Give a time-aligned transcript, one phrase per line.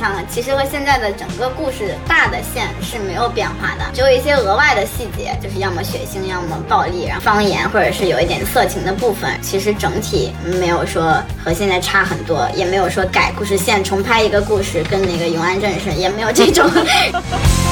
[0.00, 16.66] 上，其实和现在的整个故事大的线是没有变化的，只有一些额外的细节，就是要么血腥，要么暴力，然后方言或者是有一点色情的部分，其实整体没有说和现在差很多，也没有说改故事线重拍一个故事，跟那个永安镇是也没有这种。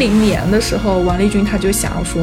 [0.00, 2.22] 一零年的时候，王立军他就想要说，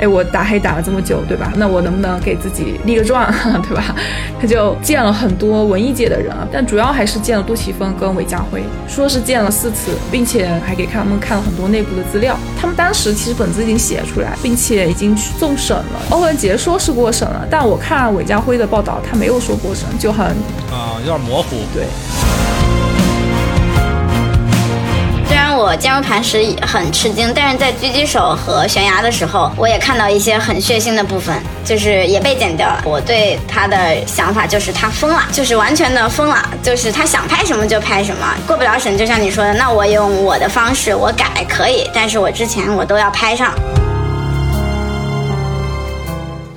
[0.00, 1.52] 哎，我打黑打了这么久，对吧？
[1.56, 3.30] 那我能不能给自己立个状，
[3.68, 3.94] 对吧？
[4.40, 12.34] 他就见了很多文艺界的人，但主要还是见了杜琪峰跟韦家辉，说是见了四次，并且还给他们看了很多内部的资料。
[12.58, 16.00] 他们当时其实本子已经写出来，并且已经去送审了。
[16.08, 20.24] 欧文杰说是过审了，但我看韦家辉的报道，他没有说过审，就很
[20.72, 21.56] 啊，有点模糊。
[21.74, 21.84] 对。
[25.58, 32.80] 我坚如磐石很吃惊，但是在狙击手和悬崖的时候，我也看到一些很血腥的部分，就是也被剪掉了。
[32.84, 33.76] 我对他的
[34.06, 43.52] 想法就是他疯了，就是完全的疯了，就是他想拍什么就拍什么，过不了审，就像你说的，那我用我的方式我改可以，但是我之前我都要拍上。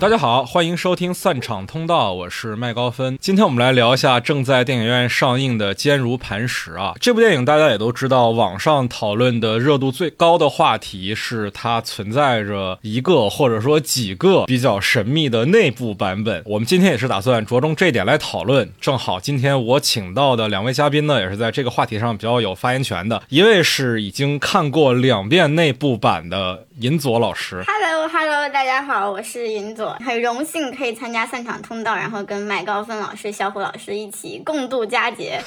[0.02, 3.20] 大家好，欢迎收听散场通道，我是麦高芬。
[3.22, 6.96] 今天我们来聊一下正在电影院上映的《坚如磐石》啊。
[7.00, 16.42] 这部电影大家也都知道，网上讨论的热度最高的话题是它存在着一个或者说几个比较神秘的内部版本。
[16.48, 18.68] 我们今天也是打算着重这点来讨论。
[18.82, 23.22] 正好今天我请到的两位嘉宾呢，也是在这个话题上比较有发言权的。
[23.30, 27.64] 一位是已经看过两遍内部版的银佐老师。
[27.68, 29.91] Hello，Hello，大家好，我是银佐。
[30.00, 35.42] 很荣幸可以参加散场通道，然后跟麦高芬老师、小虎老师一起共度佳节。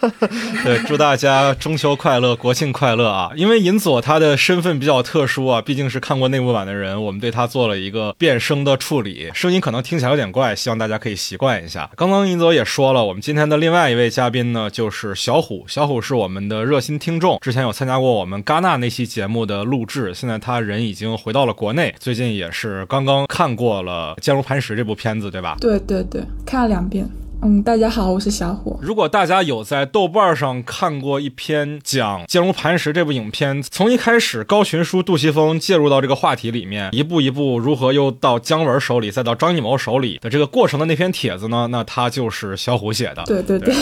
[0.64, 3.30] 对，祝大家中秋快乐，国庆快乐啊！
[3.34, 11.90] 因为银佐他的身份比较特殊啊，毕竟是看过内部版的人，我们对他做了一个变声的处理，声音可能听起来有点怪，希望大家可以习惯一下。
[11.96, 15.64] 刚刚银佐也说了，我们今天的另外一位嘉宾呢，就是小虎。
[15.66, 23.81] 小虎是我们的热心听众，之前有参加过我们戛纳那期节目的录制，现在他人已经回到了国内，最近也是刚刚看过。
[23.82, 25.56] 了《坚如磐石》这部片子，对吧？
[25.60, 27.08] 对对对，看了两遍。
[27.44, 28.78] 嗯，大家好，我是小虎。
[28.80, 41.66] 如果大家有在豆瓣上看过一篇讲《坚如磐石》这部影片，从一开始高群书、杜琪峰介入到这个话题里面，一步一步如何又到姜文手里，再到张艺谋手里的这个过程的那篇帖子呢？
[41.72, 43.24] 那他就是小虎写的。
[43.26, 43.74] 对对对。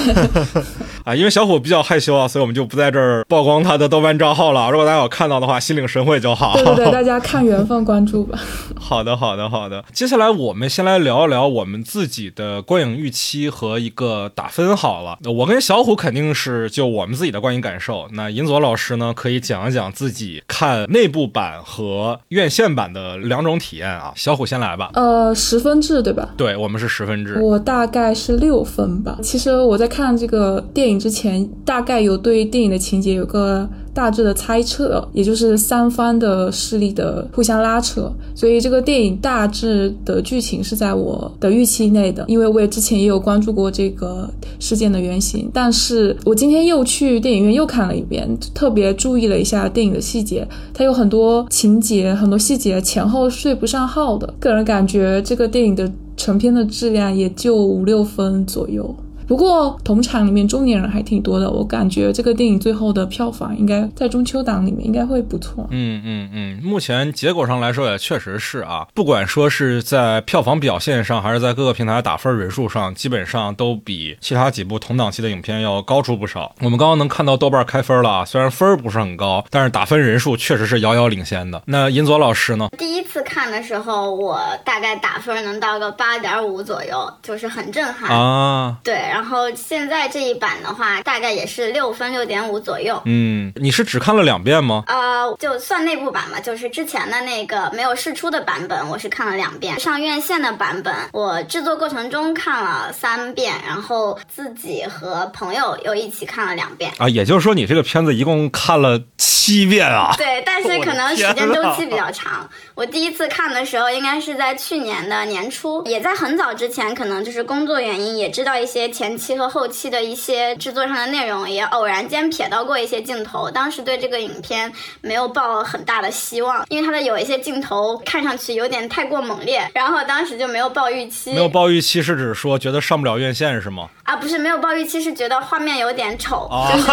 [1.05, 4.71] 啊，因为小虎比较害羞啊，所以我们就不在这儿曝光他的豆瓣账号了。
[4.71, 6.55] 如果大家有看到的话，心领神会就好。
[6.55, 8.39] 对对对， 大家看缘分关注吧。
[8.75, 13.50] 好的好的好的，接下来我们先来聊一聊我们自己的观影预期。
[13.51, 18.07] 和一个打分好了，我跟小虎肯定是就我们自己的观影感受。
[18.13, 24.13] 那银佐老师呢，可以讲一讲自己看内部版和院线版的两种体验啊。
[24.15, 24.91] 小虎先来吧。
[24.95, 26.31] 呃，十分制对吧？
[26.37, 27.41] 对，我们是十分制。
[27.41, 29.19] 我大概是六分吧。
[29.23, 33.69] 其实我在看这个电影之前，大概有对电影的情节有个。
[33.93, 42.25] 大致的猜测，也就是三方的势力的互相拉扯，所以这个电影大致的剧情是在我的预期内的。
[42.29, 44.29] 因为我也之前也有关注过这个
[44.59, 54.33] 事件的原型，但是我今天又去电影院又看了一遍，特别注意了一下电影的细节，它有很多情节、很多细节前后对不上号的。
[54.39, 58.95] 个人感觉这个电影的成片的质量也就五六分左右。
[59.31, 65.69] 不过同场里面中年人还挺多的，我感觉这个电影最后的票房应该在中秋档里面应该会不错。
[65.71, 76.53] 嗯嗯嗯，目前结果上来说也确实是啊，不管说是在票房表现上，还是在各个平台打分人数上，基本上都比其他几部同档期的影片要高出不少。
[76.59, 81.63] 我们刚刚能看到豆瓣开分了啊，虽然分不是很高，但是打分人数确实是遥遥领先的。
[81.67, 82.69] 那银佐老师呢？
[82.77, 88.77] 第一次看的时候，我大概打分能到个八点五左右，就是很震撼啊。
[88.83, 89.20] 对，然后。
[89.21, 93.03] 然后现在这一版的话，大概也是六分六点五左右。
[93.05, 94.83] 嗯，你是只看了两遍吗？
[94.87, 99.79] 呃，就算内部版嘛，就是之前的那个没有试出的版本，我是看了两遍。
[99.79, 106.91] 上院线的版本，我制作过程中看了三遍，然后自己和朋友又一起看了两遍。
[106.97, 110.15] 啊，也就是说你这个片子一共看了七遍啊？
[110.17, 112.49] 对，但是可能时间周期比较长。
[112.75, 123.51] 我第一次看的时候，应该是在去年的年初，也在很早之前，可能就是工作原因，也知道一些前期和后期的一些制作上的内容，也偶然间瞥到过一些镜头。
[123.51, 131.33] 当时对这个影片没有抱很大的希望，因为它的有一些镜头看上去有点太过猛烈，然后当时就没有抱预期。
[131.33, 133.89] 没有抱预期是指说觉得上不了院线是吗？
[134.05, 136.87] 啊，不是没有抱预期，是觉得画面有点丑，就是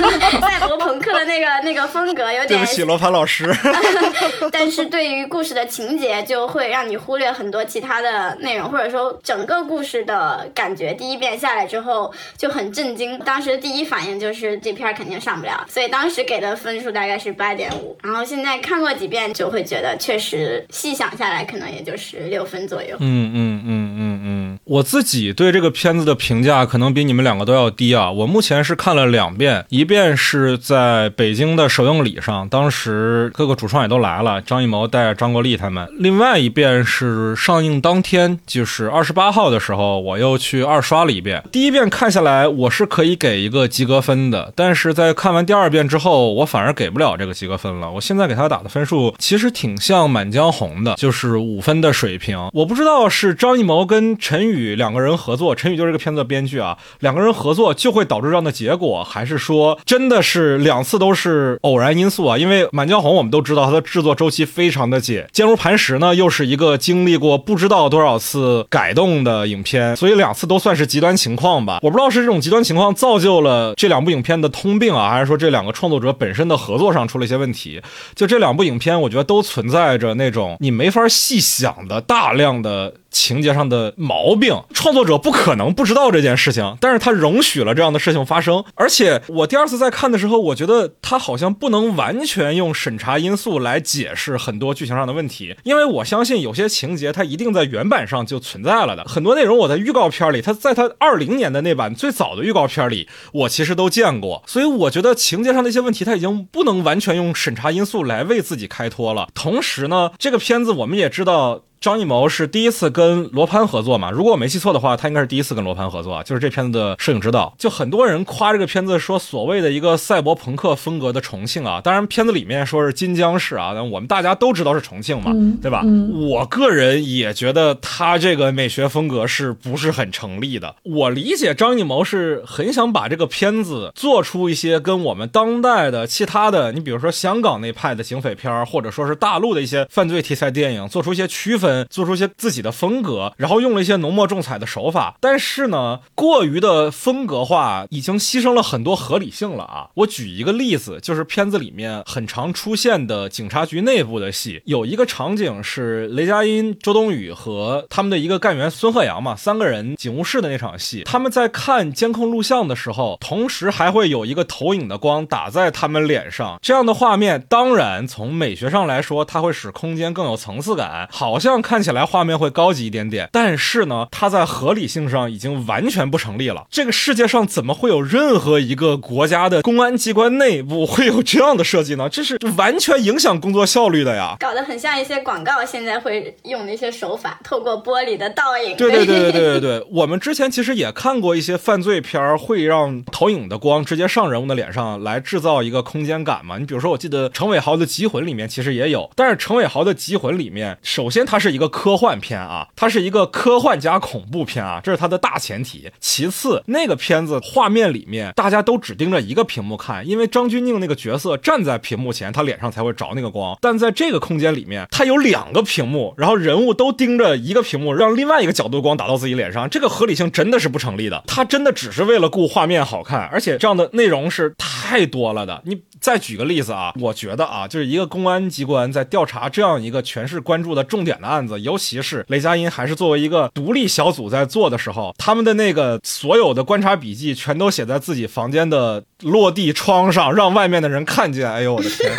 [0.00, 3.50] 那个 赛博朋克的那个那个风风格有点，对不起，罗盘老师。
[4.52, 10.92] 但是对于故事的情节，就会让你忽略很多其他的内容，或者说整个故事的感觉。
[10.92, 17.96] 第一遍下来之后就很震惊，当时第一反应就是这片肯定上不了，所以当时给的分数大概是八点五。
[18.02, 22.96] 然后现在看过几遍，就会觉得确实细想下来，可能也就是六分左右。
[23.00, 28.10] 嗯嗯嗯嗯嗯，我自己对这个片子的评价可能比你们两个都要低啊。
[28.10, 41.42] 我目前是看了两遍，一遍是在北京的首映礼上，当时各个主创也都来了，张艺谋带着张国立他们；另外一遍是上映当天，就是二十八号的时候，我又去二刷了一遍。
[41.52, 47.90] 第一遍看下来，我是可以给一个及格分的，但是在看完第二遍之后，我反而给不了这个及格分了。
[47.90, 52.48] 我现在给他打的分数其实挺像《满江红》的，就是五分的水平。
[52.54, 62.38] 我不知道是张艺谋跟陈宇与两个人合作，陈宇就是这个片子的编剧啊，两个人合作就会导致这样的结果，还是说真的是两次都是偶然因素啊？
[62.38, 71.80] 因为《满江红》我们都知道它的制作周期非常的紧，《坚如磐石》呢又是一个经历过不知道多少次改动的影片，所以两次都算是极端情况吧。
[71.82, 77.80] 我不知道是这种极端情况造就了这两部影片的通病啊，还是说这两个创作者本身的合作上出了一些问题？
[78.14, 82.94] 就这两部影片，我觉得都存在着那种你没法细想的大量的。
[83.14, 88.64] 情节上的毛病，创作者不可能不知道这件事情，但是他容许了这样的事情发生。
[88.74, 99.04] 而且我第二次再看的时候，我觉得他好像不能完全用审查因素来解释很多剧情上的问题，因为我相信有些情节它一定在原版上就存在了的。
[99.04, 104.42] 很多内容我在预告片里，他在他二零年的那版最早的预告片里，我其实都见过。
[104.46, 109.28] 所以我觉得情节上的一些问题，他已经不能完全用审查因素来为自己开脱了。
[109.32, 111.62] 同时呢，这个片子我们也知道。
[111.84, 114.10] 张艺谋是第一次跟罗盘合作嘛？
[114.10, 117.54] 如果我没记错的话，他应该是第一次跟罗盘合作，就是这片子的摄影指导。
[117.58, 121.82] 就很多人夸这个片子，说所谓的一个赛博朋克风格的重庆啊。
[121.84, 125.82] 当然，片子里面说是金江市啊，但我们大家都知道是重庆嘛，对吧？
[126.30, 130.76] 我个人也觉得他这个美学风格是不是很成立的？
[130.84, 141.73] 我理解张艺谋是很想把这个片子做出一些跟我们当代的其他的，你比如说香港那派的警匪片，或者说是大陆的一些犯罪题材电影，做出一些区分。
[141.90, 149.88] 做出一些自己的风格，然后用了一些浓墨重彩的手法，但是呢，过于的风格化已经牺牲了很多合理性了啊！
[149.94, 171.63] 我举一个例子，就是片子里面很常出现的警察局内部的戏，有一个场景是雷佳音、周冬雨和他们的一个干员孙鹤阳嘛，三个人警务室的那场戏，他们在看监控录像的时候，同时还会有一个投影的光打在他们脸上，这样的画面，当然从美学上来说，它会使空间更有层次感，好像。
[171.64, 176.66] 看起来画面会高级一点点，但是呢，它在合理性上已经完全不成立了。
[176.70, 182.06] 这个世界上怎么会有任何一个国家的公安机关内部会有这样的设计呢？
[182.10, 184.36] 这是完全影响工作效率的呀！
[184.38, 188.76] 搞得很像一些广告现在会用的一些手法，透过玻璃的倒影。
[188.76, 196.58] 对对对对对对对， 我们之前其实也看过一些犯罪片儿，会让投影的光直接上人物的脸上来制造一个空间感嘛。
[196.58, 201.43] 你比如说，我记得陈伟豪的《极魂》里面其实也有，但是陈伟豪的《极魂》里面，首先他是。
[201.44, 205.90] 是一个科幻片啊，它是一个科幻加恐怖片啊，这是它的大前提。
[206.00, 213.56] 其次，那个片子画面里面大家都只盯着一个屏幕看，因为张钧甯那个角色站在屏幕前，他脸上才会着那个光。
[213.60, 221.22] 但在这个空间里面，他有两个屏幕，然后人物都盯着一个屏幕，让另外一个角度光打到自己脸上，这个合理性真的是不成立的。
[221.26, 225.62] 他真的只是为了顾画面好看，而且这样的内容是太多了的。
[225.66, 231.58] 你再举个例子啊，我觉得啊，就是一个公安机关在调查这样一个全市关注的重点的案子。
[231.58, 241.50] 尤其是雷佳音还是作为一个独立小组在做的时候，他们的那个所有的观察笔记全都写在自己房间的落地窗上，让外面的人看见。
[241.50, 242.12] 哎呦我的天！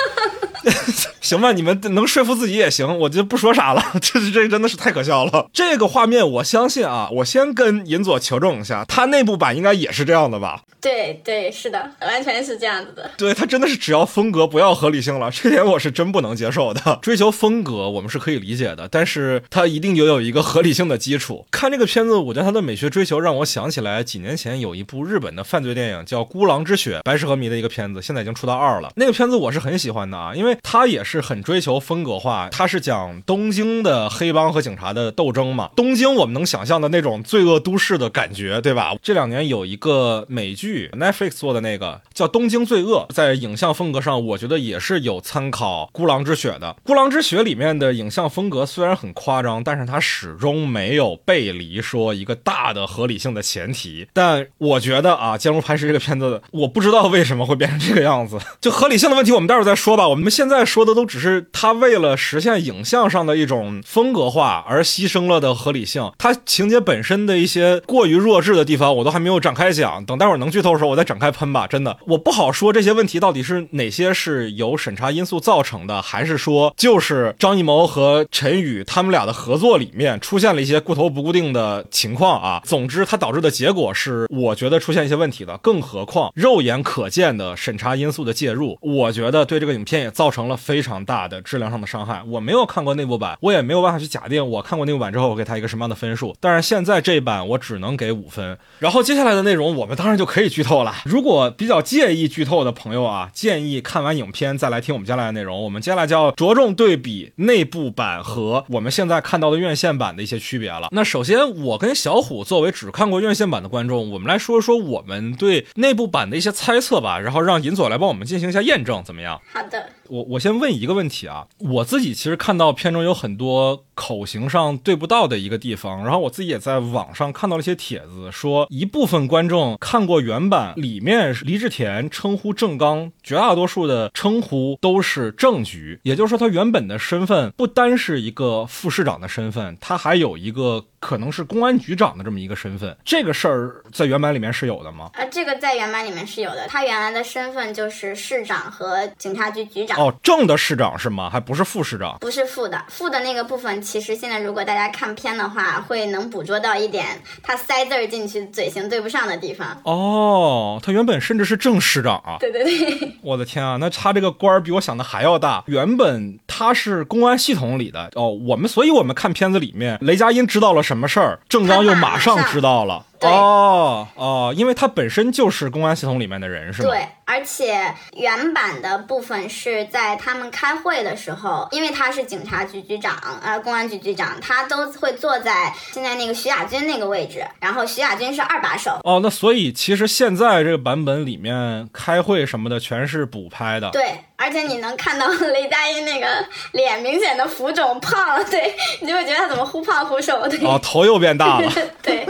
[1.26, 3.84] 行吧，你们能说服自己也行，我就不说啥了。
[4.00, 5.50] 这这真的是太可笑了。
[5.52, 10.62] 这个画面，我相信啊，我先跟银佐求证一下，他内部版应该也是这样的吧？
[10.80, 13.10] 对对，是的，完全是这样子的。
[13.18, 17.00] 对他真的是只要风格不要合理性了， 这点我是真不能接受的。
[17.02, 21.48] 追求风格我们是可以理解的，但是他一定有有一个合理性的基础。
[21.50, 28.92] 看这个片子，我觉得他的美学追求让我想起来几年前有一部日本的犯罪电影叫《孤狼之血》，白石和弥的一个片子，现在已经出到二了。
[28.96, 31.15] 那个片子我是很喜欢的啊，因为他也是。
[31.16, 35.70] 是很追求风格化，它是讲东京的黑帮和警察的斗争嘛。
[35.76, 38.94] 东京我们能想象的那种罪恶都市的感觉，对吧？
[39.02, 46.68] 这两年有一个美剧 Netflix 做的那个叫《东京罪恶》，在影像风格上，我觉得也是有参考《孤狼之血》的。
[46.84, 54.08] 《孤狼之血》里面的影像风格虽然很夸张，但是它始终没有背离说一个大的合理性的前提。
[54.12, 58.38] 但我觉得啊，《坚如磐石》这个片子，我不知道为什么会变成这个样子。
[58.60, 60.08] 就合理性的问题，我们待会儿再说吧。
[60.08, 66.12] 我们现在说的都只是他为了实现影像上的一种风格化而牺牲了的合理性。
[66.18, 70.04] 他情节本身的一些过于弱智的地方，我都还没有展开讲。
[70.06, 71.68] 等待会儿能剧透的时候，我再展开喷吧。
[71.68, 82.62] 真的，我不好说这些问题到底是哪些是由审查因素造成的，还是说就是张艺谋和陈宇他们俩的合作里面出现了一些固头不固定的情况啊。
[82.66, 85.58] 总之，它导致的结果是，我觉得出现一些问题的。
[85.60, 92.22] 更何况肉眼可见的审查因素的介入，我觉得对这个影片也造成了非常大的质量上的伤害。
[92.28, 96.36] 我没有看过内部版，我也没有办法去假定我看过内部版之后我给他一个什么样的分数。
[96.40, 98.58] 但是现在这一版我只能给五分。
[98.80, 100.94] 然后接下来的内容我们当然就可以剧透了。
[101.06, 105.64] 如果比较介意剧透的朋友啊，建议看完影片再来听我们接下来的内容。
[105.64, 110.90] 我们接下来就要着重对比内部版和我们现在看到的院线版的一些区别了。
[110.92, 117.20] 那首先，我跟小虎作为只看过院线版的观众，我们来说说我们对内部版的一些猜测吧。
[117.20, 119.42] 然后让银佐来帮我们进行一下验证，怎么样？
[119.54, 119.90] 好的。
[120.10, 145.12] 我我先问一个问题啊，我自己其实看到片中有很多口型上对不到的一个地方，然后我自己也在网上看到了一些帖子，说一部分观众看过原版，里面是李治田称呼郑刚，绝大多数的称呼都是正局，也就是说他原本的身份不单是一个副市长的身份，他还有一个可能是公安局长的这么一个身份，这个事儿在原版里面是有的吗？
[145.14, 150.00] 啊，这个在原版里面是有的，他原来的身份就是市长和警察局局长。
[150.00, 151.30] 哦，正的市长是吗？
[151.30, 152.18] 还不是副市长？
[152.20, 159.80] 不是副的，副的那个部分，其实现在如果大家看片的话，会能捕捉到一点他塞字儿进去嘴型对不上的地方。
[159.84, 162.38] 哦，他原本甚至是正市长啊！
[162.40, 165.64] 对对对，我的天啊，那他这个官儿比我想的还要大。
[165.68, 173.04] 原本他是公安系统里的哦，我们所以我们看片子里面，雷佳音知道了什么什么事儿，郑刚又马上知道了。
[173.22, 176.90] 哦哦，因为他本身就是公安系统里面的人，是吗？
[176.90, 189.00] 对，而且原版的部分是在他们开会的时候，因为他是警察局局长，呃，公安局局长，他都会坐在现在那个徐亚军那个位置，然后徐亚军是二把手。
[189.04, 193.90] 哦，那所以其实现在这个版本里面开会什么的全是补拍的。
[193.92, 196.28] 对，而且你能看到雷佳音那个
[196.74, 200.48] 脸明显的浮肿胖了，对你就会觉得他怎么忽胖忽瘦。
[200.48, 201.72] 对，哦，头又变大了。
[202.04, 202.26] 对，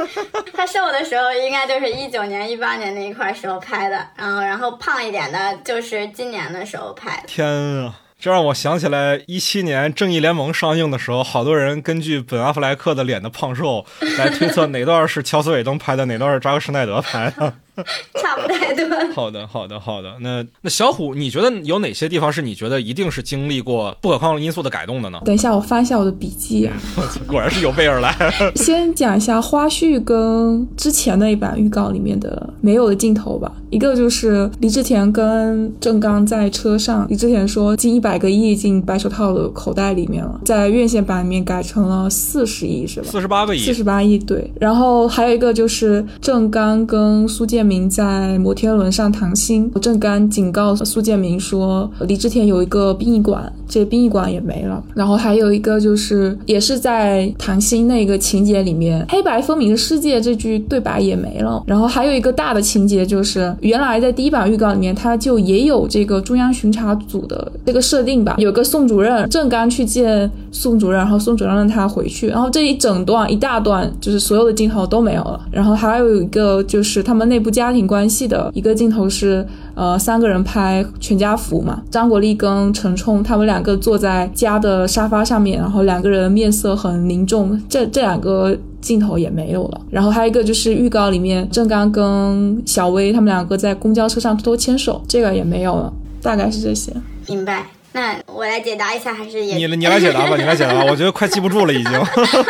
[0.53, 7.23] 他瘦的时候应该就是一九年、一八年那一块儿时候拍的，然后然后胖一点的就是今年的时候拍的。
[7.27, 7.95] 天啊！
[8.19, 13.85] 这让我想起来，一七年《正义联盟》上映的时候，好多人根据本阿弗莱克的脸的胖瘦
[14.17, 17.53] 来推测哪段是乔斯韦登拍的，哪段是扎克施耐德拍的。
[18.21, 18.85] 差不太多。
[19.13, 20.13] 好的，好的，好的。
[20.21, 25.19] 那那小虎，你觉得有哪些地方是你觉得一定是经历过不可抗因素的改动的呢？
[25.25, 26.73] 等一下，我翻一下我的笔记啊。
[27.27, 28.15] 果然是有备而来。
[28.55, 33.51] 先讲一下花絮跟之前那一版预告里面的没有的镜头吧。
[33.69, 43.07] 一个就是李治田跟郑刚在车上，李治田说进一百个亿进白手套的口袋里面了，在院线版里面改成了四十亿，是吧？
[43.11, 43.59] 四十八个亿。
[43.59, 44.49] 四十八亿，对。
[44.59, 54.83] 然后还有一个就是郑刚跟苏建明在摩天轮上谈心，郑刚警告苏建明说李治田有一个殡仪馆，这个殡仪馆也没了。
[54.93, 61.63] 然后还有一个就是也是在谈心那个情节里面，黑白分明的世界这句对白也没了。
[61.65, 75.39] 然后还有一个大的情节就是原来在第一版预告里面，他就也有这个中央巡查组的这个设定吧，有个宋主任，郑刚去见宋主任，然后宋主任让他回去，然后这一整段一大段就是所有的镜头都没有了。
[75.51, 88.55] 然后还有一个就是他们内部家庭关系的一个镜头是，呃，三个人拍全家福嘛，张国立跟陈冲他们两个坐在家的沙发上面，然后两个人面色很凝重，这这两个。
[88.85, 96.93] 镜头也没有了，然后还有一个就是预告里面郑刚跟小薇他们两个在公交车上偷偷牵手，这个也没有了，大概是这些。
[97.27, 97.65] 明白。
[97.95, 101.93] 那我来解答一下，还是也你你来解答吧， 你来解答吧，我觉得快记不住了已经。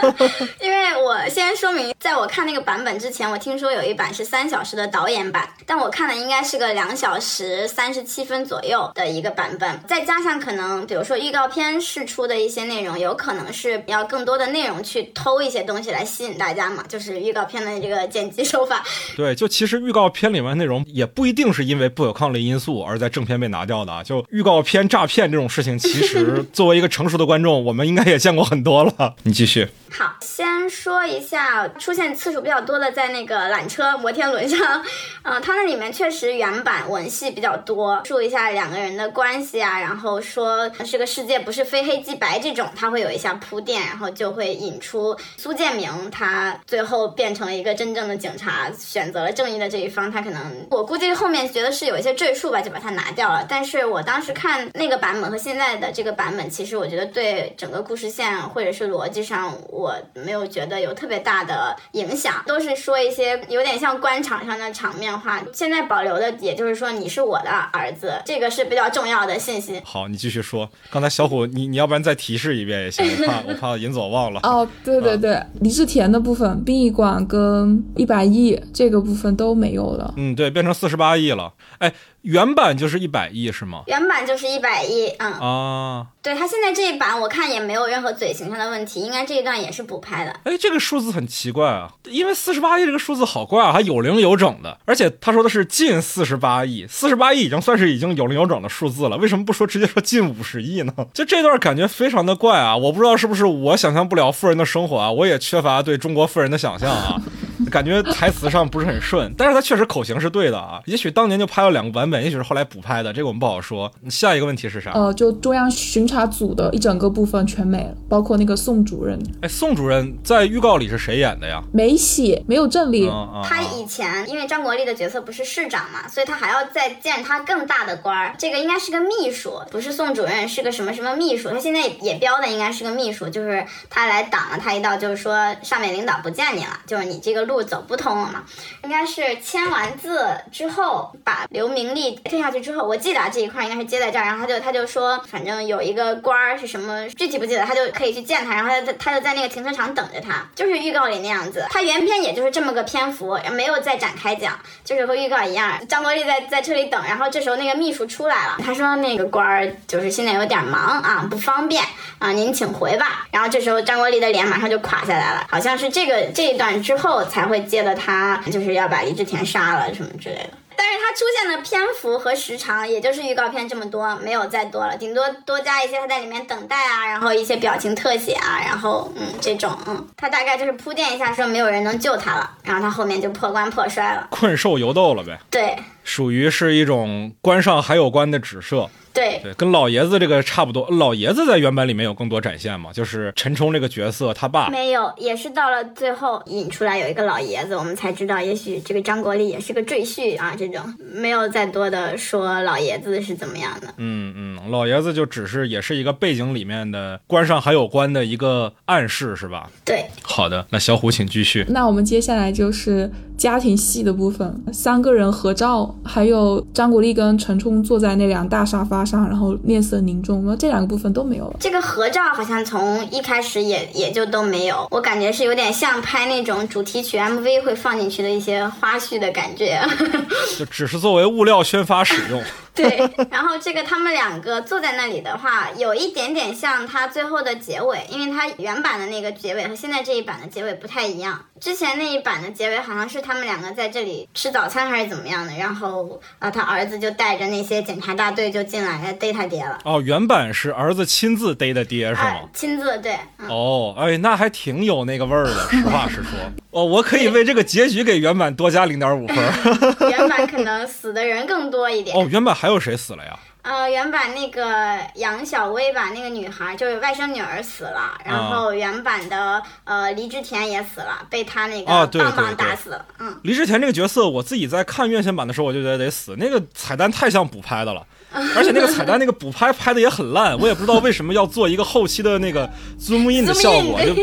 [0.60, 18.84] 因为为我先说明，在我看那个版本之前，我听说有一版是三小时的导演版，但我看的应该是个两小时三十七分左右的一个版本，再加上可能比如说预告片释出的一些内容，有可能是要更多的内容去偷一些东西来吸引大家嘛，就是预告片的这个剪辑手法。
[19.16, 29.15] 对，就其实预告片里面内容也不一定是因为不可抗力因素而在正片被拿掉的啊，就预告片诈骗这种事情，其实 作为一个成熟的观众，我们应该也见过很多了。
[29.24, 29.68] 你继续。
[29.92, 34.84] 好，先说一下出现次数比较多的，在那个缆车摩天轮上，
[35.24, 53.46] 嗯，它那里面确实原版文戏比较多，说一下两个人的关系啊，然后说这个世界不是非黑即白这种，它会有一下铺垫，然后就会引出苏建明他最后变成了一个真正的警察，选择了正义的这一方，他可能我估计后面觉得是有一些赘述吧，就把它拿掉了。
[53.48, 65.41] 但是我当时看那个版本和现在的这个版本，其实我觉得对整个故事线或者是逻辑上，我没有觉得有特别大的影响，都是说一些有点像官场上的场面话。
[65.53, 69.82] 现在保留的，也就是说你是我的儿子，这个是比较重要的信息。
[69.84, 70.70] 好，你继续说。
[70.89, 74.39] 刚才小虎，你你要不然再提示一遍也行，我怕 我怕尹总忘了。
[74.44, 80.13] 哦，对对对，李治田的部分，殡仪馆跟一百亿这个部分都没有了。
[80.17, 81.53] 嗯，对，变成四十八亿了。
[81.79, 81.94] 哎。
[82.25, 83.84] 原版就是一百亿是吗？
[83.86, 90.32] 原版就是一百亿，嗯啊，对他现在这一版我看也没有任何嘴型上的问题，应该这一段也是补拍的。
[90.44, 100.94] 哎，这个数字很奇怪啊，因为四十八亿这个数字好怪啊，还有零有整的，而且他说的是近四十八亿，四十八亿已经算是已经有零有整的数字了，为什么不说直接说近五十亿呢？
[101.13, 107.22] 就这段感觉非常的怪啊，我不知道是不是我想象不了富人的生活啊，我也缺乏对中国富人的想象啊。
[107.71, 110.81] 感觉台词上不是很顺，但是他确实口型是对的啊。
[110.85, 113.91] 也许当年就拍了两个版本，也许是后来补拍的，这个我们不好说。
[114.09, 114.91] 下一个问题是啥？
[114.91, 119.19] 呃，就中央巡查组的一整个部分全没了，包括那个宋主任。
[119.41, 121.62] 哎，宋主任在预告里是谁演的呀？
[121.74, 123.09] 没写，没有正例。
[123.43, 128.35] 他以前因为张国立的角色不是市长嘛，所以他还要再见他更大的官儿。
[128.38, 131.50] 这个应该是个秘书，不是宋主任，是个什么什么秘书。
[131.50, 138.44] 他现在也标的应该是个秘书，就是他来挡了他一道，就是说上面领导不见你了，就是你这个路走不通了嘛。
[138.84, 151.66] 应该是签完字之后，把刘明利推下去之后，我记得这一块应该是接在这儿，然后他就他就说，反正有一个官儿是什么，具体不记得，他就可以去见他，然后他他就在那个停车场等着他，就是预告里那样子。
[151.70, 155.86] 他原片也就是这么个篇幅，没有再展开讲，就是和预告一样。
[155.88, 161.84] 张国立在在车里等，然后这时候那个秘书出来了，他说那个官儿就是现在有点忙啊，不方便
[162.20, 163.25] 啊，您请回吧。
[163.32, 168.42] 然后这时候张国立的脸马上就垮下来了，好像是这个这一段之后才会借的他。
[168.51, 188.90] 就是要把李治田杀了什么之类的，但是他出现的篇幅和时长也就是预告片这么多，没有再多了，顶多多加一些他在里面等待啊，然后一些表情特写啊，然后嗯这种嗯，他大概就是铺垫一下说没有人能救他了，然后他后面就破关破摔了，困兽犹斗了呗，对，属于是一种关上还有关的指涉。
[189.16, 190.88] 对对，跟老爷子这个差不多。
[190.92, 200.54] 老爷子在原版里面有更多展现嘛，就是陈冲这个角色他爸没有，也是到了最后引出来有一个老爷子，我们才知道，也许这个张国立也是个赘婿啊。
[200.58, 200.82] 这种
[201.14, 203.88] 没有再多的说老爷子是怎么样的。
[203.98, 209.70] 嗯嗯，老爷子就只是也是一个背景里面的关上还有关的一个暗示，是吧？
[209.86, 210.06] 对。
[210.22, 211.66] 好的，那小虎请继续。
[211.70, 219.05] 那我们接下来就是家庭戏的部分，三个人合照，还有张国立跟陈冲坐在那辆大沙发。
[219.05, 221.57] 上，然后面色凝重，那这两个部分都没有了。
[221.59, 229.79] 这个合照好像从一开始也也就都没有，我感觉是有点像拍那种主题曲 MV 会放进去的一些花絮的感觉，
[230.57, 232.41] 就只是作为物料宣发使用。
[232.75, 241.46] 对，然后这个他们两个坐在那里的话，有一点点像他最后的结尾，因为他原版的那个结尾和现在这一版的结尾不太一样。
[241.59, 249.79] 之前那一版的结尾好像是他们两个在这里吃早餐还是怎么样的，然后啊，他儿子就带着那些检查大队就进来逮他爹了。
[249.85, 252.42] 哦，原版是儿子亲自逮的爹是吗？
[252.53, 253.16] 亲自对。
[253.48, 255.70] 哦，哎，那还挺有那个味儿的。
[255.70, 256.31] 实话实说，
[256.75, 259.38] 哦，我可以为这个结局给原版多加零点五分。
[260.11, 262.14] 原版可能死的人更多一点。
[262.14, 263.40] 哦，原版还有谁死了呀？
[263.61, 273.05] 呃，原版那个杨小薇吧，那个女孩就是外甥女儿死了，然后原版的呃黎之田也死了，被他那个棒棒打死了。
[273.20, 278.05] 嗯，黎之田这个角色，我自己在看院线版的时候，我就觉得得死，那个彩蛋太像补拍的了。
[278.55, 282.69] 而且那个彩蛋那个补拍拍的也很烂，我也不知道为什么要做一个后期的那个
[283.00, 284.13] zoom in 的 效果，就，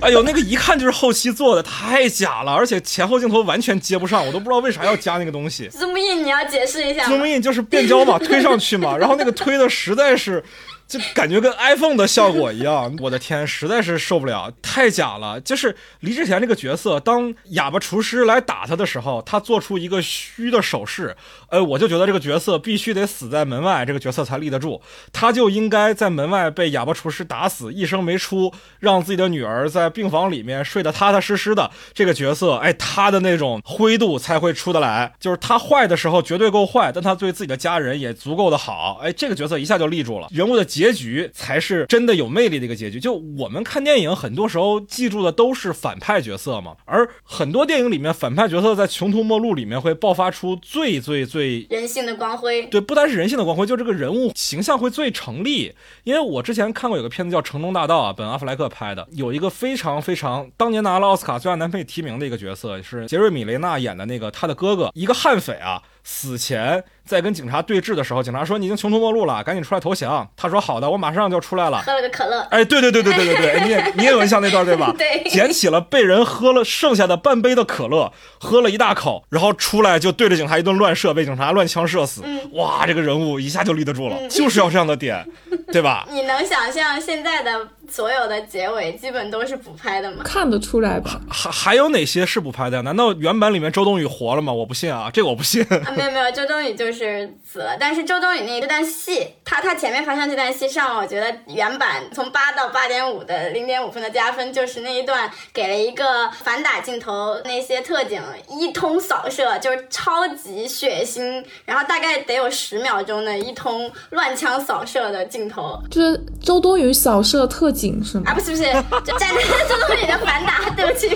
[0.00, 5.68] 哎呦那个一看就是后期做的，太假了，而且前后镜头完全接不上，我都不知道为啥要加那个东西。
[5.76, 7.04] zoom in 你要解释一下。
[7.04, 10.42] zoom in 就是变焦嘛，推上去嘛，然后那个推的实在是。
[10.88, 12.94] 就感觉跟 iPhone 的效果一样。
[13.02, 15.40] 我的天，实在是受不了，太假了。
[15.40, 21.16] 就是李志田这个角色，当哑巴厨师来打他的时候，他做出一个虚的手势，
[21.48, 24.80] 呃，我就觉得这个角色必须得死在门外，这个角色才立得住。
[25.12, 31.70] 他就应该在门外被哑巴厨师打死，一声没出，让自己的女儿在病房里面睡得踏踏实实的。
[31.92, 35.12] 这个角色，哎，他的那种灰度才会出得来。
[35.18, 39.00] 就是他坏的时候绝对够坏，但他对自己的家人也足够的好。
[39.02, 40.28] 哎，这个角色一下就立住了。
[40.30, 43.00] 人物的结局才是真的有魅力的一个结局。
[43.00, 52.66] 就我们看电影，很多时候记住的都是反派角色嘛，而很多电影里面反派角色在穷途末路里面会爆发出最最最人性的光辉。
[52.66, 55.72] 对，不单是人性的光辉，就这个人物形象会最成立。
[56.04, 66.84] 因为我之前看过有个片子叫《城中大道》啊，本阿弗莱克拍的，有一个非常非常当年拿了奥斯卡最佳男配提名的一个角色，是杰瑞米雷纳演的那个他的哥哥，一个悍匪啊，死前。
[67.06, 70.28] 在跟警察对峙的时候，警察说你已经穷途末路了，赶紧出来投降。
[70.36, 71.80] 他说好的，我马上就出来了。
[71.82, 72.40] 喝了个可乐。
[72.50, 74.92] 哎，对对对对对对对，你也你也有印象那段对吧？
[74.98, 75.22] 对。
[75.30, 82.22] 捡起了被人喝了剩下的半杯的可乐，喝了一大口，然后出来就对着警察一顿乱射，被警察乱枪射死。
[82.52, 85.26] 哇，这个人物一下就立得住了，就是要这样的点，
[85.72, 86.06] 对吧？
[86.10, 90.22] 你能想象现在的所有的结尾基本都是补拍的吗？
[90.24, 91.20] 看得出来吧？
[91.28, 92.82] 还还有哪些是补拍的？
[92.82, 94.52] 难道原版里面周冬雨活了吗？
[94.52, 95.62] 我不信啊，这个我不信。
[95.64, 97.76] 啊，没有没有，周冬雨就是是死了。
[97.78, 118.30] 但是周冬雨那这段戏，他他前面发生这段戏上，我觉得原版从八到八点五的零点五分的加分，就是那一段给了一个反打镜头，那些特警一通扫射，就是超级血腥，然后大概得有十秒钟的一通乱枪扫射的镜头，就是周冬雨扫射特警是吗？
[118.30, 118.62] 啊，不是不是，
[119.04, 121.08] 就站在周冬雨的反打，对不起，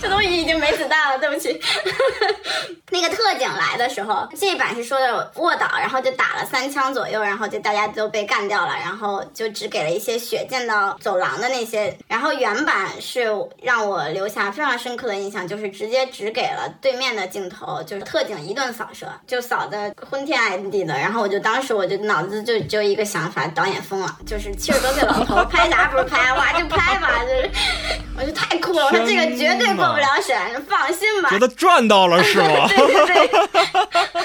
[0.00, 1.60] 周冬雨已经没子弹了，对不起。
[2.90, 5.68] 那个特警来的时候，这一版是说的卧倒。
[5.84, 11.96] 然后就打了三枪左右，然后就大家都被干掉了，然后就只给了一些血溅到走廊的那些。
[12.08, 13.26] 然后原版是
[13.60, 20.94] 让我留下非常深刻的印象，就是直接只给了对面的镜头，就是特警一顿扫射，就扫的昏天暗地的。
[20.94, 27.50] 然后我就当时我就脑子就就一个想法，导演疯了，就是七十多岁老头拍啥不是拍，哇就拍吧，就是
[28.16, 31.28] 我就太酷了，我说这个绝对过不了审，放心吧。
[31.30, 32.66] 觉得赚到了是吗？
[32.68, 33.44] 对 对对。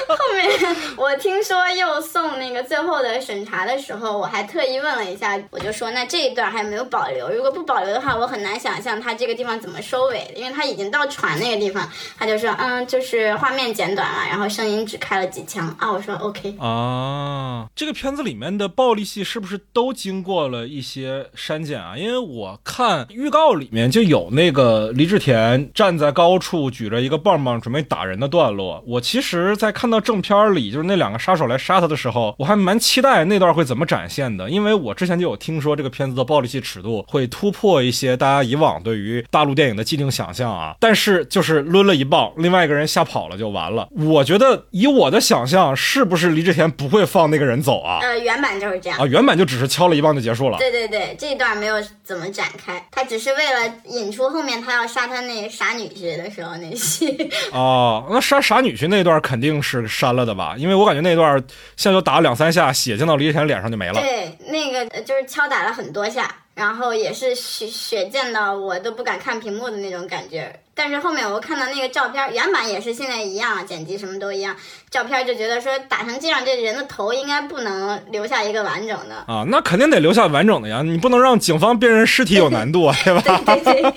[0.09, 0.48] 后面
[0.95, 1.39] 我听。
[1.41, 7.29] 说又送那个最后的审查的时候，我还特意问了一下，我就说那这一段还有没有保留？
[7.29, 15.91] 如果不保留的话，我很难想象他这个地方怎么收尾，因为他已经到船那个地方，他就说嗯，就是画面剪短了，然后声音只开了几枪啊。
[15.91, 21.97] 我说 OK 啊，这个片子里面的暴力戏是不是都经过了一些删减啊？
[21.97, 28.83] 因为我看预告里面就有那个李治田站在高处举着一个棒棒准备打人的段落。
[28.85, 31.39] 我其实，在看到正片里，就是那两个杀。
[31.39, 40.75] 手来杀他的时候，我还蛮期待那段会怎么展现的，因为我之前就有听说这个片子的暴力戏尺度会突破一些大家以往对于大陆电影的既定想象啊。
[40.81, 43.87] 但是就是抡了一棒，另外一个人吓跑了就完了。
[43.91, 47.99] 我觉得以我的想象，是不是李志田不会放那个人走啊？
[48.01, 50.57] 呃，原版就是这样啊，原版就只是敲了一棒就结束了。
[50.57, 57.29] 对对对，这一段没有怎么展开，他只是为了引出后面他要杀他那傻女婿的时候那戏。
[57.53, 60.55] 哦，那杀傻女婿那段肯定是删了的吧？
[60.57, 61.19] 因为我感觉那。
[61.19, 61.43] 段
[61.75, 63.95] 现在就打了两三下，血溅到李雪琴脸上就没了。
[63.95, 70.61] 对，那个就是敲打了很多下，然后也是血血溅到我都不敢看屏幕的那种感觉。
[70.73, 74.55] 但是后面我看到那个照片，原版也是现在一样，剪辑什么都一样。
[74.91, 83.41] 照片就觉得说打成这样，这人的头应该不能留下一个完整的啊，那肯定得留下完整的呀，你不能让警方辨认尸体有难度啊，对吧？
[83.45, 83.93] 对对对。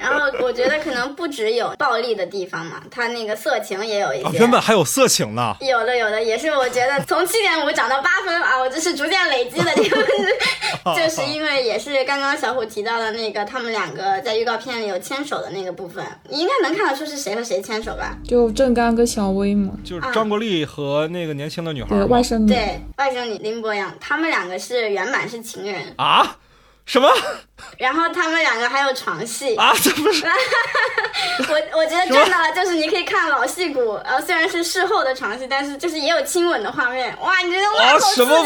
[0.00, 4.38] 然后我觉得可能不只有暴力的地方嘛，他那个色情也有一些。
[4.38, 5.54] 原本还有色情呢。
[5.60, 9.96] 有的有的，也是我觉得从七点五涨到八分啊，我这是逐渐累积的这个，
[10.96, 18.16] 就是因为也是刚刚小虎提到的那个，他们两个在预告片里有牵手的那个部分，你应该能看得出是谁和谁牵手吧？
[18.26, 26.38] 就郑刚跟小薇嘛，就是张国立和那个年轻的女孩，对外甥女，对外甥女林博洋，他们两个是原版是情人啊。
[26.86, 27.06] 什么？
[27.76, 29.74] 然后他们两个还有床戏啊？
[29.82, 30.24] 这不是？
[31.50, 37.14] 我我觉得真的，就是你可以看老戏骨，呃，虽然是事后的床戏，但是就是也有亲吻的画面。
[37.20, 38.42] 哇，你觉得哇，什么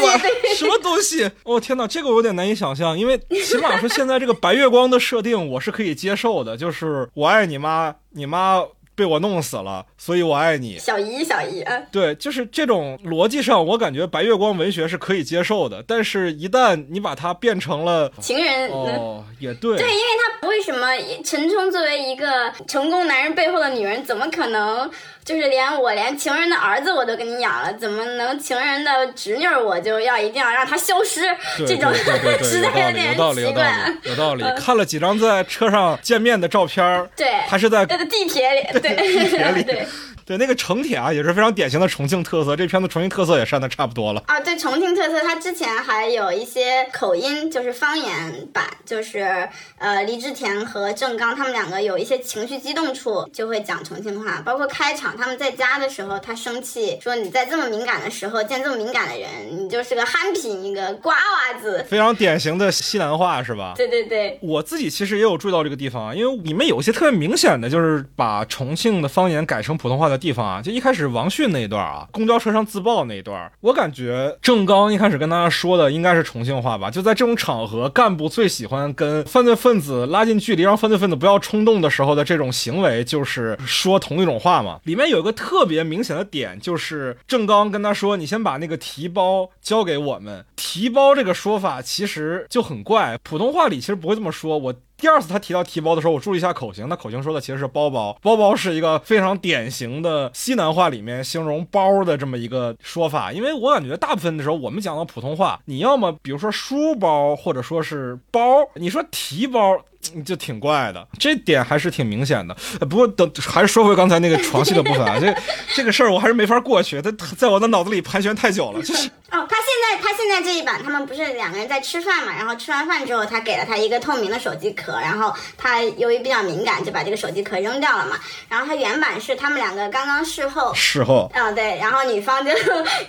[0.57, 1.31] 什么东西？
[1.43, 8.61] 哦天哪，这个我有点难以想象，因为起码说现在这个白月光的设定我是可以接受的，就是我爱你妈，你妈。
[8.97, 20.01] 被我弄死了，所以我爱你，小姨，小姨，对，就是这种逻辑上，我感觉白月光文学是可以接受的，但是一旦你把它变成了情人，哦，也对，对，因为
[20.41, 20.87] 他为什么
[21.23, 24.89] 陈冲作为一个成功男人背后的女人，怎么可能？
[25.27, 31.19] 就是连我连情人的儿子我都给你养了，怎么能情人的侄女我就要一定要让他消失？
[31.67, 31.93] 这种
[32.41, 33.93] 实在有点奇怪。
[34.03, 39.65] 有道理，看了几张在车上见面的照片对，还是在地铁里，对，地铁里，
[40.27, 40.37] 对。
[40.37, 42.55] 那个城铁啊，也是非常典型的重庆特色。
[42.55, 44.39] 这片子重庆特色也删的差不多了啊。
[44.39, 54.39] 对重庆特色，它之前还有一些口音，就是方言版，就是呃，李治田和郑刚他们两个有一些情绪激动处，就会讲重庆话。
[54.45, 63.73] 包括开场他们在家的时候，他生气说：“你在这么敏感的时候见这么敏感的人，你就是个憨皮，一个瓜娃子。”非常典型的西南话是吧？
[63.75, 64.37] 对对对。
[64.43, 70.16] 我自己其实也有注意到这个地方啊，因为里面有一些特别明显的就是把重庆的方言改成普通话的。
[70.17, 76.89] 地方啊，就一开始王迅那一段啊，公交车上自爆那一段，我感觉郑刚一开始跟大家说的应该是重庆话吧。
[76.89, 84.79] 就在这种场合，干部最喜欢跟犯罪分子拉近距离，让犯罪分子不要冲动的时候的这种行为，就是说同一种话嘛。
[84.83, 94.57] 里面有一个特别明显的点，就是郑刚跟他说：“你先把那个提包交给我们。”提包这个说法其实就很怪，普通话里其实不会这么说。
[94.57, 94.73] 我。
[94.97, 98.17] 第二次他提到提包的时候，我注意一下口型，那口型说的其实是包包。
[98.21, 103.31] 包包是一个非常典型的西南话里面形容包的这么一个说法。
[103.31, 108.41] 因为我感觉大部分的时候，我们讲到普通话，你要么比如说书包，或者说是包，
[108.73, 109.79] 你说提包。
[110.25, 112.55] 就挺怪的，这点还是挺明显的。
[112.85, 115.35] 不过等还是说回刚才那个床戏的部分啊，这
[115.75, 118.81] 这个事儿我还是没法过去，它在我的脑子里盘旋太久了。
[118.81, 122.33] 就是哦，他现在他现在这一版，他们不是两个人在吃饭嘛？
[122.37, 128.15] 然后吃完饭之后，他给了他一个透明的手机壳，然后他由于比较敏感，就把这个手机壳扔掉了嘛。
[128.47, 132.51] 然后他原版是他们两个刚刚事后，事后，嗯对，然后女方就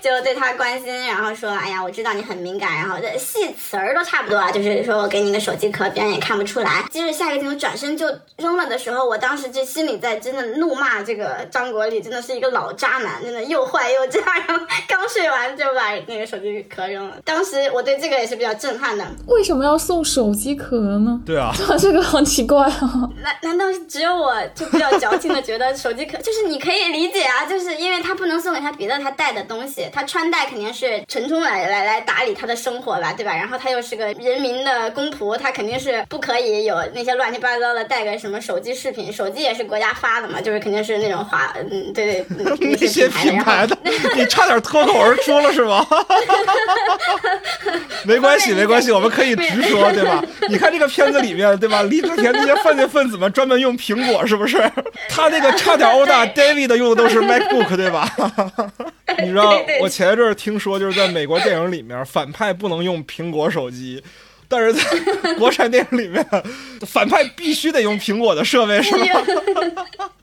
[0.00, 6.77] 就对他关心，然后说，哎呀，我知道你很敏感，然后这戏词儿都差不多啊，就是说我给你个手机壳，别人也看不出来。
[6.90, 14.20] 接着下一个镜头转身就扔了的时候，我当时就心里在真的怒骂这个张国立，真的是一个老渣男，真的又坏又渣。
[14.46, 19.04] 然后刚睡完就把那个手机壳扔了，当时我对这个也是比较震撼的。
[19.26, 21.20] 为什么要送手机壳呢？
[21.24, 23.08] 对啊， 这个好奇怪啊。
[23.22, 27.46] 难难道只有我就比较矫情的觉得手机壳就是你可以理解啊？
[27.46, 33.34] 就是因为他不能送给他别的他带的东西，他穿戴肯定是陈冲来来来打理他的生活吧，对吧？
[33.34, 37.18] 然后他又是个人民的公仆，他肯定是不可以有那些。
[37.18, 42.24] 乱七八糟的带个什么手机视频，手机也是国家发的嘛，就是肯定是那种华，嗯，对对，
[42.80, 43.76] 那些品牌的，
[44.14, 45.84] 你差点脱口而出了是吗？
[48.06, 50.22] 没关系，没关系，我们可以直说，对吧？
[50.48, 51.82] 你看这个片子里面，对吧？
[51.82, 54.56] 李志田那些犯罪分子们专门用苹果，是不是？
[55.08, 58.08] 他那个差点殴打 David 用的都是 MacBook，对吧？
[59.18, 64.00] 你知道，我前一阵听说，就是在美国电影里面，反派不能用苹果手机。
[64.48, 66.24] 但是在 国产电影里面，
[66.86, 69.22] 反派必须得用苹果的设备，是吧？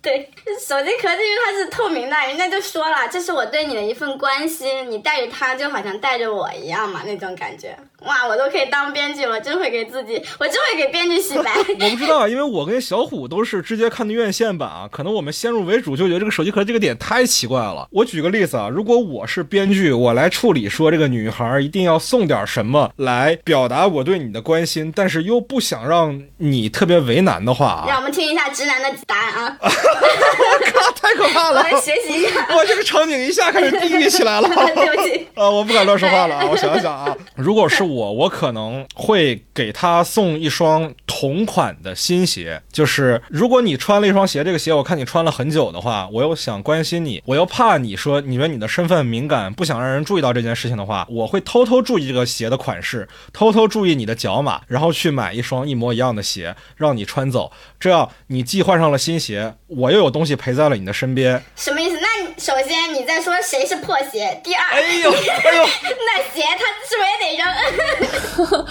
[0.00, 0.30] 对，
[0.64, 7.76] 手机壳，因为它是透明的，人家就说了，这是我对你的一份关心，你带着它就好像带着我一样嘛，那种感觉。
[8.06, 11.52] 哇，我都可以当编剧，了真会给自己，我真会给编剧洗白。
[11.80, 17.88] 我不知道啊，因为我跟小虎都是直接看的院线版啊，可能我们先入为主就觉得这个手机壳这个点太奇怪了。
[17.90, 29.58] 我举个例子啊，如果我是编剧，我来处理说这个女孩一定要送点什么来表达我对你的关心，但是又不想让你特别为难的话啊，让我们听一下直男的答案啊。
[29.60, 31.62] 我靠，太可怕了！
[31.62, 32.46] 来学习一下。
[32.54, 34.48] 我这个场景一下开始地狱起来了。
[34.74, 35.26] 对不起。
[35.34, 36.46] 呃，我不敢乱说话了啊！
[36.48, 42.62] 我想想啊，如果是我，我可能会给他送一双同款的新鞋。
[42.70, 57.50] 就是如果你穿了一双鞋，这个鞋我看你穿了很久的话，我又想关心你，我又怕你说你为你的身份敏感，不想让人注意到这件事情的话，我会偷偷注意这个鞋的款式，偷偷注意你的脚码，然后去买一双一模一样的鞋让你穿走。
[57.80, 61.42] 这样你既换上了新鞋，我又有东西陪在了你的身边。
[61.56, 61.98] 什么意思？
[62.00, 62.07] 那
[62.38, 64.40] 首先你在说谁是破鞋？
[64.44, 65.64] 第二，哎呦哎呦，
[66.06, 68.66] 那鞋他是不是也得扔？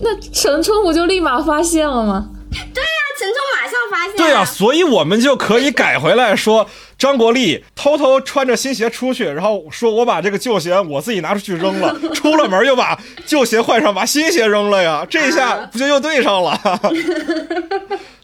[0.02, 2.28] 那陈冲不就立马发现了吗？
[2.50, 4.16] 对呀，陈冲马上发现。
[4.16, 16.58] 对呀，所以我们就可以改回来说，张国立偷偷穿着新鞋出去，然后说我把这个旧鞋我自己拿出去扔了， 出了门又把旧鞋换上，把新鞋扔了呀，这下不就又对上了？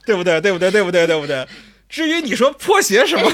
[0.07, 0.41] 对不对？
[0.41, 0.71] 对不对？
[0.71, 1.07] 对不对？
[1.07, 1.47] 对不对？
[1.93, 3.31] 至于你说破鞋什么，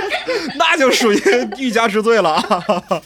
[0.58, 1.22] 那就属于
[1.58, 3.02] 欲加之罪了。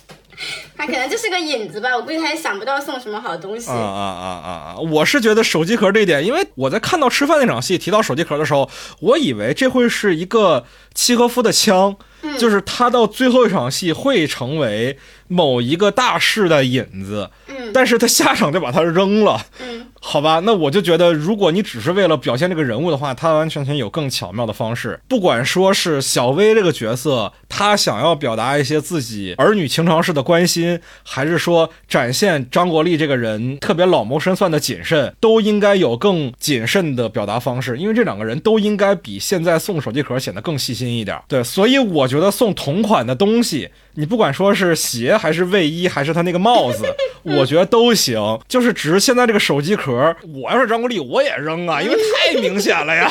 [0.82, 3.70] 他可能就是个引子吧，我估计他也想不到送什么好东西。
[3.70, 4.76] 啊啊啊啊啊！
[4.90, 8.68] 我是觉得手机壳这一点，因为我在看到吃饭那场戏提到手机壳的时候，
[8.98, 11.94] 我以为这会是一个契诃夫的枪，
[12.36, 19.40] 就是他到最后一场戏会成为某一个大事的引子，嗯但是他下场就把它扔了。
[19.60, 25.00] 嗯，好吧，那我就觉得，如果你只是为了表现这个人物的话，他完完全全有更巧妙的方式。
[25.08, 30.71] 不管说是小薇这个角色，他想要表达一些自己儿女情长式的关心，
[31.02, 37.76] 还是说展现张国立这个人特别老谋深算的谨慎，都应该有更谨慎的表达方式。
[37.78, 41.18] 因为这两个人都应该比现在送手机壳显得更细心一点。
[41.28, 46.84] 对，所以我觉得送同款的东西，你不管说是鞋还是卫衣，还是他那个帽子，
[47.22, 48.38] 我觉得都行。
[48.48, 53.10] 就是只是现在这个手机壳，我要是张国立，我也扔啊，因为太明显了呀，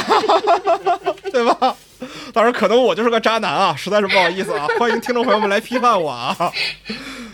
[1.32, 1.76] 对吧？
[2.34, 6.36] 当然，可能我就是个渣男啊，实在是不好意思啊，欢迎听众朋友们来批判我啊。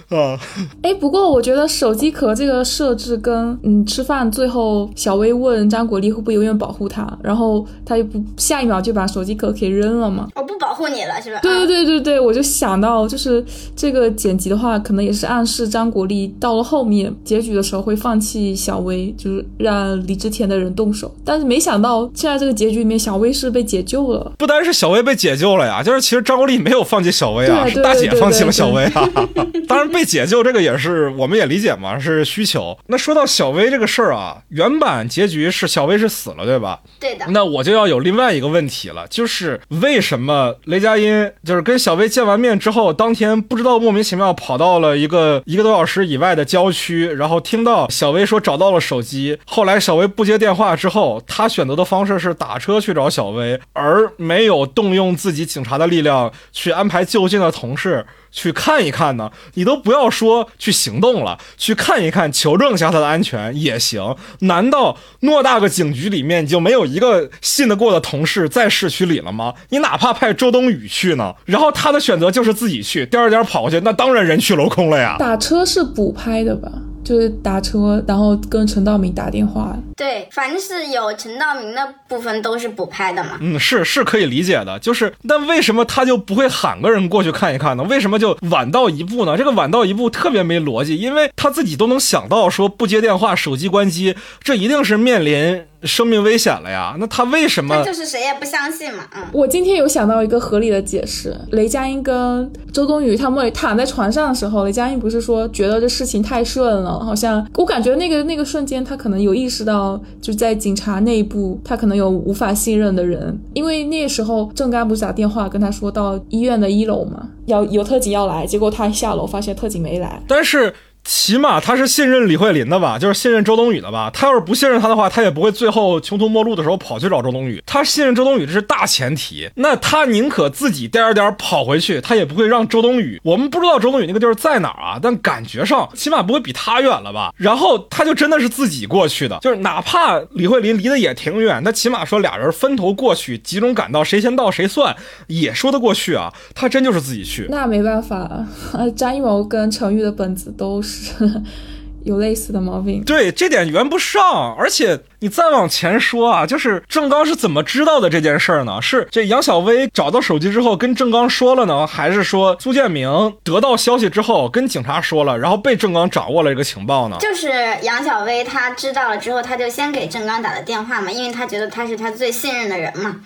[0.10, 0.40] 啊，
[0.84, 10.30] 哎，不过我觉得手机壳这个设置跟嗯吃饭最后小薇问张国立会不会永远保护他，然后他又不下一秒就把手机壳给扔了嘛。
[10.36, 11.40] 我不保护你了，是吧？
[11.42, 13.44] 对对啊对对对，我就想到就是
[13.76, 21.14] 这个剪辑的话，可能也是暗示张国立到了后面结局的时候会放弃小薇，就是让李治田的人动手。
[21.26, 24.32] 但是没想到现在这个结局里面，小薇是被解救了。
[24.38, 29.10] 不单是小薇被解救了呀， 就是其实张国立没有放弃小薇啊，是大姐放弃了小薇啊。
[29.68, 32.78] 当然被解救这个也是我们也理解嘛，是需求。
[32.88, 36.80] 那说到小薇这个事儿啊，原版结局是小薇是死了，对吧？
[37.00, 37.26] 对的。
[37.30, 58.06] 那我就要有另外一个问题了，就是为什么雷佳音就是跟小薇见完面之后，当天不知道莫名其妙跑到了一个一个多小时以外的郊区，然后听到小薇说找到了手机，后来小薇不接电话之后，他选择的方式是打车去找小薇，而没有动用自己警察的力量去安排就近的同事。
[58.30, 59.32] 去看一看呢？
[59.56, 64.16] 你都不要说去行动了，去看一看，求证一下他的安全也行。
[64.42, 69.54] 难道偌大个警局里面就没有一个信得过的同事在市区里了吗？
[69.70, 71.34] 你哪怕派周冬雨去呢？
[71.46, 75.16] 然后他的选择就是自己去，颠儿颠儿跑过去，那当然人去楼空了呀。
[75.18, 76.70] 打车是补拍的吧？
[77.08, 79.74] 就是打车，然后跟陈道明打电话。
[79.96, 83.38] 对，反正是有陈道明的部分都是补拍的嘛。
[83.40, 87.84] 嗯，是是可以理解的，就是那为什么他就不会喊个人过去看一看呢？
[87.84, 89.38] 为什么就晚到一步呢？
[89.38, 96.96] 这个晚到一步特别没逻辑，因为他自己都能想到说不接电话、手机关机，这一定是面临生命危险了呀。
[97.00, 97.76] 那他为什么？
[97.76, 99.24] 他就是谁也不相信嘛，嗯。
[99.32, 120.74] 我今天有想到一个合理的解释，雷佳音跟周冬雨他们躺在床上的时候，雷佳音不是说觉得这事情太顺了，好像我感觉那个那个瞬间他可能有意识到，就在警察内部他可能有无法信任的人，因为那时候郑刚不是打电话跟他说到医院的一楼嘛，要有特警要来，结果他下楼发现特警没来，但是。
[121.08, 124.12] 起码他是信任李慧琳的吧，就是信任周冬雨的吧。
[124.14, 127.64] 他要是不信任他的话，他也不会最后穷途末路的时候跑去找周冬雨。
[127.66, 133.22] 他信任周冬雨这是大前提，那他宁可自己颠儿颠儿跑回去，他也不会让周冬雨。
[133.24, 137.34] 我们不知道周冬雨那个地儿在哪儿啊，但感觉上起码不会比他远了吧。
[137.38, 144.94] 然后他就真的是自己过去的，就是哪怕李慧琳离得也挺远，他起码说俩人分头过去，集中赶到，谁先到谁算，
[145.28, 146.34] 也说得过去啊。
[146.54, 147.48] 他真就是自己去。
[147.50, 148.46] 那没办法，
[148.94, 150.97] 张艺谋跟陈玉的本子都是。
[152.04, 158.82] 有类似的毛病，对这点圆不上，而且你再往前说啊，就是郑刚是怎么知道的这件事儿呢？
[158.82, 167.18] 是这杨小薇找到手机之后跟郑刚说了呢，还是说苏建明得到消息之后跟警察说了，然后被郑刚掌握了这个情报呢？
[167.20, 167.50] 就是
[167.82, 173.18] 杨小薇她知道了之后，她就先给郑刚打了电话嘛，因为她觉得他是她最信任的人嘛。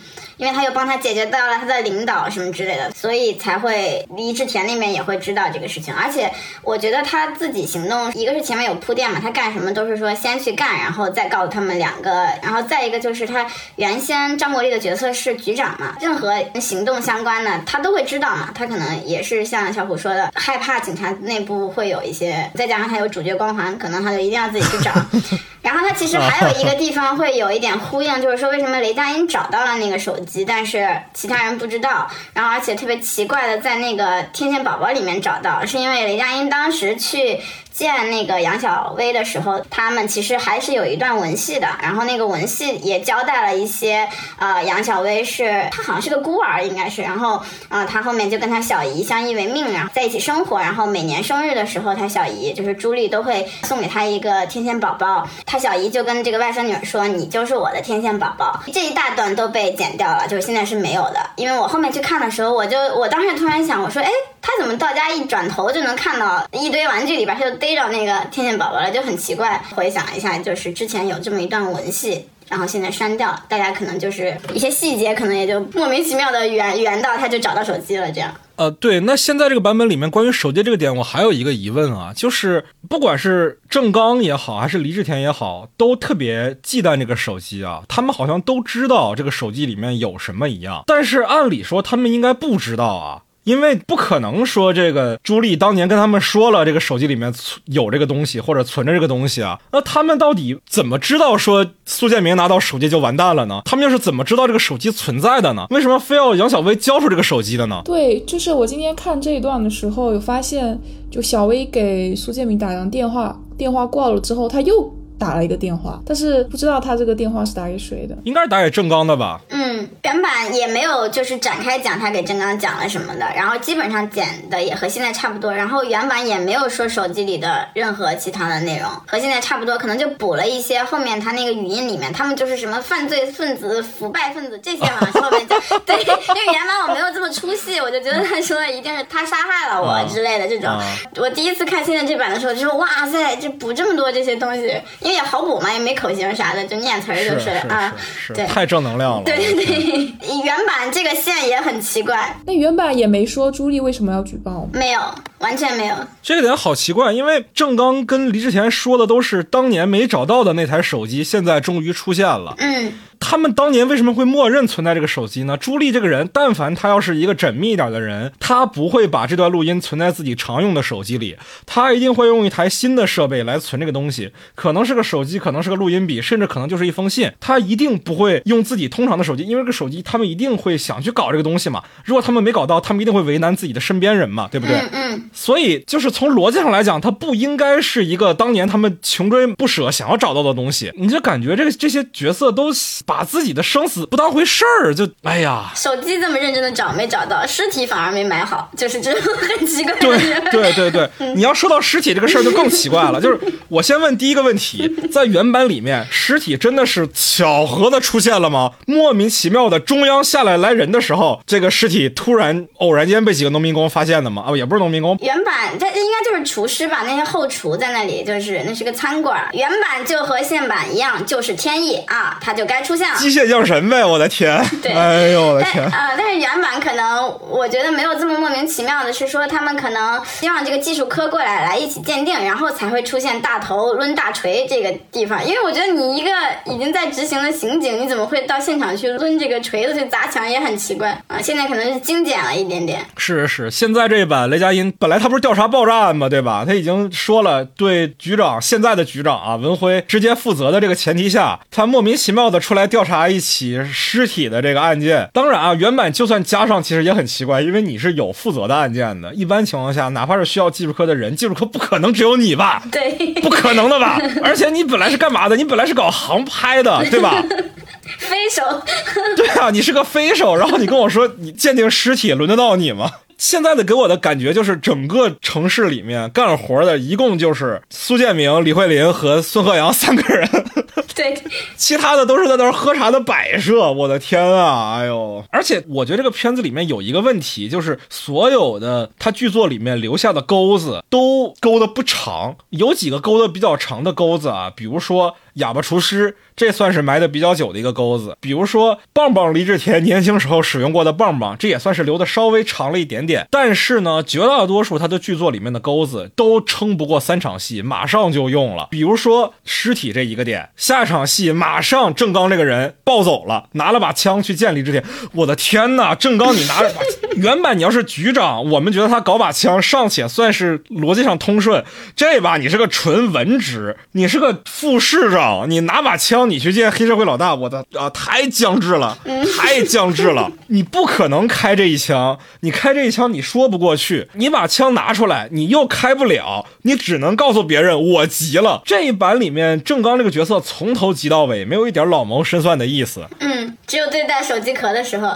[0.41, 5.93] 因为他又帮他解决到了他的领导什么之类的，所以才会李志田那边也会知道这个事情。
[5.93, 6.31] 而且
[6.63, 12.27] 我觉得他自己行动，一个是前面有铺垫嘛，他干什么都是说先去干，然后再告诉他们两个。
[12.41, 18.49] 然后再一个就是他原先张国立的角色是局长嘛，任何行动相关的他都会知道嘛。
[18.55, 24.91] 他可能也是像小虎说的，害怕警察内部会有一些，再加上他有主角光环，可能他就一定要自己去找。
[25.61, 32.09] 然后他其实还有一个地方会有一点呼应，就是说为什么雷佳音找到了那个手机，但是其他人不知道。
[32.33, 37.39] 然后而且特别奇怪的，在那个天线宝宝里面找到，是因为雷佳音当时去
[37.81, 41.67] 见那个杨小薇的时候，他们其实还是有一段文戏的。
[41.81, 47.01] 然后那个文戏也交代了一些，呃，杨小薇是她好像是个孤儿，应该是。
[47.01, 50.59] 然后啊，她后面就跟她小姨相依为命，然后在一起生活。
[50.59, 55.27] 然后每年生日的时候，她小姨就是朱莉都会送给她一个天线宝宝。
[55.47, 61.19] 她小姨就跟这个外甥女儿说：“你就是我的天线宝宝。”这一大段都被剪掉了，就是现在是没有的。
[61.35, 64.09] 因为我后面去看的时候，我就我当时突然想，我说：“哎，
[64.41, 69.61] 他怎么到家一转头就能看到一堆玩具里边他就逮着那个天线宝宝了，就很奇怪。
[69.75, 72.27] 回想一下，就是之前有这么一段文戏。
[72.49, 78.29] 然后现在删掉，大家可能就是一些细节，可能也就莫名其妙的圆圆到他就找到手机了，这样。
[78.57, 93.23] 呃，对，那现在这个版本里面关于手机这个点，我还有一个疑问啊，就是不管是郑刚也好，还是黎志田也好，都特别忌惮这个手机啊，他们好像都知道这个手机里面有什么一样，但是按理说他们应该不知道啊。
[93.43, 97.33] 因为不可能说这个朱莉当年跟他们说了这个手机里面
[97.65, 103.61] 有这个东西或者存着这个东西啊，那他们到底怎么知道说苏建明拿到手机就完蛋了呢？
[103.65, 105.65] 他们又是怎么知道这个手机存在的呢？
[105.71, 107.81] 为什么非要杨小薇交出这个手机的呢？
[107.83, 115.00] 对，就是我今天看这一段的时候有发现，就小薇给苏建明打完电话，电话挂了之后，他又。
[115.21, 119.39] 打了一个电话，但是不知道他这个电话是打给谁的，应该是打给郑刚的吧？
[119.49, 140.75] 嗯，原版也没有就是展开讲他给郑刚讲了什么的，然后基本上剪的也和现在差不多，然后原版也没有说手机里的任何其他的内容，和现在差不多，可能就补了一些后面他那个语音里面，他们就是什么犯罪分子、腐败分子这些好像是后面讲， 对，因为原版我没有这么出戏，我就觉得他说的一定是他杀害了我之类的这种，
[141.17, 144.71] 我第一次看现在这版的时候就说哇塞，这补这么多这些东西。
[145.11, 147.93] 也好补嘛，也没口型啥的，就念词儿就是啊，
[148.33, 149.23] 对，太正能量了。
[149.23, 152.35] 对对对，原版这个线也很奇怪。
[152.45, 155.01] 那原版也没说朱莉为什么要举报没有，
[155.39, 155.95] 完全没有。
[156.21, 162.55] 这个点好奇怪，因为郑刚跟黎志田说的都是当年没找到的那台手机，现在终于出现了。
[162.57, 162.93] 嗯。
[163.21, 165.55] 他们当年为什么会默认存在这个手机呢？
[165.55, 177.31] 朱莉这个人，但凡他要是一个缜密一点的人，他不会把这段录音存在自己常用的手机里，他一定会用一台新的设备来存这个东西，可能是个手机，可能是个录音笔，甚至可能就是一封信。
[177.39, 181.81] 他一定不会用自己通常的手机，因为这个手机他们一定会想去搞这个东西嘛。
[182.03, 184.75] 如果他们没搞到，他们一定会为难自己的身边人嘛，对不对？
[184.75, 185.29] 嗯嗯。
[185.31, 190.91] 所以就是从逻辑上来讲，他不应该是一个当年他们穷追不舍想要找到的东西。
[190.95, 192.73] 你就感觉这个这些角色都
[193.11, 194.05] 把自己的生死。
[194.05, 199.93] 不当回事儿，就哎呀，手机这么认真的找没找到，尸体反而没埋好，就是这种很奇怪。
[199.99, 203.19] 对对对对，你要说到尸体这个事儿就更奇怪了。
[203.19, 203.37] 就是
[203.67, 208.71] 我先问第一个问题，在原版里面，尸体真的是巧合的出现了吗？
[208.87, 214.45] 莫名其妙的中央下来来人的时候，这个尸体突然偶然间被几个农民工发现的吗？
[214.47, 217.03] 哦，也不是农民工，原版这应该就是厨师吧？
[217.05, 219.41] 那些后厨在那里，就是那是个餐馆。
[219.53, 223.89] 原版就和现版一样，就是天意啊，他就该出现了，机械降神。
[223.89, 224.63] 呗，我的天！
[224.81, 225.83] 对， 哎呦我的天！
[225.85, 235.45] 啊，但是原版可能我觉得没有这么莫名其妙的，是说他们可能希望这个技术科过来来一起鉴定，然后才会出现大头抡大锤这个地方。
[235.45, 236.29] 因为我觉得你一个
[236.65, 241.41] 已经在执行的刑警，你怎么会到现场去抡这个锤子去砸墙，也很奇怪啊。
[241.41, 242.99] 现在可能是精简了一点点。
[243.17, 246.29] 是是，现在这一版雷佳音本来他不是调查爆炸案嘛？
[246.29, 246.63] 对吧？
[246.65, 253.81] 他已经说了，对局长现在的局长啊文辉直接负责的这个前提下，他莫名其妙的出来调查一起。
[253.91, 259.33] 尸体的这个案件，当然啊，原版就算加上，其实也很奇怪，因为你是有负责的案件的。
[259.33, 262.83] 一般情况下，哪怕是需要技术科的人，技术科不可能只有你吧？
[262.91, 264.19] 对，不可能的吧？
[264.43, 265.55] 而且你本来是干嘛的？
[265.55, 267.41] 你本来是搞航拍的，对吧？
[268.19, 268.61] 飞手。
[269.37, 273.09] 对啊，你是个飞手，然后你跟我说你鉴定尸体，轮得到你吗？
[273.41, 280.47] 现在的给我的感觉就是，整个城市里面干活的一共就是苏建明、李慧林和孙鹤阳三个人，
[281.15, 281.35] 对，
[281.75, 283.91] 其他的都是在那儿喝茶的摆设。
[283.91, 285.43] 我的天啊，哎呦！
[285.49, 295.35] 而且我觉得这个片子里面有一个问题，就是所有的他剧作里面留下的钩子都勾的不长，有几个勾的比较长的钩子啊，比如说。
[295.55, 298.37] 哑巴厨师，这算是埋的比较久的一个钩子。
[298.39, 303.47] 比如说，棒棒李志田年轻时候使用过的棒棒，这也算是留的稍微长了一点点。
[303.51, 308.87] 但是呢，绝大多数他的剧作里面的钩子都撑不过三场戏，马上就用了。
[308.91, 315.03] 比如说尸体这一个点，下场戏马上郑刚这个人暴走了，拿了把枪去见李志田。
[315.33, 316.93] 我的天哪，郑刚你拿着
[317.35, 321.83] 原版你要是局长，我们觉得他搞把枪尚且算是逻辑上通顺，
[322.15, 325.40] 这把你是个纯文职，你是个副市长。
[325.67, 329.17] 你拿把枪，你去见黑社会老大，我的啊，太僵滞了，
[329.57, 330.51] 太僵滞了。
[330.67, 334.27] 你不可能开这一枪，你开这一枪你说不过去。
[334.33, 338.81] 你把枪拿出来，你又开不了，你只能告诉别人我急了。
[338.85, 343.25] 这一版里面，郑刚这个角色从头急到尾，没有一点老谋深算的意思。
[343.39, 345.29] 嗯，只有对待手机壳的时候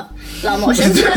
[0.43, 1.11] 老谋深算。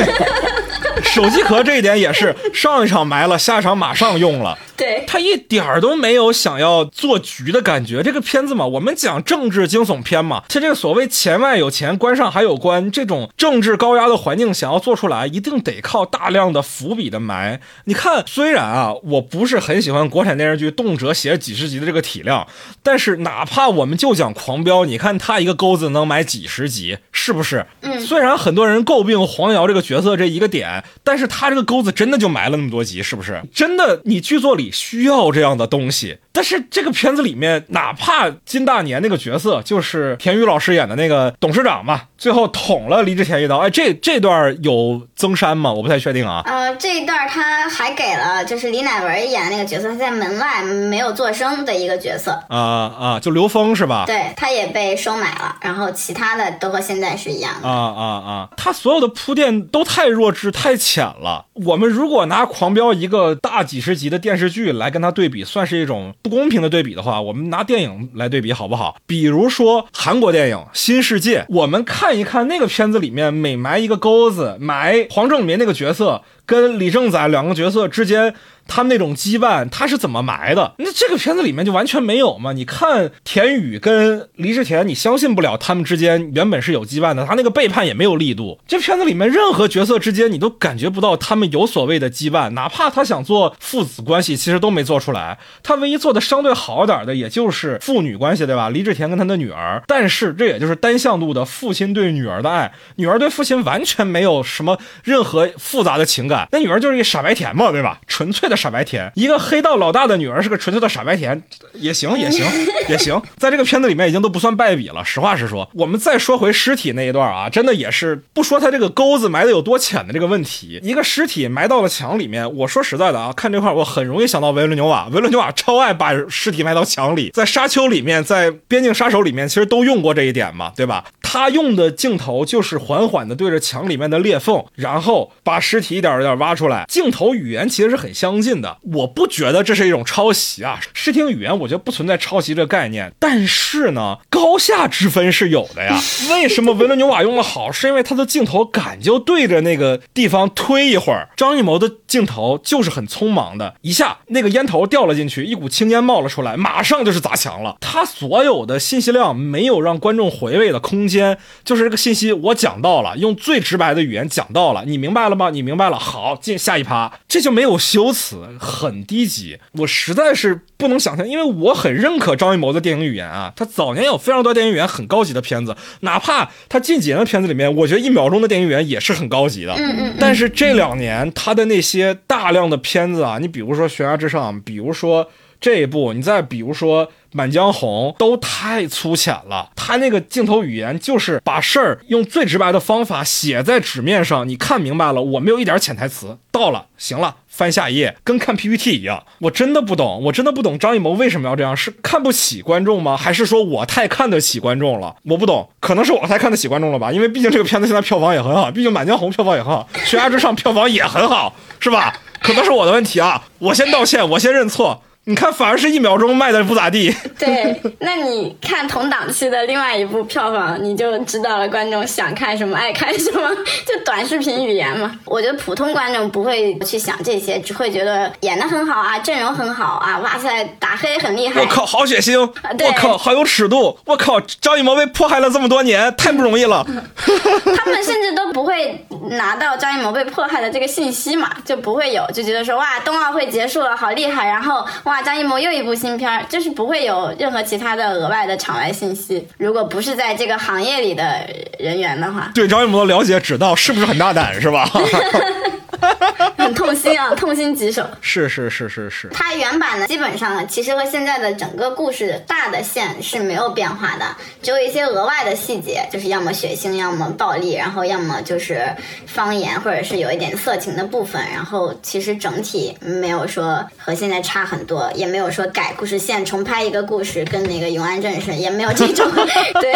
[1.03, 4.59] 手机壳这一点也是上一场埋了，下一场马上用了。
[4.79, 8.01] 对，他一点儿都没有想要做局的感觉。
[8.01, 17.61] 这个片子嘛，我们讲政治惊悚片嘛，他这个所谓钱外有钱，官上还有官，这种政治高压的环境想要做出来，一定得靠大量的伏笔的埋。
[17.87, 22.47] 你看，虽然啊，我不是很喜欢国产电视剧动辄写几十集的这个体量，
[22.83, 27.67] 但是哪怕我们就讲《狂飙》，你看他一个钩子能埋几十集，是不是？
[27.81, 27.99] 嗯。
[28.01, 33.43] 虽然很多人诟病黄瑶这个角色这一个点，但是他这个钩子真的就埋了那么多集，是不是？
[33.53, 36.19] 真的，你剧作里需要这样的东西。
[36.33, 43.59] 但是这个片子里面，哪怕金大年那个角色就是田雨老师演的那个董事长嘛，最后捅了黎志田一刀。
[43.59, 45.73] 哎，这 这段有增删吗？
[45.73, 46.43] 我不太确定啊。
[46.47, 52.31] 呃，这一段他还给了就是李乃文演的那个角色，他在门外没有做声的一个角色。
[52.49, 54.05] 啊啊，就刘峰是吧？
[54.07, 55.57] 对，他也被收买了。
[55.61, 57.69] 然后其他的都和现在是一样的。
[57.69, 58.49] 啊啊啊！
[58.57, 61.47] 他所有的铺垫都太弱智、太浅了。
[61.65, 66.15] 我们如果拿《狂飙》一个大几十集的电视剧来跟他对比，算是一种。
[66.23, 68.97] 不公平的对比的话，我们拿电影来对比好不好？
[69.07, 78.35] 比如说韩国电影《新世界》，我们看一看那个片子里面每埋一个钩子，埋黄正民那个角色跟李正宰两个角色之间。
[78.69, 80.75] 他们那种羁绊，他是怎么埋的？
[80.79, 82.53] 那这个片子里面就完全没有吗？
[82.53, 88.61] 你看田宇跟黎志田，你相信不了他们之间原本是有羁绊的，他那个背叛也没有力度。
[88.69, 95.39] 这片子里面任何角色之间，你都感觉不到他们有所谓的羁绊，哪怕他想做父子关系，其实都没做出来。
[95.63, 98.69] 他唯一做的相对好点的，也就是父女关系，对吧？
[98.69, 108.01] 黎志田跟他的女儿，但是这也就是单向度的父亲对女儿的爱，女儿对父亲完全没有什么任何复杂的情感，那女儿就是一傻白甜嘛，对吧？
[108.07, 108.58] 纯粹的。
[108.59, 111.43] 傻白甜，一个黑道老大的女儿是个纯粹的傻白甜，
[111.73, 112.45] 也行也行
[112.91, 115.05] 也行，在这个片子里面已经都不算败笔了。
[115.05, 122.53] 实话实说，我们再说回尸体那一段啊，真的也是不说他这个钩子埋的有多浅的这个问题，一个尸体埋到了墙里面。
[122.57, 131.05] 我说实在的啊，看这块我很容易想到维伦纽瓦， 维伦纽瓦超爱把尸体埋到墙里，在沙丘里面，在边境杀手里面，其实都用过这一点嘛，对吧？
[131.23, 138.48] 他用的镜头就是缓缓的对着墙里面的裂缝，然后把尸体一点一点挖出来，镜头语言其实是很相近。
[138.49, 146.01] 近的，我不觉得这是一种抄袭啊，视听语言我觉得不存在抄袭这个概念，但是呢，高下之分是有的呀。
[146.31, 147.71] 为什么维伦纽瓦用的好？
[147.71, 157.77] 是因为他的镜头感就对着那个地方推一会儿，张艺谋的镜头就是很匆忙的，一下那个烟头掉了进去，一股青烟冒了出来，马上就是砸墙了。
[157.81, 165.51] 他所有的信息量没有让观众回味的空间，就是这个信息我讲到了，用最直白的语言讲到了，你明白了吗？
[165.51, 168.38] 你明白了，好，进下一趴，这就没有修辞。
[168.59, 179.73] 很低级，我实在是不能想象，因为我很认可张艺谋的电影语言啊，他早年有非常多电影语言很高级的片子，哪怕他近几年的片子里面，我觉得一秒钟的电影语言也是很高级的。
[179.75, 180.15] 嗯嗯。
[180.21, 185.29] 但是这两年他的那些大量的片子啊，你比如说《悬崖之上》，比如说
[185.61, 187.09] 这一部，你再比如说。
[187.39, 199.23] 《满江红》都太粗浅了，他那个镜头语言就是把事儿用最直白的方法写在纸面上，你看明白了，我没有一点潜台词，到了，行了，翻下一页，跟看 PPT 一样。
[199.39, 203.17] 我真的不懂，我真的不懂张艺谋为什么要这样，是看不起观众吗？
[203.17, 205.15] 还是说我太看得起观众了？
[205.23, 207.13] 我不懂，可能是我太看得起观众了吧？
[207.13, 212.13] 因为毕竟这个片子现在票房也很好，毕竟《满江红》票房也很好，《悬崖之上》票房也很好，是吧？
[212.41, 215.03] 可能是我的问题啊，我先道歉，我先认错。
[215.29, 217.15] 你看，反而是一秒钟卖的不咋地。
[217.39, 223.47] 对，那你看同档期的另外一部票房，你就知道了观众想看什么，爱看什么，
[223.87, 225.15] 就短视频语言嘛。
[225.27, 231.61] 我觉得普通观众不会去想这些，只会觉得演的很好啊，阵容很好啊，哇塞，打黑很厉害。
[231.61, 232.41] 我靠，好血腥！
[232.41, 233.99] 我靠，好有尺度！
[234.07, 236.83] 我靠，张艺谋被迫害了这么多年，太不容易了。
[237.77, 245.18] 他们甚至都不会拿到张艺谋被迫害的这个信息嘛，就不会有，就觉得说哇，冬奥会结束了，好厉害，然后哇。
[245.23, 249.47] 张艺谋又一部新片儿，就是不会有任何其他的额外的场外信息。
[249.59, 251.47] 如果不是在这个行业里的
[251.79, 254.89] 人员的话，对张艺谋的了解知道是不是很大胆，是吧？
[256.69, 258.07] 很 痛心啊， 痛心疾首。
[258.21, 259.29] 是是是是是。
[259.33, 264.25] 它原版呢，基本上其实和现在的整个故事大的线是没有变化的，
[264.63, 268.83] 只有一些额外的细节，就是要么血腥，要么暴力，然后要么就是
[269.27, 271.43] 方言，或者是有一点色情的部分。
[271.51, 279.27] 然后其实整体没有说和现在差很多，也没有说改故事线重拍一个故事，跟那个永安镇是也没有这种。
[279.81, 279.95] 对，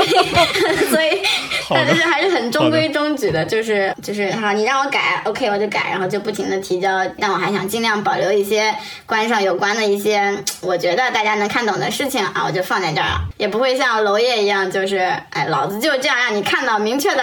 [0.89, 1.21] 所以
[1.69, 5.83] 它就是还是很中规中矩的，就是就是哈，你让我改，OK，我就改。
[5.93, 6.89] 然后就不停的提交，
[7.19, 14.97] 但我还想尽量保留一些关上有关的一些，我觉得大家能看懂的事情啊，我就放在这儿了，也不会像娄烨一样，就是
[15.31, 17.23] 哎，老子就这样让你看到明确的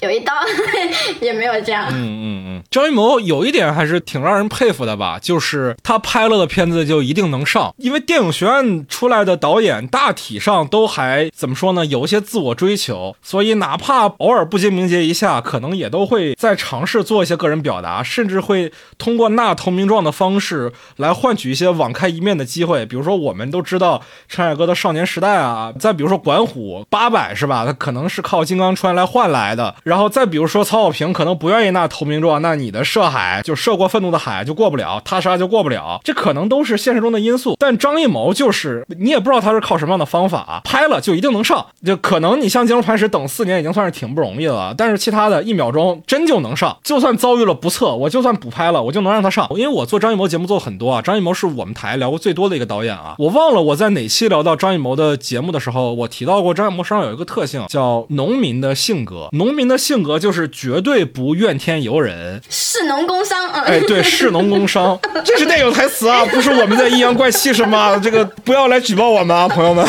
[0.00, 0.34] 有一刀，
[1.22, 1.86] 也没有这样。
[1.90, 22.84] 嗯嗯嗯，张艺谋有一点还是挺让人佩服的吧，就是他拍了的片子就一定能上，因为电影学院出来的导演大体上都还怎么说呢，有一些自我追求，所以哪怕偶尔不经名节一下，可能也都会在尝试做一些个人表达，甚至会通过纳投名状的方式来换取一些网开一面的机会。
[22.86, 27.64] 比如说，我们都知道陈凯歌的《少年时代》啊，再比如说管虎八百是吧？
[27.64, 29.74] 他可能是靠金刚川来换来的。
[29.84, 37.56] 然后再比如说曹小平可能不愿意纳投名状，那你的涉海就涉过愤怒的海就过不了，他杀就过不了，这可能都是现实中的因素。
[37.58, 49.46] 但张艺谋就是你也不知道他是靠什么样的方法拍了就一定能上，就可能你像《金融磐石》等四年已经算是挺不容易了，但是其他的一秒钟真就能上，就算遭遇了不测，我就算补拍了，我就能让他上。
[49.50, 53.14] 因为我做张艺谋节目做很多啊，张艺谋是我们台聊过最多的一个导演啊。
[53.18, 63.48] 我忘了我在哪期聊到张艺谋的节目的时候，我提到过张艺谋身上有一个特性叫农民的性格，农民的性格就是绝对不怨天尤人，士农工商。
[63.50, 67.98] 哎，对，士农工商， 这是电影台词啊，不是我们在阴阳怪气什么？
[68.00, 69.86] 这个不要来举报我们啊，朋友们。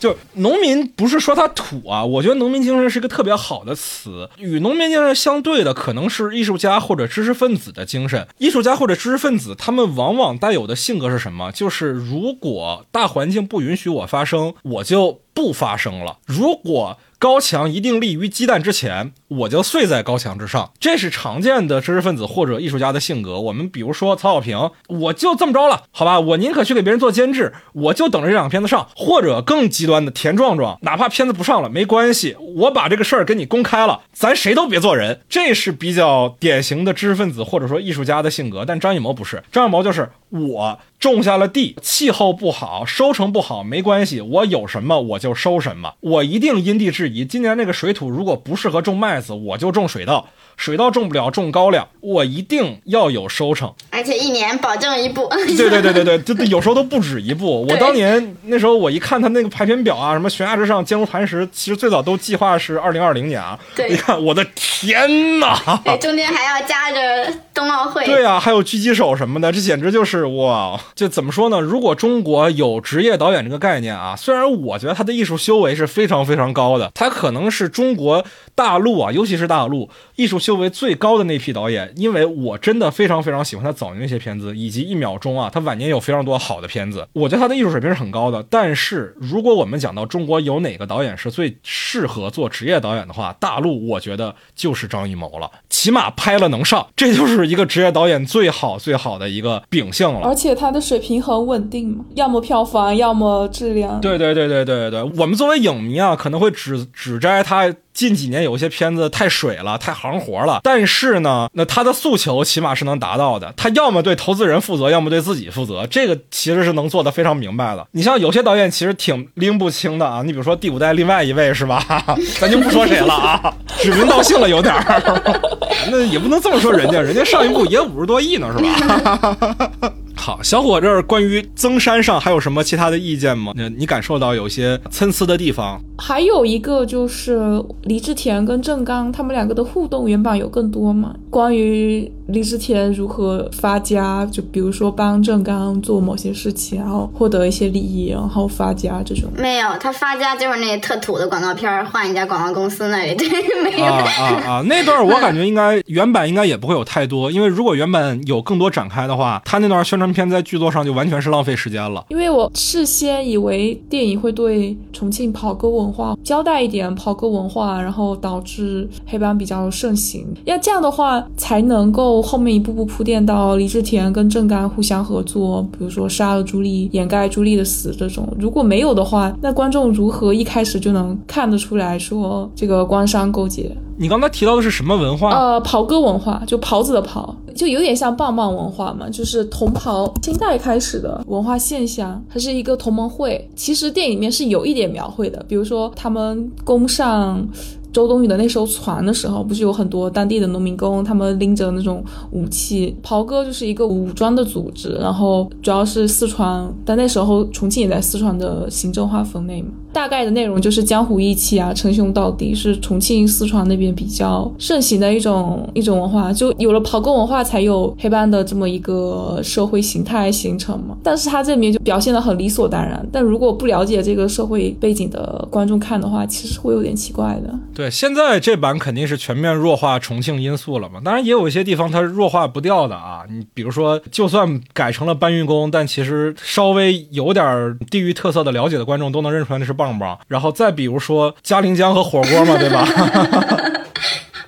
[0.00, 4.28] 就农民不是说他土啊，我觉得农民精神是一个特别好的词。
[4.38, 8.26] 与农民精神相对的，可能是艺术家或者知识分子的精神。
[8.38, 11.52] 艺术家或者知识分子，他们往往带有的性格是什么？
[11.52, 16.18] 就是如果大环境不允许我发声，我就不发生了。
[16.26, 20.70] 如果高墙一定立于鸡蛋之前，我就睡在高墙之上。
[20.78, 23.40] 这是常见的知识分子或者艺术家的性格。
[23.40, 28.86] 我们比如说曹小平，我就这么着了，好吧，我宁可去给别人做监制，我就等着这两个片子上。
[28.94, 35.22] 或者更极端的田壮壮，哪怕片子不上了没关系，我把这个事儿给你公开了，咱谁都别做人。
[35.28, 38.64] 这是比较典型的知识分子或者说艺术家的性格。
[38.66, 40.78] 但张艺谋不是，张艺谋就是我。
[41.00, 47.24] 种下了地，气候不好，收成不好，没关系，我有什么我就收什么，我一定因地制宜。
[47.24, 50.28] 今年那个水土如果不适合种麦子，我就种水稻，
[50.58, 55.26] 水稻种不了，种高粱，我一定要有收成，而且一年保证一步。
[55.56, 57.66] 对对对对对，就 有时候都不止一步。
[57.66, 63.58] 我当年那时候我一看他那个排片表啊，什么悬崖之上，坚如磐石，其实最早都计划是二零二零年啊。
[63.74, 65.80] 对，你看我的天哪！
[65.82, 68.04] 对，中间还要加着冬奥会。
[68.04, 70.80] 对啊，还有狙击手什么的，这简直就是哇！
[70.94, 71.60] 就怎么说呢？
[71.60, 81.92] 如果中国有职业导演这个概念啊，虽然我觉得他的艺术修为是非常非常高的，他可能是中国大陆啊，尤其是大陆艺术修为最高的那批导演。
[81.96, 87.06] 因为我真的非常非常喜欢他早年那些片子，以及一秒钟啊，他晚年有非常多好的片子。
[87.12, 88.42] 我觉得他的艺术水平是很高的。
[88.48, 95.50] 但是如果我们讲到中国有哪个导演是最适合做职业导演的话，大陆我觉得就是张艺谋了。
[95.68, 100.20] 起码拍了能上，这就是一个职业导演最好最好的一个秉性了。
[100.28, 101.60] 而且他的水平很稳。
[101.70, 104.00] 定嘛，要么票房，要么质量。
[104.00, 110.60] 对对对对对对，我们作为影迷啊，可能会只只摘他近几年有些片子太水了，太行活了。
[110.62, 113.52] 但是呢，那他的诉求起码是能达到的。
[113.56, 117.86] 他要么对投资人负责，要么对自己负责，这个其实是能做的非常明白的。
[117.92, 121.84] 你像有些导演其实挺拎不清的啊，你比如说第五代另外一位是吧？
[122.40, 125.40] 咱就不说谁了啊，指名道姓了有点儿。
[125.90, 129.92] 那也不能这么说人家，人家上一部也五十多亿呢，是吧？
[130.22, 133.54] 好，小伙这儿关于增山上还有什么其他的意见吗？
[133.56, 135.80] 你你感受到有些参差的地方？
[135.96, 137.40] 还有一个就是
[137.84, 141.14] 李治田跟郑刚他们两个的互动原版有更多吗？
[141.30, 149.30] 关于李治田如何发家，就比如说帮郑刚做某些事情，然后获得一些利益，然后发家这种。
[149.36, 153.28] 没有，他发家就是那特土的广告片，换一家广告公司那里，对，
[153.62, 153.84] 没有。
[153.84, 154.62] 啊啊啊！
[154.66, 162.04] 那段我感觉应该原版应该也不会有太多，因为如果原版有更多展开的话，他那段宣传片在剧作上就完全是浪费时间了。
[162.08, 170.26] 因为我事先以为电影会对重庆跑歌文化交代一点跑歌文化，然后导致黑帮比较盛行。
[170.44, 178.28] 要这样的话，才能够后面一步步铺垫到李治田跟郑干互相合作，比如说杀了朱莉，掩盖朱莉的死这种。
[178.38, 183.74] 如果没有的话，那观众如何一开始就能看得出来说这个官商勾结？
[183.96, 185.30] 你刚才提到的是什么文化？
[185.30, 190.10] 呃，袍哥文化，就袍子的袍，就有点像棒棒文化嘛，就是同袍。
[190.22, 193.46] 清代开始的文化现象，它是一个同盟会。
[193.54, 197.46] 其实电影里面是有一点描绘的，比如说他们攻上
[197.92, 202.96] 周冬雨的那艘船的时候，不是有很多当地的农民工，他们拎着那种武器。
[203.02, 209.68] 袍哥就是一个武装的组织，然后主要是四川，但那时候重庆也在四川的行政划分内嘛。
[209.92, 216.32] 大概的内容就是江湖义气啊，称兄道弟，是重庆、四川那边比较盛行的一种一种文化。
[216.32, 220.96] 就有了袍哥文化，才有黑帮的这么一个社会形态形成嘛。
[221.02, 223.04] 但是他这里面就表现的很理所当然。
[223.12, 227.52] 但如果不了解这个社会背景的观众看的话，其实会有点奇怪的。
[227.74, 231.00] 对，现在这版肯定是全面弱化重庆因素了嘛。
[231.04, 233.24] 当然也有一些地方它是弱化不掉的啊。
[233.28, 240.18] 你比如说，就算改成了搬运工，但其实稍微有点地域特色的了解的观众都能认出来那是棒棒。
[240.28, 242.84] 然后再比如说嘉陵江和火锅嘛，对吧？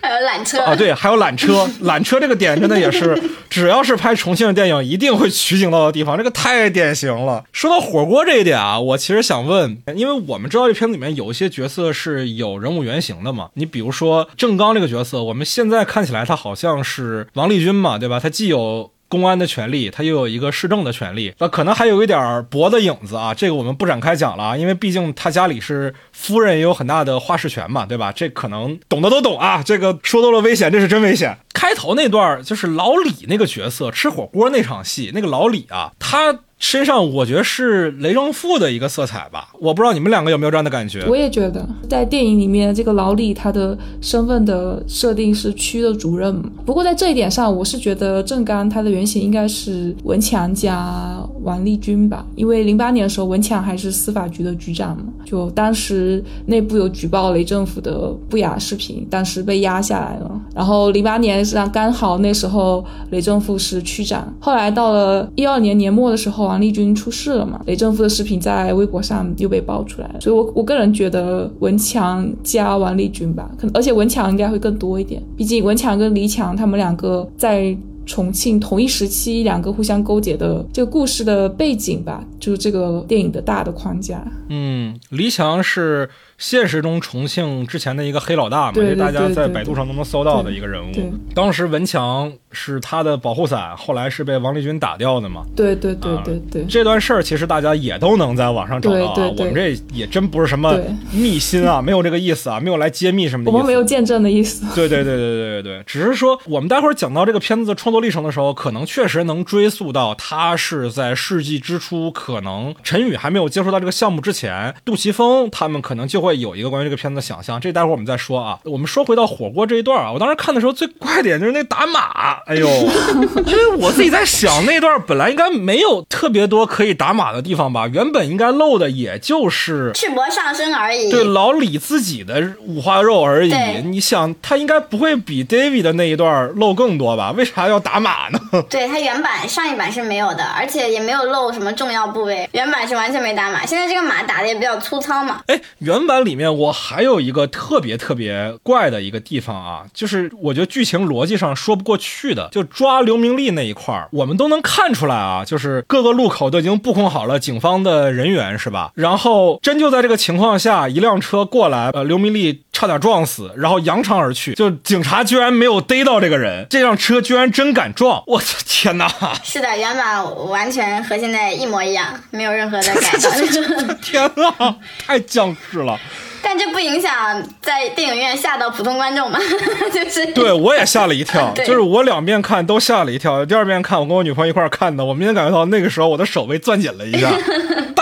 [0.04, 3.16] 还有缆车啊，对，还有缆车， 缆车这个点真的也是，
[3.48, 7.44] 只要是拍重庆的电影，一定会取景到的地方，这个太典型了。
[7.52, 18.18] 说到火锅这一点啊，我其实想问，因为我们知道这片子里面有一些角色是有人物原型的嘛，你比如说郑刚这个角色，我们现在看起来他好像是王立军嘛，对吧？
[18.20, 28.10] 他既有公安的权利，他又有一个市政的权利，那可能还有一点薄的影子啊，这个我们不展开讲了啊，因为毕竟他家里是夫人，也有很大的话事权嘛，对吧？
[28.10, 31.36] 这可能懂的都懂啊，这个说多了危险，这是真危险。
[31.52, 36.38] 开头那段就是老李那个角色吃火锅那场戏，那个老李啊，他。
[36.62, 41.04] 身上我觉得是雷正富的一个色彩吧，我不知道你们两个有没有这样的感觉。
[41.08, 46.40] 我也觉得，在电影里面，这个老李他的身份的设定是区的主任。
[46.64, 60.40] 不过在这一点上，我是觉得郑刚他的原型应该是文强加王立军吧，因为零八年的时候，文强还是司法局的局长嘛，就当时内部有举报雷政府的不雅视频，当时被压下来了。
[60.54, 66.51] 然后零八年实际上刚好那时候雷政富是区长，后来到了一二年年末的时候。
[66.52, 67.58] 王立军出事了嘛？
[67.66, 77.74] 雷政富的视频在微博上又被爆出来了，所以我我个人觉得文强加王立军吧，可能而且文强应该会更多一点，毕竟文强跟黎强他们两个在
[78.04, 84.22] 重庆同一时期，两个互相勾结的这个故事的背景吧，就是这个电影的大的框架。
[84.48, 86.08] 嗯，黎强是。
[86.42, 91.14] 现实中重庆之前的一个黑老大嘛，这大家在百度上都能搜到的一个人物。
[91.32, 95.44] 当时文强是他的保护伞，后来是被王立军打掉的嘛。
[95.54, 99.32] 对对对对对，这段事儿其实大家也都能在网上找到啊。
[99.38, 100.76] 我们这也真不是什么
[101.12, 103.52] 秘辛啊，没有这个意思啊， 没有来揭秘什么的。
[103.52, 104.66] 我们没有见证的意思。
[104.74, 117.12] 对对对对对对对，只是说我们待会儿讲到这个片子的创作历程的时候，可能确实能追溯到他是在世纪之初，可能陈宇还没有接触到这个项目之前，杜琪峰他们可能就会有一个关于这个片子。
[117.12, 118.58] 的想象，这待会儿我们再说啊。
[118.64, 122.66] 我们说回到火锅这一段啊，我当时看的时候最怪点就是那打码，哎呦，
[123.44, 133.52] 因为我自己在想那段本来应该没有特别多可以打码的地方吧，原本应该露的也就是赤膊上身而已，对老李自己的五花肉而已。
[133.84, 137.32] 你想他应该不会比 David 的那一段露更多吧？
[137.32, 138.40] 为啥要打码呢？
[138.70, 143.66] 对他原版上一版是没有的，而且也没有露什么重要部位，原版是完全没打码。
[143.66, 145.42] 现在这个码打的也比较粗糙嘛。
[145.48, 147.02] 哎，原版里面我还。
[147.02, 158.92] 有一个特别特别怪的一个地方啊，就是我觉得剧情逻辑上说不过去的，就抓刘明利那一块儿，我们都能看出来啊， 就是各个路口都已经布控好了警方的人员，是吧？
[158.94, 169.08] 然后真就在这个情况下，一辆车过来，呃，刘明利差点撞死，然后扬长而去，就警察居然没有逮到这个人，这辆车居然真敢撞，我的天哪！
[169.44, 173.94] 是的，原版完全和现在一模一样，没有任何的改动。
[174.02, 174.76] 天哪，
[175.06, 175.96] 太僵尸了。
[176.42, 179.38] 但这不影响在电影院吓到普通观众嘛？
[179.94, 183.46] 就是对我也吓了一跳，就是我两遍看都吓了一跳。
[183.46, 187.30] 第二遍看我跟我女朋友一块看的，我明显感觉到那个时候我的手被攥紧了一下。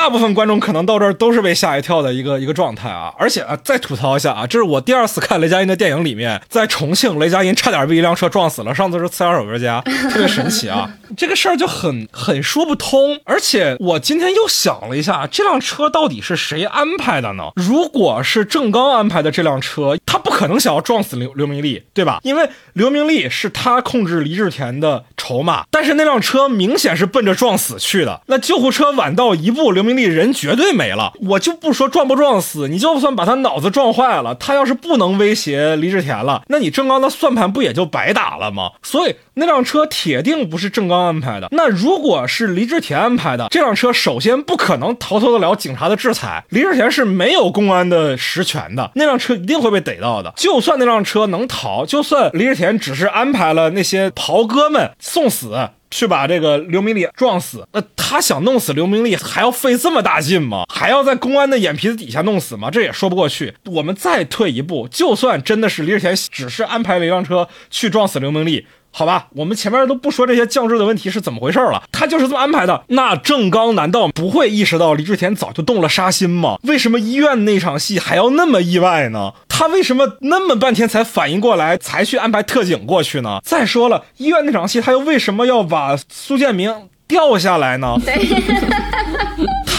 [0.01, 3.13] 大部分观众可能到这儿都是被吓一跳的一个一个状态啊！
[3.19, 8.75] 而且啊，再吐槽一下啊，这是我第二次看雷佳音的电影里面，在重庆雷佳音差点被一辆车撞死了。
[8.75, 9.79] 上次是《刺杀手歌家》，
[10.11, 10.91] 特别神奇啊！
[11.19, 13.21] 这个事儿就很很说不通。
[13.25, 17.51] 而且我今天又想了一下，这辆车到底是谁安排的呢？
[17.55, 22.21] 如果是郑刚安排的这辆车，他不可能想要撞死刘刘明利，对吧？
[22.23, 28.23] 因为刘明利是他控制李治田的筹码，但是那辆车明显是奔着撞死去的。
[28.29, 29.90] 那救护车晚到一步，刘明。
[29.97, 38.71] 力人绝对没了，我就不说撞不撞死，你就算把他脑子撞坏了，他要是不能威胁李志田了，那你郑刚的算盘不也就白打了吗？
[38.83, 41.49] 所以那辆车铁定不是郑刚安排的。
[41.53, 50.33] 那如果是李志田安排的，这辆车首先不可能逃脱得了警察的制裁，李志田是没有公安的实权的，那辆车一定会被逮到的。
[50.37, 55.71] 就算那辆车能逃，就算李志田只是安排了那些袍哥们送死。
[55.91, 57.67] 去把这个刘明利撞死。
[57.73, 60.65] 那他想弄死刘明利，还要费这么大劲吗？
[60.69, 62.71] 还要在公安的眼皮子底下弄死吗？
[62.71, 63.55] 这也说不过去。
[63.67, 68.67] 我们再退一步，就算真的是李志贤只是安排了一辆车去撞死刘明利。
[68.93, 72.85] 好吧，我们前面都不说这些降智的问题是怎么回事了，他就是这么安排的。
[72.89, 76.57] 那郑刚难道不会意识到李志田早就动了杀心吗？
[76.65, 79.33] 为什么医院那场戏还要那么意外呢？
[79.49, 83.41] 他为什么那么半天才反应过来，才去安排特警过去呢？
[83.45, 86.75] 再说了，医院那场戏他又为什么要把苏建明
[87.07, 87.97] 掉下来呢？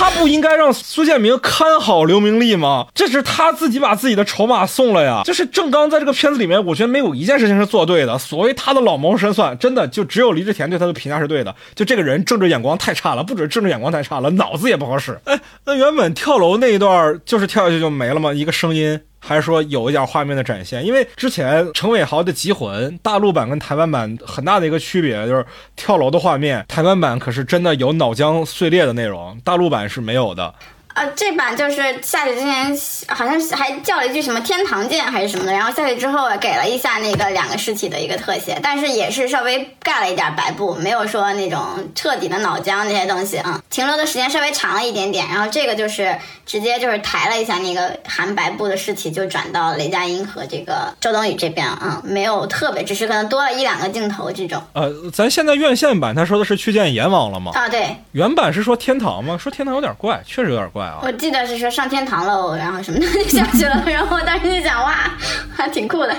[0.01, 2.87] 他不应该让苏建明看好刘明利吗？
[2.95, 5.21] 这是他自己把自己的筹码送了呀。
[5.23, 8.17] 就是郑刚在这个片子里面，我觉得没有一件事情是做对的。
[8.17, 11.55] 所谓他的老谋深算，真的就只有李志田对他的评价是对的。
[11.75, 15.19] 就这个人政治眼光太差了，不止政治眼光太差了，脑子也不好使。
[15.25, 18.33] 哎，那原本跳楼那一段就是跳下去就没了吗？
[18.33, 18.99] 一个声音。
[19.23, 25.45] 还是说有一点画面的展现，因为之前陈伟豪的《集魂》大陆版跟台湾版很大的一个区别就是
[25.75, 30.53] 跳楼的画面，台湾版可是真的有脑浆碎裂的内容，大陆版是没有的。
[30.93, 32.77] 呃，这版就是下去之前
[33.07, 41.61] 好像还叫了一句什么“天堂剑”还是什么的，然后下去之后给了一下那个两个尸体的一个特写，但是也是稍微盖了一点白布，没有说那种
[41.95, 43.61] 彻底的脑浆那些东西啊。
[43.69, 54.61] 停留的时间稍微长了一点点，然后这个就是直接就是抬了一下那个含白布的尸体，就转到雷佳音和这个周冬雨这边啊，没有特别，只是可能多了一两个镜头这种。
[54.73, 57.51] 呃，咱现在院线版他说的是去见阎王了吗？
[57.55, 59.37] 啊，对，原版是说天堂吗？
[59.37, 60.80] 说天堂有点怪，确实有点怪。
[61.03, 65.11] 我记得是说上天堂喽，然后什么的 就下去了， 然后我当时就想，哇，
[65.55, 66.15] 还挺酷的。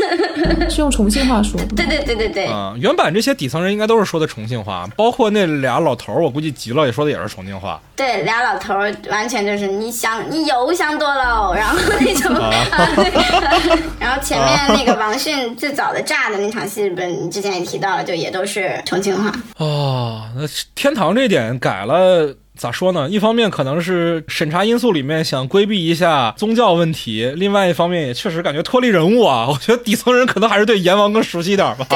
[0.70, 1.60] 是用重庆话说。
[1.76, 2.46] 对对对对对。
[2.48, 7.80] 嗯，原版这些底层人应该都是说的重庆话，包括那俩老头儿，我估计急了也说的也是重庆话。
[7.96, 12.34] 对，俩老头儿完全就是你想你油想多了，然后那种，
[13.98, 19.32] 然后前面那个王迅最早的炸的那场戏，不是你之前也提到了，就也都是重庆话。
[19.58, 20.42] 哦，那
[20.74, 22.34] 天堂这点改了。
[22.60, 23.08] 咋说呢？
[23.08, 29.48] 一方面可能是审查因素里面想规避一下宗教问题，另外一方面也确实感觉脱离人物啊。
[29.48, 31.86] 我觉得底层人可能还是对阎王更熟悉一点吧。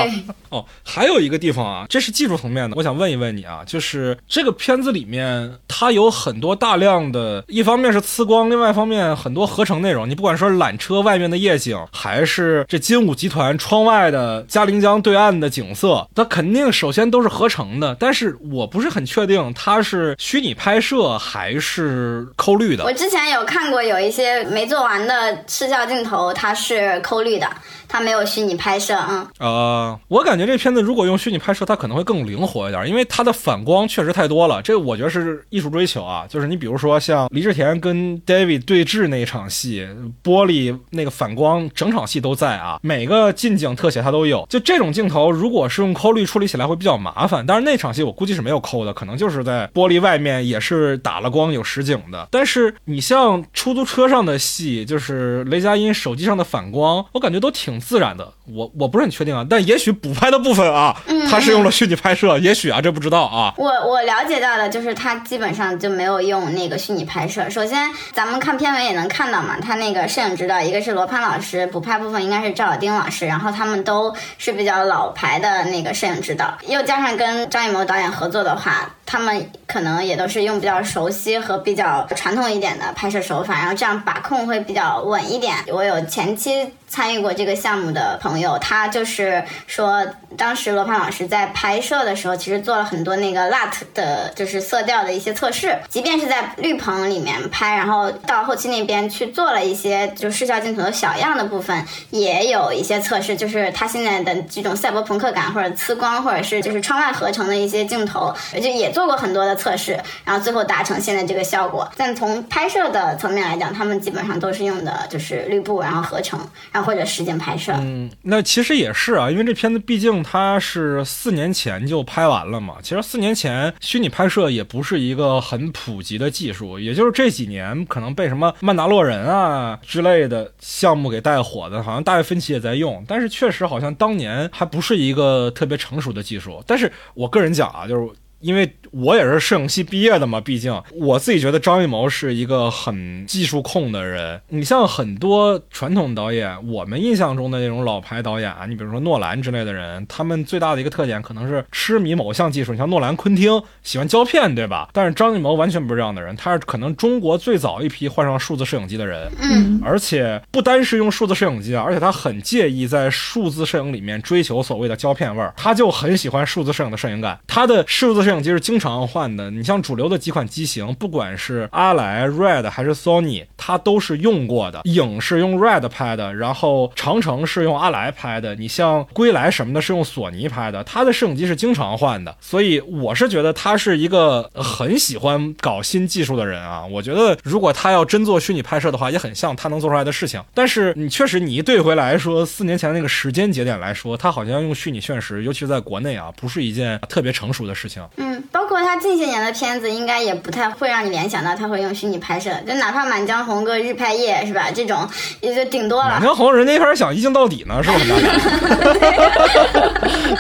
[0.49, 10.09] 哦，还有一个地方啊，这是技术层面的，我想问一问你啊，就是这个片子里面它有很多大量的，一方面是呲光，另外一方面很多合成内容。
[10.09, 17.95] 你不管说缆车外面的夜景，还是这金武集团窗外的嘉陵江对岸的景色，它肯定首先都是合成的。
[18.01, 20.54] 但是我不是很确定它是虚拟。
[20.55, 22.85] 拍摄还是抠绿的。
[22.85, 27.47] 我之前有看过有一些没做完的视效镜头，它是抠绿的。
[27.87, 34.61] 它没有虚拟拍摄啊，呃，我感觉这片子如果用虚拟拍摄，它可能会更灵活一点，因为它的反光确实太多了。
[34.61, 39.87] 这我觉得是艺术追求啊，就是你比如说像李志田跟 David 对峙那一场戏，
[40.25, 44.45] 玻璃那个反光，整场戏都在啊，每个近景特写它都有。
[44.51, 47.47] 就这种镜头，如果是用抠绿处理起来会比较麻烦。
[47.47, 52.27] 但是那场戏我估计是没有抠的，可能就是在玻璃外面也是打了光有实景的。
[52.31, 57.75] 但是你像出租车上的戏，就是雷佳音手机上的反光，我感觉都挺。
[57.85, 60.97] 自然的，我我不是很确定啊，但也许补拍的部分啊，
[61.29, 63.53] 他是用了虚拟拍摄，也许啊，这不知道啊。
[63.59, 67.51] 我我了解到的就是他基本上就没有用那个虚拟拍摄。
[67.51, 85.55] 首先，咱们看片尾也能看到嘛，他那个摄影指导一个是罗攀老师，补拍部分应该是赵小丁老师，然后他们都是比较老牌的那个摄影指导，又加上跟张艺谋导演合作的话，他们可能也都是是用比较熟悉和比较传统一点的拍摄手法，然后这样把控会比较稳一点。
[85.69, 86.73] 我有前期。
[86.95, 90.07] 参与过这个项目的朋友，他就是说，
[90.39, 95.77] 当时罗胖老师在拍摄的时候，其实做了很多那个 LUT 的，就是色调的一些测试。
[95.89, 103.35] 即便是在绿棚里面拍，然后到后期那边去做了一些就视效镜头的小样的部分，也有一些测试。
[103.35, 111.91] 就是他现在的这种赛博朋克感，或者呲光，或者是就是窗外合成的一些镜头，就也做过很多的测试，然后最后达成现在这个效果。
[111.97, 116.39] 但从拍摄的层面来讲，他们基本上都是用的就是绿布，然后合成，
[116.71, 116.84] 然后。
[116.85, 122.77] 或者时间拍摄，嗯，那其实也是啊，因为这片子毕竟它是四年前就拍完了嘛。
[122.83, 133.05] 其实四年前虚拟拍摄也不是一个很普及的技术，也就是这几年可能被什么曼达洛人啊之类的项目给带火的，好像大卫芬奇也在用。
[133.09, 136.63] 但是确实好像当年还不是一个特别成熟的技术。
[136.67, 138.09] 但是我个人讲啊，就是。
[138.45, 144.39] 因为我也是摄影系毕业的嘛，毕竟我自己觉得张艺谋是一个很技术控的人。
[144.51, 152.73] 你像很多传统导演，我们印象中的那种老牌导演啊，你比如说诺兰之类的人，他们最大的一个特点可能是痴迷某项技术。
[152.73, 154.91] 你像诺兰、昆汀喜欢胶片，对吧？
[154.93, 159.33] 但是张艺谋完全不是这样的人，他是可能中国最早一批换上数字摄影机的人。
[159.41, 167.41] 嗯，而且不单是用数字摄影机啊，而且他很介意在数字摄影里面追求所谓的胶片味儿，他就很喜欢数字摄影的摄影感。
[167.47, 174.83] 他的数字摄影机是经常换的，你像主流的几款机型，不管是阿莱、Red 还是 Sony，它都是用过的。
[174.85, 182.37] 影是用 Red 拍的，然后长城是用阿莱拍的，你像归来什么的是用索尼拍的，他的摄影机是经常换的。
[182.41, 186.85] 所以我是觉得他是一个很喜欢搞新技术的人啊。
[186.85, 190.43] 我觉得如果他要真做虚拟拍摄的话，也很像他能做出来的事情。
[190.53, 198.03] 但是你确实你一对回来说，四年前那个时间节点来说，他好像用虚拟现实，尤其是在国内啊，不是一件特别成熟的事情。
[198.25, 204.71] 嗯，包括他近些年的片子，应该也不太会让你联想到他会用虚拟拍摄，就哪怕《满江红》个日拍夜是吧？
[204.75, 205.07] 这种
[205.43, 206.09] 也就顶多了。
[206.09, 208.07] 满江红人家一开始想一镜到底呢，是不是？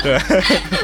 [0.02, 0.18] 对，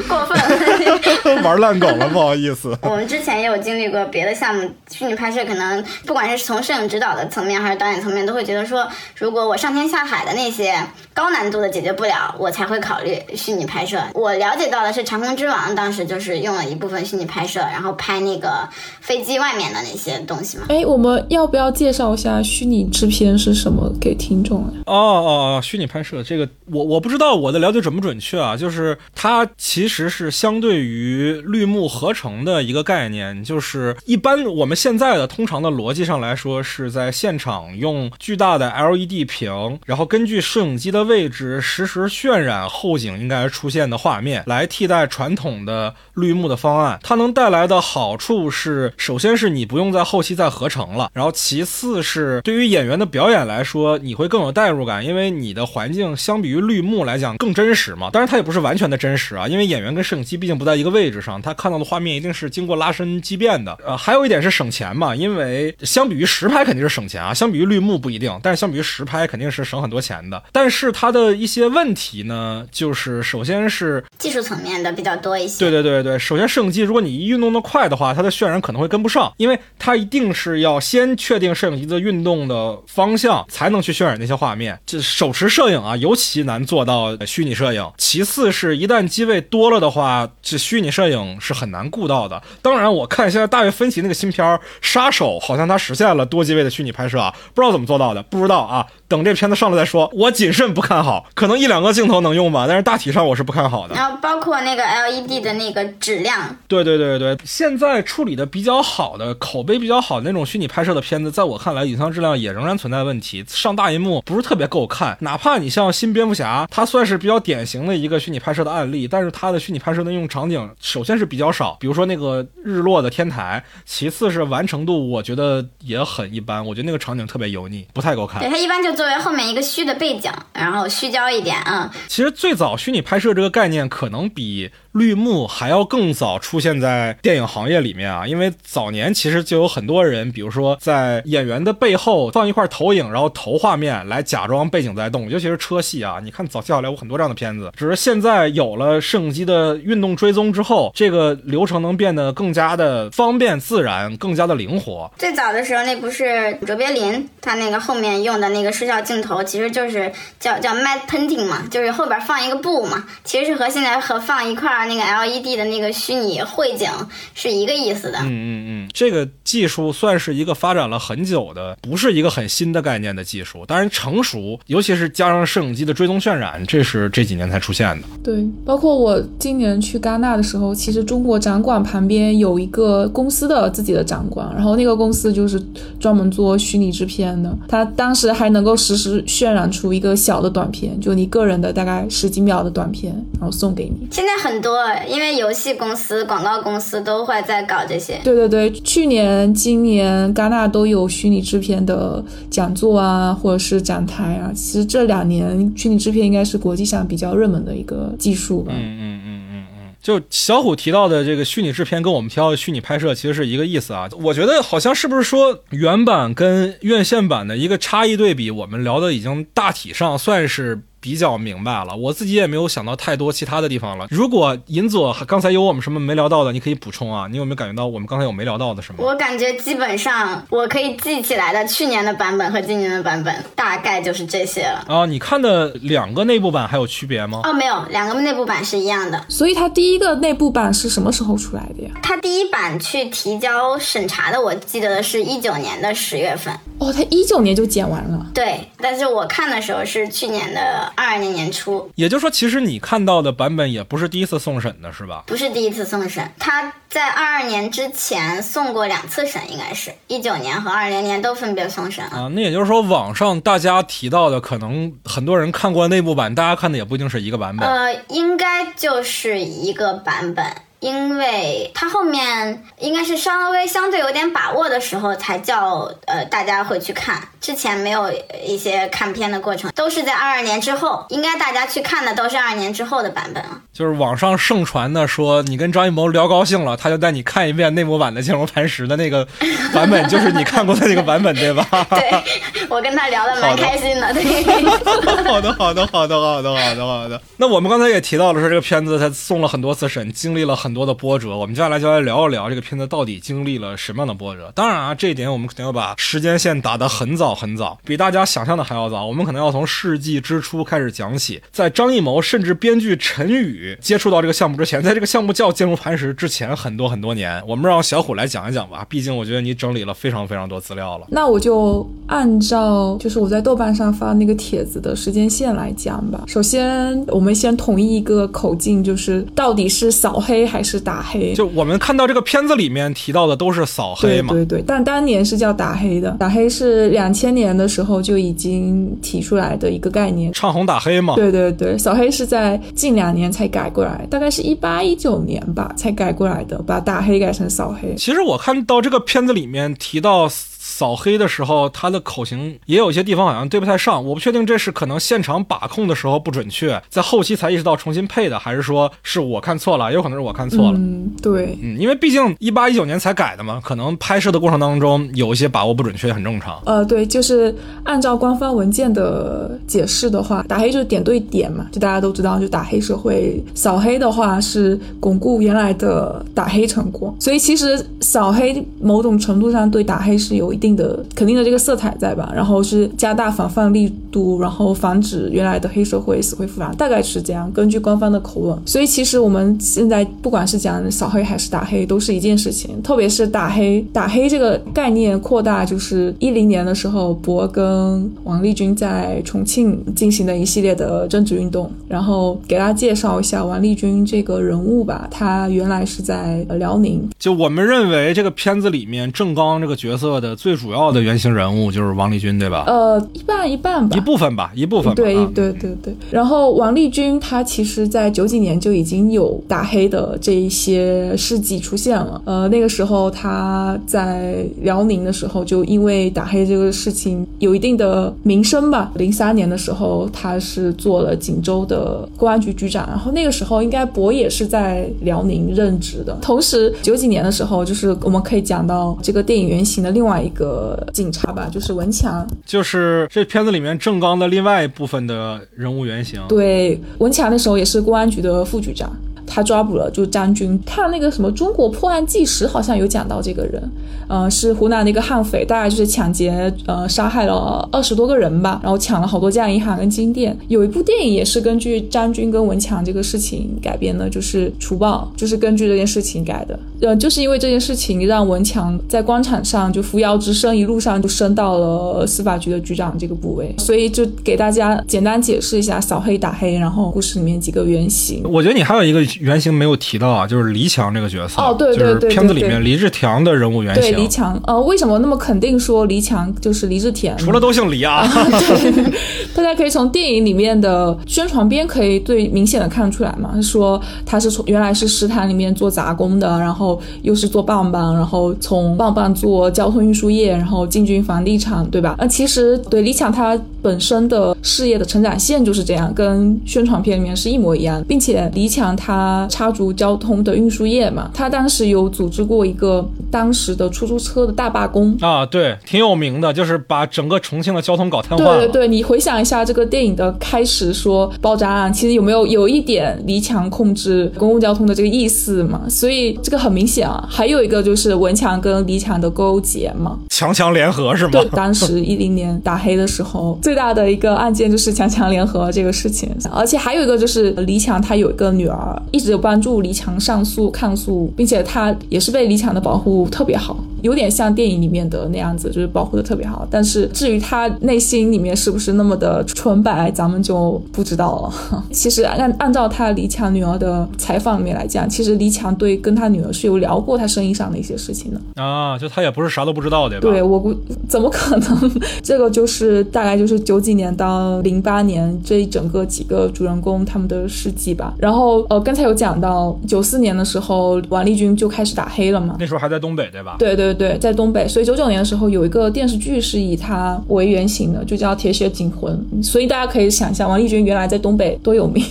[0.07, 0.39] 过分，
[1.43, 2.77] 玩烂梗了，不好意思。
[2.83, 8.87] 我们之前也有经历过别的项目，虚拟拍摄可能不管是从摄影指导的层面还是导演层面，都会觉得说，
[9.17, 10.75] 如果我上天下海的那些
[11.15, 13.99] 高难度的解决不了，我才会考虑虚拟拍摄。
[14.13, 18.69] 我了解到的是《长空之王》当时就是用了一部分虚拟拍摄，然后拍那个
[19.01, 20.65] 飞机外面的那些东西嘛。
[20.69, 24.71] 哎，我们要不要介绍一下虚拟制片是什么给听众啊？
[24.87, 25.29] 哦哦
[25.59, 46.99] 哦，虚拟拍摄这个我我不知道我的了解准不准确啊，就是它其实是相对于绿幕合成的一个概念，就是一般我们现在的通常的逻辑上来说，是在现场用巨大的 LED 屏，然后根据摄影机的位置实时渲染后景应该出现的画面，来替代传统的绿幕的方方案。
[47.03, 58.11] 它能带来的好处是，首先是你不用在后期再合成了，然后其次是对于演员的表演来说，你会更有代入感，因为你的环境相比于绿幕来讲更真实嘛。
[58.11, 63.77] 当然它也不是完全的真实啊，因为演员跟摄影机毕竟不在一个位置上，他看到的画面一定是经过拉伸畸变的。
[63.85, 70.43] 呃，还有一点是省钱嘛，因为相比于实拍肯定是省钱啊，相比于绿幕不一定，但是相比于实拍肯定是省很多钱的。
[70.53, 75.59] 但是它的一些问题呢，就是首先是技术层面的比较多一些。
[75.59, 84.79] 对对对对，首先是摄机如果你一运动的快的话，它的渲染可能会跟不上，因为它一定是要先确定摄影机的运动的方向，才能去渲染那些画面。
[84.85, 87.91] 这手持摄影啊，尤其难做到虚拟摄影。
[87.97, 92.43] 其次是一旦机位多了的话，这虚拟摄影是很难顾到的。
[92.61, 94.47] 当然，我看现在大卫芬奇那个新片
[94.81, 98.87] 《杀手》，好像他实现了多机位的虚拟拍摄啊，不知道怎么做到的，不知道啊。
[99.09, 100.09] 等这片子上了再说。
[100.15, 103.95] 我谨慎不看好，可能一两个镜头能用吧，但是大体上我是不看好的。
[103.95, 115.17] 然后包括那个 LED 的那个质量，对对对对，现在处理的比较好的、口碑比较好的那种虚拟拍摄的片子，在我看来，影像质量也仍然存在问题，上大银幕不是特别够看。
[115.21, 126.65] 哪怕你像新蝙蝠侠，它算是比较典型的一个虚拟拍摄的案例，但是它的虚拟拍摄的应用场景，首先是比较少，比如说那个日落的天台，其次是完成度，我觉得也很一般。
[126.65, 128.41] 我觉得那个场景特别油腻，不太够看。
[128.41, 131.93] 对，它一般就作为后面一个虚的背景，然后虚焦一点啊。
[132.09, 146.19] 其实最早虚拟拍摄这个概念，可能比绿幕还要更早出现在电影行业里面啊，因为早年其实就有很多人，比如说在演员的背后放一块投影，然后投画面来假装背景在动，尤其是车戏啊。
[146.23, 155.11] 你看早期好莱坞很多这样的片子，只是现在有了摄影机的运动追踪之后，这个流程能变得更加的方便自然，更加的灵活。
[155.17, 166.89] 最早的时候，那不是卓别林他那个后面用的那个视效镜头，其实就是叫叫 matte painting 嘛，就是后边放一个布嘛，其实是和现在和放一块那个 LED 的那个虚拟绘景
[167.35, 168.19] 是一个意思的。
[168.21, 173.65] 嗯嗯嗯，这个技术算是一个发展了很久的，不是一个很新的概念的技术。
[173.67, 178.07] 当然成熟，尤其是加上摄影机的追踪渲染，这是这几年才出现的。
[178.23, 185.61] 对，包括我今年去戛纳的时候，其实中国展馆旁边有一个公司的自己的展馆，然后那个公司就是
[185.99, 194.07] 专门做虚拟制片的，它当时还能够实时渲染出一个小的短片，就你个人的大概十几秒的短片，然后送给你。
[194.11, 194.70] 现在很多，
[195.09, 198.21] 因为游戏公司、广告公司都会在搞这些。
[198.25, 204.51] 对对对，去年、今年戛纳都有虚拟制片的讲座啊，或者是展台啊。
[204.55, 208.73] 其实这两年虚拟制片应该是国际上比较热门的一个技术吧。
[208.75, 214.09] 嗯嗯嗯嗯嗯，就小虎提到的这个虚拟制片，跟我们提到的虚拟拍摄其实是一个意思啊。
[214.23, 221.97] 我觉得好像是不是说原版跟院线版的一个差异对比，我们聊的已经大体上算是比较明白了。
[221.97, 224.07] 我自己也没有想到太多其他的地方了。
[224.11, 227.27] 如果银佐刚才有我们什么没聊到的，你可以补充啊。
[227.31, 229.05] 你有没有感觉到我们刚才有没聊到的什么？
[229.05, 234.85] 我感觉基本上我可以记起来的去年的版本和今年的版本大概就是这些了。
[234.89, 237.41] 啊，你看的两个内部版还有区别吗？
[237.45, 239.25] 哦，没有，两个内部版是一样的。
[239.29, 241.91] 所以它第一个内部版是什么时候出来的呀？
[242.03, 246.53] 它第一版去提交审查的，我记得是一九年的十月份。
[246.79, 248.27] 哦，它一九年就剪完了。
[248.35, 255.25] 对，但是我看的时候是去年的二二年年初，也就是说，其实你看到的版本也不是第一次送审的，是吧？
[255.27, 262.23] 不是第一次送审，他在二二年之前送过两次审，应该是一九年和二零年都分别送审了。
[262.23, 267.69] 啊，那也就是说，网上大家提到的，可能很多人看过内部版，大家看的也不一定是一个版本。
[267.69, 270.45] 呃，应该就是一个版本。
[270.81, 277.23] 因为他后面应该是稍微相对有点把握的时候，才叫呃大家会去看。
[277.41, 278.13] 之前没有
[278.45, 281.07] 一些看片的过程，都是在二二年之后。
[281.09, 283.59] 应该大家去看的都是二二年之后的版本啊。
[283.73, 289.27] 就是网上盛传的说，你跟张艺谋聊高兴了，他就带你看一遍内模版的《金龙磐石》的那个
[289.73, 291.67] 版本，就是你看过的那个版本，对吧？
[291.91, 294.13] 对，我跟他聊的蛮开心的。
[294.13, 294.23] 对，
[295.25, 297.21] 好的，好的，好的，好的，好的，好的。
[297.39, 300.70] 那我们刚才也提到了，说这个片子他送了很多次审，经历了很。
[300.71, 304.53] 很多的波折，我们接下来就来聊一聊这个片子到底经历了什么样的波折。
[304.55, 309.05] 当然啊，这一点我们肯定要把时间线打得很早很早，比大家想象的还要早。
[309.05, 318.87] 我们可能要从世纪之初开始讲起，在张艺谋甚至编剧陈宇接触到这个项目之前，在这个项目叫《坚如磐石》之前很多很多年，我们让小虎来讲一讲吧。
[318.89, 321.07] 毕竟我觉得你整理了非常非常多资料了。
[321.11, 326.23] 那我就按照就是我在豆瓣上发那个帖子的时间线来讲吧。
[326.29, 330.60] 首先，我们先统一一个口径，就是到底是扫黑还。
[330.61, 334.35] 还是打黑，就我们看到这个片子里面提到的都是扫黑嘛？
[334.35, 341.15] 对对对，但当年是叫打黑的，打黑是两千年的时候就已经提出来的一个概念，唱红打黑嘛？
[341.15, 347.95] 对对对，扫黑是在近两年才改过来，大概是一八一九年吧才改过来的，把打黑改成扫黑。
[347.95, 350.29] 其实我看到这个片子里面提到。
[350.63, 360.77] 扫黑的时候，他的口型也有一些地方好像对不太上，我不确定这是可能现场把控的时候不准确，在后期才意识到重新配的，还是说是我看错了，也有可能是我看错了。
[360.77, 366.61] 嗯，对，嗯，因为毕竟一八一九年才改的嘛，可能拍摄的过程当中有一些把握不准确，很正常。
[366.67, 367.55] 呃，对，就是
[367.85, 380.71] 按照官方文件的解释的话，打黑就是点对点嘛，就大家都知道，就打黑社会；扫黑的话是巩固原来的打黑成果，所以其实扫黑某种程度上对打黑是有一定。
[380.71, 387.51] 的肯定的这个色彩在吧，然后是加大防范力度，然后防止原来的黑社会死灰复燃，大概是这样。
[387.53, 392.81] 根据官方的口吻，所以其实我们现在不管是讲扫黑还是打黑，都是一件事情。
[392.83, 401.69] 特别是打黑，打黑这个概念扩大，就是一零年的时候，博跟王立军在重庆进行的一系列的政治运动。
[401.89, 407.07] 然后给大家介绍一下王立军这个人物吧，他原来是在辽宁。
[407.19, 410.61] 就我们认为这个片子里面郑刚这个角色的最。
[410.61, 412.65] 主要的原型人物就是王立军，对吧？
[412.67, 414.95] 呃，一半一半吧，一部分吧，一部分。
[414.95, 415.95] 对对对对。
[416.11, 422.21] 然后王立军他其实在九几年就已经有打黑的这一些事迹出现了。
[422.27, 428.93] 呃，那个时候他在辽宁的时候，就因为打黑这个事情有一定的名声吧。
[428.97, 432.87] 零三年的时候，他是做了锦州的公安局局长。
[432.87, 436.19] 然后那个时候，应该博也是在辽宁任职的。
[436.21, 440.61] 同时，九几年的时候，就是我们可以讲到这个电影原型的另外一个。
[440.71, 446.21] 呃，警察吧，就是文强，就是这片子里面郑刚的另外一部分的人物原型。
[446.29, 448.91] 对，文强那时候也是公安局的副局长。
[449.27, 450.61] 他抓捕了，就张军。
[450.67, 453.63] 看那个什么《中国破案纪实》，好像有讲到这个人，
[454.09, 460.37] 呃，是湖南的一个悍匪，大概就是抢劫，呃，杀害了二十多个人吧，然后抢了好多家银行跟金店。
[460.49, 466.59] 有一部电影也是根据张军跟文强这个事情改编的，就是《除暴》，就是根据这件事情改的。
[466.81, 473.55] 呃，就是因为这件事情，让文强在官场上就扶摇直升，一路上就升到了司法局的局长这个部位。
[473.59, 478.23] 所以就给大家简单解释一下扫黑打黑，然后故事里面几个原型。
[478.25, 479.01] 我觉得你还有一个。
[479.21, 483.83] 原型没有提到啊，就是黎强这个角色哦，对对对，片子里面黎志强的人物原型。
[483.83, 487.17] 对黎强，呃，为什么那么肯定说黎强就是黎志田？
[487.17, 488.07] 除了都姓黎啊。
[488.09, 488.93] 对，
[489.35, 496.70] 大家可以从电影里面的宣传片可以最明显的看出来嘛，说他是从原来是食堂里面做杂工的，然后
[497.03, 501.95] 又是做棒棒，然后从棒棒做交通运输业，然后进军房地产，对吧？
[501.99, 518.39] 呃，其实对黎强他本身的事业的成长线就是这样，跟宣传片里面是一模一样，并且李强他插足交通的运输业嘛，他当时有组织过一个当时的出租车的大罢工啊，对，挺有名的，就是把整个重庆的交通搞瘫痪了。
[518.39, 525.63] 对对对，你回想一下这个电影的开始说爆炸案，其实有没有有一点李强控制公共交通的这个意思嘛？
[525.69, 527.07] 所以这个很明显啊。
[527.09, 531.11] 还有一个就是文强跟李强的勾结嘛，强强联合是吗？
[531.13, 536.09] 对，当时一零年打黑的时候， 最大的一个案件就是强强联合这个事情。
[536.31, 543.57] 而且还有一个就是李强他有一个女儿，一直有帮助李强上诉抗诉，并且他也是被李强的保护特别好。
[543.83, 546.47] 有点像电影里面的那样子，就是保护的特别好。
[546.51, 551.63] 但是至于他内心里面是不是那么的纯白，咱们就不知道了。
[551.73, 558.79] 其实按按照他李强女儿的采访里面来讲，其实李强对跟他女儿是有聊过他生意上的一些事情的啊。
[558.79, 560.55] 就他也不是啥都不知道对吧，对我估
[560.89, 561.71] 怎么可能？
[562.03, 567.95] 这个就是大概就是九几年到零八年这一整个几个主人公他们的事迹吧。
[567.99, 572.37] 然后呃，刚才有讲到九四年的时候，王立军就开始打黑了嘛。
[572.39, 573.37] 那时候还在东北对吧？
[573.39, 573.70] 对对。
[573.75, 578.93] 对，在东北，所以九九年的时候有一个电视剧是以他为原型的，就叫《铁血警魂》。
[579.23, 581.85] 所以大家可以想象，王丽君原来在东北多有名。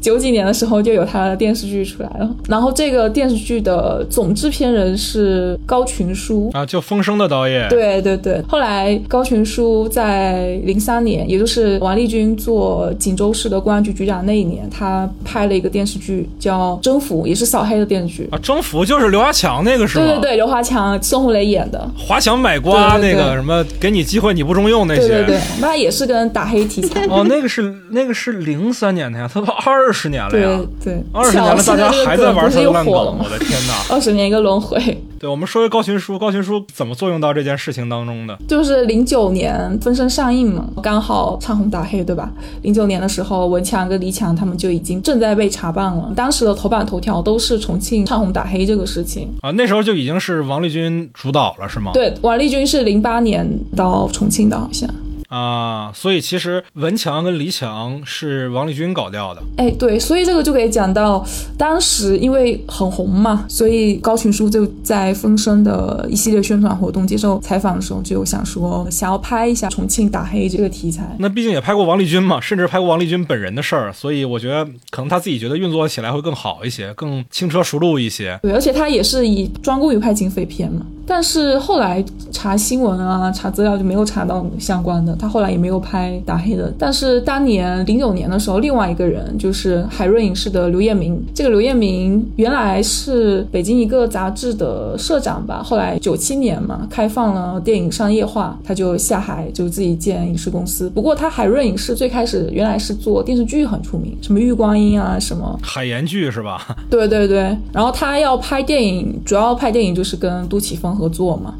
[0.00, 2.30] 九几年的时候就有他的电视剧出来了。
[2.48, 7.68] 然后这个电视剧的总制片人是高群书啊，就《风声》的导演。
[7.68, 8.42] 对对对。
[8.48, 18.38] 后来高群书在零三年，也就是王丽君做锦州市的公安局局长那一年，他拍了一个电视剧叫《征服》，也是扫黑的电视剧啊。
[18.40, 20.04] 《征服》就是刘华强那个时候？
[20.04, 20.99] 对对对，刘华强。
[21.00, 21.90] 孙红雷演的。
[21.96, 35.02] 华强买瓜那个什么给你机会你不中用那些，对对对，那也是跟打黑题材 哦，那个是那个是零三年的呀，他都二十年了呀，对对，二十年了，大家还在玩这个烂梗，我的天哪， 二十年一个轮回。
[35.20, 38.38] 对，我们说说高群书，高群书怎么作用到这件事情当中的？
[38.48, 42.32] 就是零九年《分身》上映嘛，刚好唱红打黑，对吧？
[42.62, 49.50] 零九年的时候，文强跟李强他们就已经正在被查办了，当时的头版头条都是重庆唱红打黑这个事情啊。
[49.50, 51.90] 那时候就已经是王立军主导了，是吗？
[51.92, 54.88] 对，王立军是零八年到重庆的，好像。
[55.30, 59.40] 啊，所以其实文强跟黎强是王立军搞掉的。
[59.56, 61.24] 哎，对，所以这个就可以讲到，
[61.56, 71.14] 当时因为很红嘛，所以高群书就在风声的一系列宣传活动接受采访的时候，就想说想要拍一下重庆打黑这个题材。
[71.20, 78.36] 那毕竟也拍过王立军嘛，甚至拍过王立军本人的事儿，所以我觉得可能他自己觉得运作起来会更好一些，更轻车熟路一些。
[78.42, 80.84] 对，而且他也是以专攻于拍警匪片嘛。
[81.10, 85.12] 但是后来查新闻啊，查资料就没有查到相关的。
[85.16, 86.72] 他后来也没有拍打黑的。
[86.78, 91.20] 但是当年零九年的时候，另外一个人就是海润影视的刘彦明。
[91.34, 95.60] 这个刘彦明原来是北京一个杂志的社长吧。
[95.64, 100.88] 后来九七年嘛，开放了电影商业化，他就下海就自己建影视公司。
[100.90, 106.76] 不过他海润影视最开始原来是做电视剧很出名，什么玉观音啊，什么海盐剧是吧？
[106.88, 107.56] 对对对。
[107.72, 110.99] 然后他要拍电影，主要拍电影就是跟杜琪峰。
[111.00, 111.54] 合作嘛。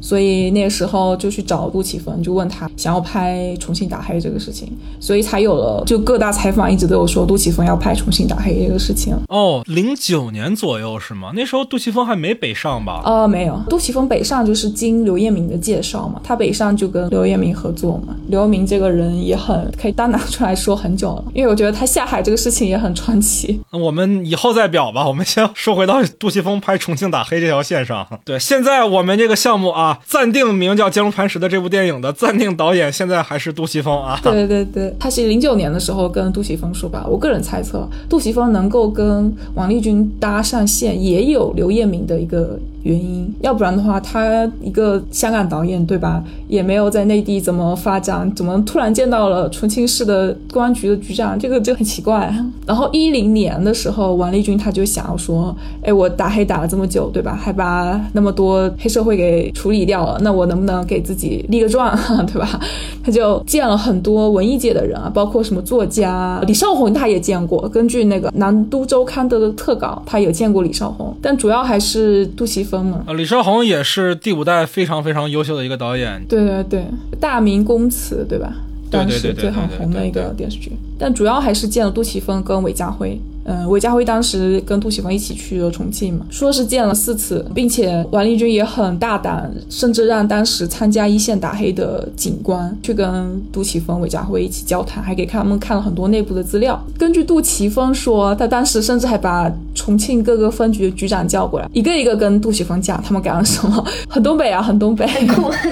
[0.00, 4.68] 所以那个时候就去找杜琪峰，就问他想要拍重庆打黑这个事情，
[4.98, 9.14] 所以才有了就各大采访一直都有说杜琪峰要拍重庆打黑这个事情。
[9.28, 11.32] 哦，零九年左右是吗？
[11.34, 13.02] 那时候杜琪峰还没北上吧？
[13.04, 18.16] 呃，没有，杜琪峰北上就是经刘彦明的介绍嘛，他北上就跟刘彦明合作嘛。
[18.28, 23.60] 刘彦明这个人也很可以单拿出来说很久了，因为我觉得他下海这个事情也很传奇。
[23.70, 28.06] 那 我们以后再表吧，我们先说回到杜琪峰拍重庆打黑这条线上。
[28.24, 29.89] 对，现在我们这个项目啊。
[30.06, 34.18] 暂定名叫《坚如磐石》的这部电影的暂定导演现在还是杜琪峰啊？
[34.22, 37.06] 对对对，他是零九年的时候跟杜琪峰说吧。
[37.08, 42.58] 我个人猜测，杜琪峰能够跟王丽君搭上线，也有刘彦明的一个。
[42.82, 46.24] 原因，要不然的话，他一个香港导演，对吧？
[46.48, 52.34] 也没有在内地怎么发展，怎么突然见到了重庆市的公安局的局长，这个就很奇怪。
[52.66, 57.38] 然后一零年的时候，王立军他就想要说，哎，我打黑打了这么久，对吧？
[57.38, 61.96] 还把那么多黑社会给处理掉了，那我能不能给自己立个传，
[62.26, 62.60] 对吧？
[63.02, 67.68] 他就见了很多文艺界的人啊，包括什么作家李少红，他也见过。
[67.68, 73.02] 根据那个《南都周刊》的特稿，他有见过李少红，但主要还是杜琪峰嘛。
[73.06, 76.22] 啊，李少红也是第五代非常非常优秀的一个导演。
[76.28, 76.84] 对对对，
[77.18, 78.52] 大明宫词，对吧？
[78.90, 80.72] 当时最很红的一个电视剧。
[80.98, 83.18] 但主要还是见了杜琪峰跟韦家辉。
[83.50, 96.80] 嗯，韦家辉当时跟杜琪峰一起去了重庆嘛，说是见了四次，并且王立军也很大胆，甚至让当时参加一线打黑的警官去跟杜琪峰、韦家辉一起交谈，还给他们看了很多内部的资料。
[96.96, 105.04] 根据杜琪峰说，他当时甚至还把重庆各个分局局长叫过来，一个一个跟杜琪峰讲他们干了什么，很东北啊，很东北。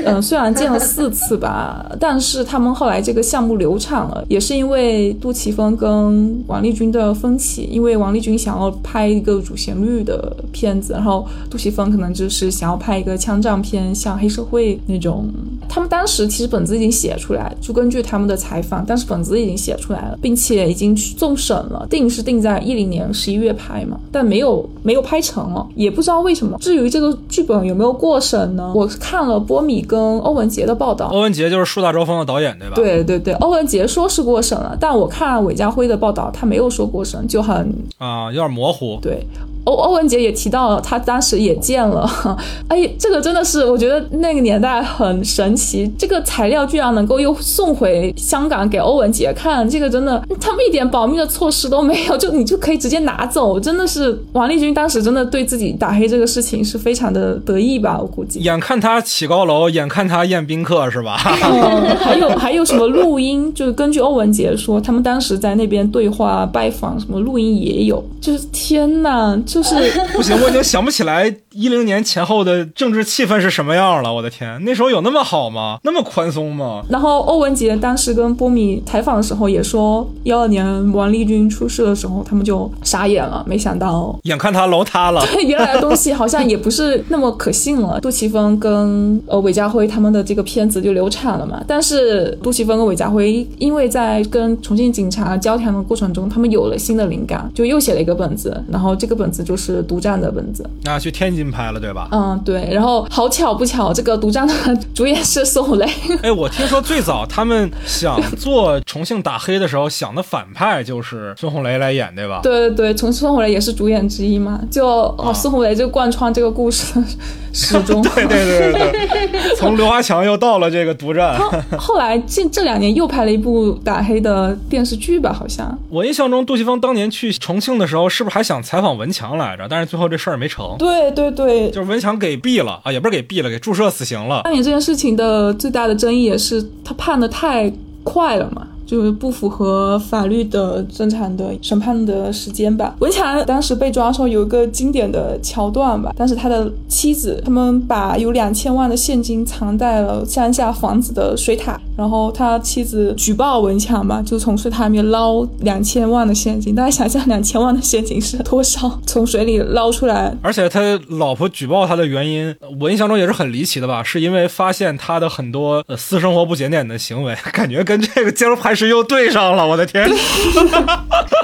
[0.04, 7.67] 嗯，虽然见了四次吧， 但是他们后来这个项目流产了，也是因为杜琪峰跟王立军的分歧。
[7.70, 15.26] 因为王立军想要拍一个主旋律的片子，然后杜琪峰可能就是想要拍一个枪战片，像黑社会那种。
[15.68, 26.56] 他们当时其实本子已经写出来，就根据他们的采访，但是本子已经写出来了，并且已经送审了，定是定在一零年十一月拍嘛，但没有没有拍成了，也不知道为什么。
[26.58, 28.72] 至于这个剧本有没有过审呢？
[28.74, 32.74] 我看了波米跟欧文杰的报道，欧文杰就是树大招风的导演对吧？
[32.74, 38.98] 对对对，欧文杰说是过审了，但我看韦家辉的报道，他没有说过审，就很啊有点模糊。
[39.00, 39.26] 对。
[39.64, 42.08] 欧欧文杰也提到了，他当时也见了。
[42.68, 57.98] 哎，这个真的是我觉得那个年代很神奇，这个材料居然能够又送回香港给欧文杰看，这个真的他们一点保密的措施都没有，就你就可以直接拿走，真的是王立军当时真的对自己打黑这个事情是非常的得意吧？
[58.00, 58.40] 我估计。
[58.40, 61.18] 眼看他起高楼，眼看他宴宾客，是吧？
[61.44, 63.52] 嗯，还有还有什么录音？
[63.52, 68.02] 就是根据欧文杰说，他们当时在那边对话拜访，什么录音也有。
[68.20, 69.58] 就是天呐，就。
[69.58, 69.74] 就是
[70.14, 74.14] 不行，我已经想不起来一零年前后的政治气氛是什么样了。
[74.14, 75.78] 我的天，那时候有那么好吗？
[75.82, 76.84] 那么宽松吗？
[76.88, 87.98] 然后欧文杰当时跟波米采访的时候也说，幺二年王立军出事的时候，他们就傻眼了，没想到眼看他楼塌了，对，原来的东西好像也不是那么可信了。
[88.00, 91.60] 杜琪峰跟呃韦家辉他们的这个片子就流产了嘛。
[91.66, 99.38] 但是杜琪峰跟韦家辉因为在跟重庆警察交谈的过程中，他们有了新的灵感，就又写了一个本子，然后这个本子。
[99.44, 102.08] 就是独占的本子，那去天津拍了，对吧？
[102.10, 102.68] 嗯，对。
[102.70, 104.54] 然后好巧不巧，这个独占的
[104.94, 105.88] 主演是孙红雷。
[106.22, 112.40] 哎，我听说最早他们想做重庆打黑的时候，想的反派就是孙红雷来演，对吧？
[112.42, 116.92] 对对对，从孙红雷也是主演之一嘛，就哦，孙红雷就贯穿这个故事
[117.54, 118.02] 始终。
[118.02, 121.38] 对对对对对， 从刘华强又到了这个独占。
[121.78, 125.32] 后来近这两年又拍了一部打黑的电视剧吧？
[125.32, 129.36] 好像我印象中，杜琪峰当年去重庆的时候，是不是还想采访文强？
[129.36, 130.76] 来着，但是最后这事儿没成。
[130.78, 134.42] 对对对，就是文强给毙了啊，也不是给毙了，给注射死刑了。
[134.44, 137.72] 那你这件事情的最大的争议也是他判的太
[138.04, 138.66] 快了嘛。
[138.88, 142.96] 就是不符合法律的正常的审判的时间吧。
[143.00, 156.74] 文强当时被抓的时候有一个经典的桥段吧，当时他的妻子他们把有两千万的现金藏在了乡下房子的水塔，然后他妻子举报文强嘛，就从水塔里面捞两千万的现金。
[156.74, 158.98] 大家想象两千万的现金是多少？
[159.06, 170.08] 从水里捞出来，而且他老婆举报他的原因，我印象中也是很离奇的吧，是因为发现他的很多私生活不检点的行为，感觉跟这个坚如磐石又对上了，我的天！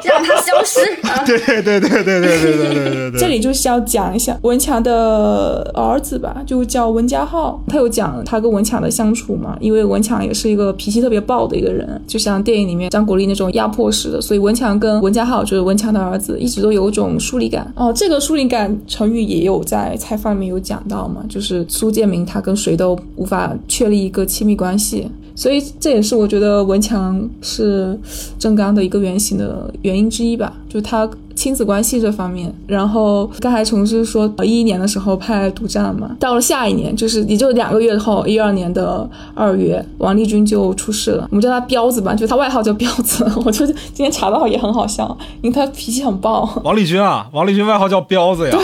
[0.05, 0.81] 让他 消失。
[1.27, 3.21] 对对对对对对对对对对。
[3.21, 7.61] 这里就是要讲一下文强的儿子吧，就叫文家浩。
[7.67, 17.73] 他有讲他跟文强的相处嘛，因为文强也是一个脾气特别暴的一个人，就像电影里面张国立那种压迫式的，所以文强跟文家浩就是文强的儿子，一直都有一种疏离感。
[17.75, 25.11] 哦，这个疏离感，成语也有在采访里面有讲到嘛，就是苏建明他跟谁都无法确立一个亲密关系。
[25.37, 27.99] 所以这也是我觉得文强是
[28.39, 31.11] 正刚的一个原型的原因之一吧，就他。
[31.35, 41.27] 亲子关系这方面，然后刚才琼是说，一一年的时候拍《独占》嘛，到了下一年，就是也就两个月后，一二年的二月，王立军就出事了。
[41.31, 43.25] 我们叫他彪子吧，就他外号叫彪子。
[43.45, 46.49] 我就今天查到也很好笑，因为他脾气很暴。
[46.63, 48.59] 王立军啊，王立军外号叫彪子呀，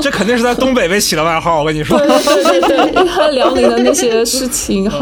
[0.00, 1.60] 这肯定是在东北被起的外号。
[1.60, 5.00] 我跟你说，对对对对，因为他辽宁的那些事情很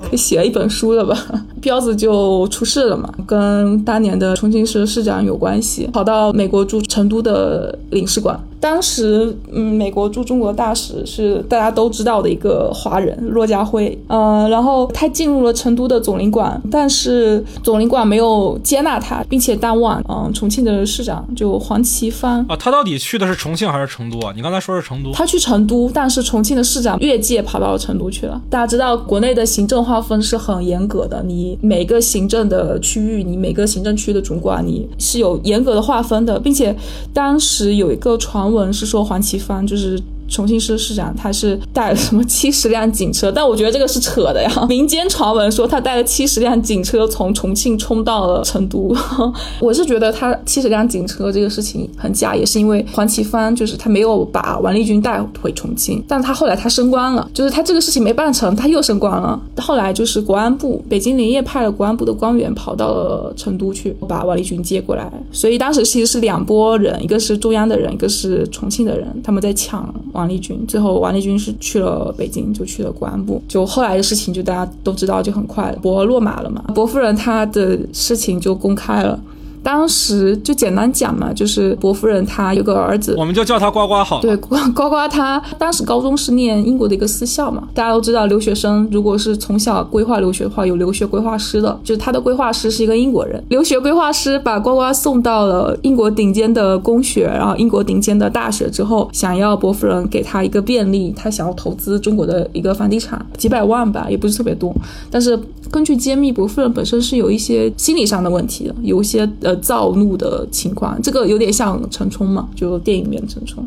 [0.00, 1.16] 可以写一本书了吧？
[1.60, 8.49] 彪子就出事了嘛，跟当年的重庆市市长有关系，跑到美国驻成都的领事馆。
[8.60, 24.30] 当时，嗯，美国驻中国大使是大家都知道的一个华人骆家辉，呃，然后他进入了成都的总领馆，但是总领馆没有接纳他，并且当晚，嗯，重庆的市长就黄奇帆啊，他到底去的是重庆还是成都啊？
[24.36, 28.38] 你刚才说是成都，他去成都，但是重庆的市长越界跑到了成都去了。
[28.50, 36.76] 大家知道，国内的行政划分是很严格的，你每个行政的区域，你每个行政区的主管，你是有严格的划分的，并且
[37.14, 38.49] 当时有一个传。
[38.50, 40.00] 文是说黄绮帆就是
[40.30, 44.50] 重庆市市长他是带了什么七十辆警车，但我觉得这个是扯的呀。
[44.68, 48.96] 民间传闻说他带了七十辆警车从重庆冲到了成都，
[49.60, 59.38] 我是觉得他七十辆警车这个事情很假，也是因为黄奇帆就是他没有把王立军带回重庆，但他后来他升官了，就是他这个事情没办成，他又升官了。
[59.56, 79.18] 后来就是国安部，北京连夜派了国安部的官员跑到了成都去把王立军接过来，所以当时其实是两拨人，一个是中央的人，一个是重庆的人，他们在抢王立军，最后王立军是去了北京，就去了公安部，就后来的事情就大家都知道，就很快博落马了嘛，博夫人她的事情就公开了。
[79.62, 84.20] 当时就简单讲嘛，就是伯夫人她有个儿子，我们就叫他呱呱好。
[84.20, 87.68] 对，呱呱呱，他当时高中是念英国的一个私校嘛。
[87.74, 93.42] 大家都知道，留学生如果是从小规划留学的话，有留学规划师的，就是他的规划师是一个英国人。
[93.48, 104.74] 留学规划师把呱呱送到了英国顶尖的公学，然后英国顶尖的大学之后，想要伯夫人给他一个便利，他想要投资中国的一个房地产，几百万吧，也不是特别多。
[105.10, 105.38] 但是
[105.70, 109.28] 根据揭秘，伯夫人本身是有一些心理上的问题的，有一些。
[109.56, 113.64] 躁怒的情况，这个有点像陈冲嘛，就电影里面的陈冲。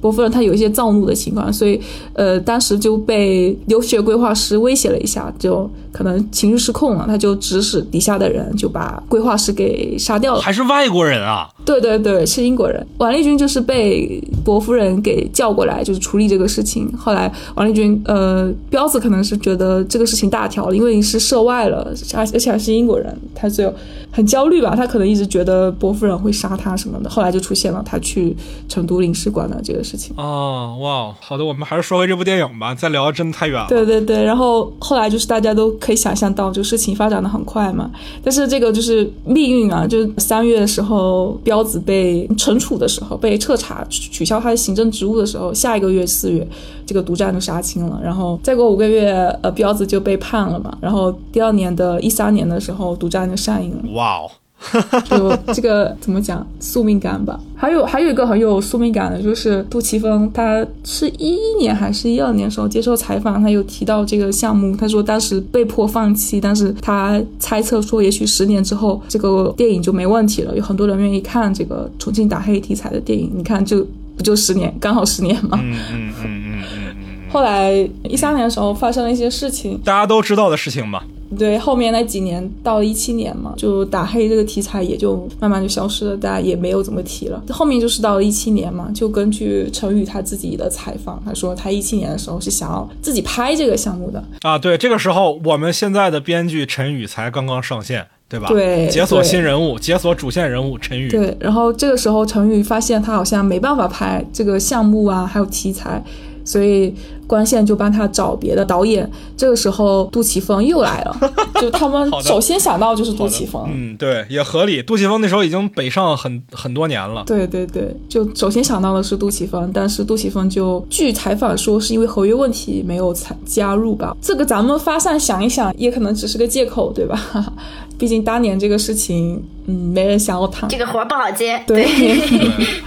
[0.00, 1.80] 伯夫人她有一些躁怒的情况，所以
[2.12, 10.40] 呃，当时就被留学规划师威胁了一下，就可能情绪失控了，他就指使底下的人就把规划师给杀掉了。
[10.40, 11.48] 还是外国人啊？
[11.64, 12.84] 对对对，是英国人。
[12.96, 16.90] 王立军就是被伯夫人给叫过来，就是处理这个事情。
[16.96, 23.70] 后来王立军呃，彪子可能是觉得这个事情大条了，因为你是涉外了，而而且还是英国人，他就
[24.10, 24.74] 很焦虑吧？
[24.74, 27.10] 他可能一直觉得伯夫人会杀他什么的。
[27.10, 28.34] 后来就出现了他去
[28.68, 29.82] 成都领事馆的这个。
[29.82, 32.72] 事情哦，哇，好的，我们还是说回这部电影吧。
[32.72, 33.66] 再聊真的太远了。
[33.68, 37.90] 对对对，然后后来就是大家都可以想象到，就事情发展的很快嘛。
[38.22, 46.48] 但是这个就是命运啊，就是三月的时候，彪彪子被惩处的时候，被彻查取消他的行政职务的时候，下一个月四月，
[46.86, 48.00] 这个独占就杀青了。
[48.02, 49.12] 然后再过五个月，
[49.42, 50.74] 呃，彪子就被判了嘛。
[50.80, 53.92] 然后第二年的一三年的时候，独占就上映了。
[53.92, 54.22] 哇！
[55.04, 57.38] 就这个怎么讲宿命感吧？
[57.56, 73.30] 还有还有一个很有宿命感的，就是杜琪峰，他是一一年还是一二年时候接受采访，他有提到这个项目，他说当时被迫放弃，但是他猜测说，也许十年之后这个电影就没问题了，有很多人愿意看这个重庆打黑题材的电影。
[73.34, 73.86] 你看，就
[74.16, 75.58] 不就十年，刚好十年嘛。
[75.62, 76.92] 嗯嗯嗯嗯嗯。
[77.30, 77.72] 后来
[78.04, 81.04] 一三年的时候发生了一些事情，大家都知道的事情吧。
[81.38, 87.42] 对，后面那几年到了一七年嘛，就打黑这个题材也就慢慢就消失了，大家也没有怎么提了。
[87.48, 94.58] 后面就是到了一七年嘛，就根据陈宇他自己的采访，他说他一七年的时候是想要自己拍这个项目的啊。
[94.58, 98.48] 对，这个时候我们现在的编剧陈宇才刚刚上线，对吧？
[98.48, 101.08] 对，解锁新人物，解锁主线人物陈宇。
[101.08, 106.02] 对，然后这个时候陈宇发现他好像没办法拍这个项目啊，还有题材，
[106.44, 106.94] 所以。
[107.26, 114.82] 关线就帮他找别的导演，这个时候杜琪峰又来了， 就他们首先想到就是杜琪峰，嗯，对，也合理。
[114.82, 127.18] 杜琪峰那时候已经北上很很多年了，对对对，就首先想到的是杜琪峰，但是杜琪峰就据采访说是因为合约问题没有参加入吧，这个咱们发散想一想，也可能只是个借口，对吧？
[127.98, 131.84] 毕竟当年这个事情，嗯，没人想要谈，这个活不好接，对。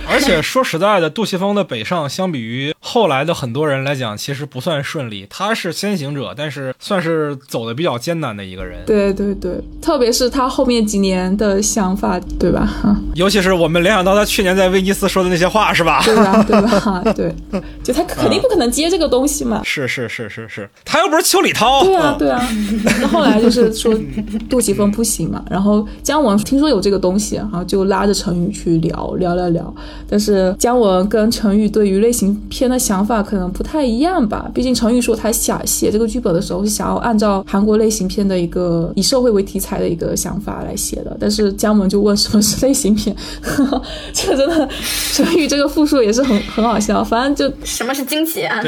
[0.09, 4.45] 而且说实在的，杜琪峰的北上相比于后来的很多人来讲，其实。
[4.45, 8.77] 不算顺利，他是先行者，但是算是走的比较艰难的一个人。
[8.85, 12.69] 对对对，特别是他后面几年的想法，对吧？
[13.15, 16.01] 尤其是我们联想到他去年在威尼斯说的那些话，是吧？
[16.05, 16.43] 对吧？
[16.43, 17.03] 对吧？
[17.13, 17.35] 对，
[17.83, 19.61] 就他肯定不可能接这个东西嘛。
[19.65, 21.83] 是是是是是，他又不是邱礼涛。
[21.83, 22.41] 对啊对啊。
[23.01, 23.93] 那后来就是说
[24.49, 29.75] 杜琪峰不行嘛，然后姜文听说有这个东西，然后就拉着陈宇去聊聊聊聊。
[30.07, 34.14] 但是姜文跟陈宇对于类型片的想法可能不太一样。
[34.27, 43.15] 吧，毕竟成宇说他想写这个剧本的时候是想要按照韩国类型片的一个以社会为题材的一个想法来写的，但是姜文就问什么是类型片，
[44.13, 44.69] 这真的
[45.13, 48.61] 成宇这个复述也是很很好笑，反正就什么是惊奇啊？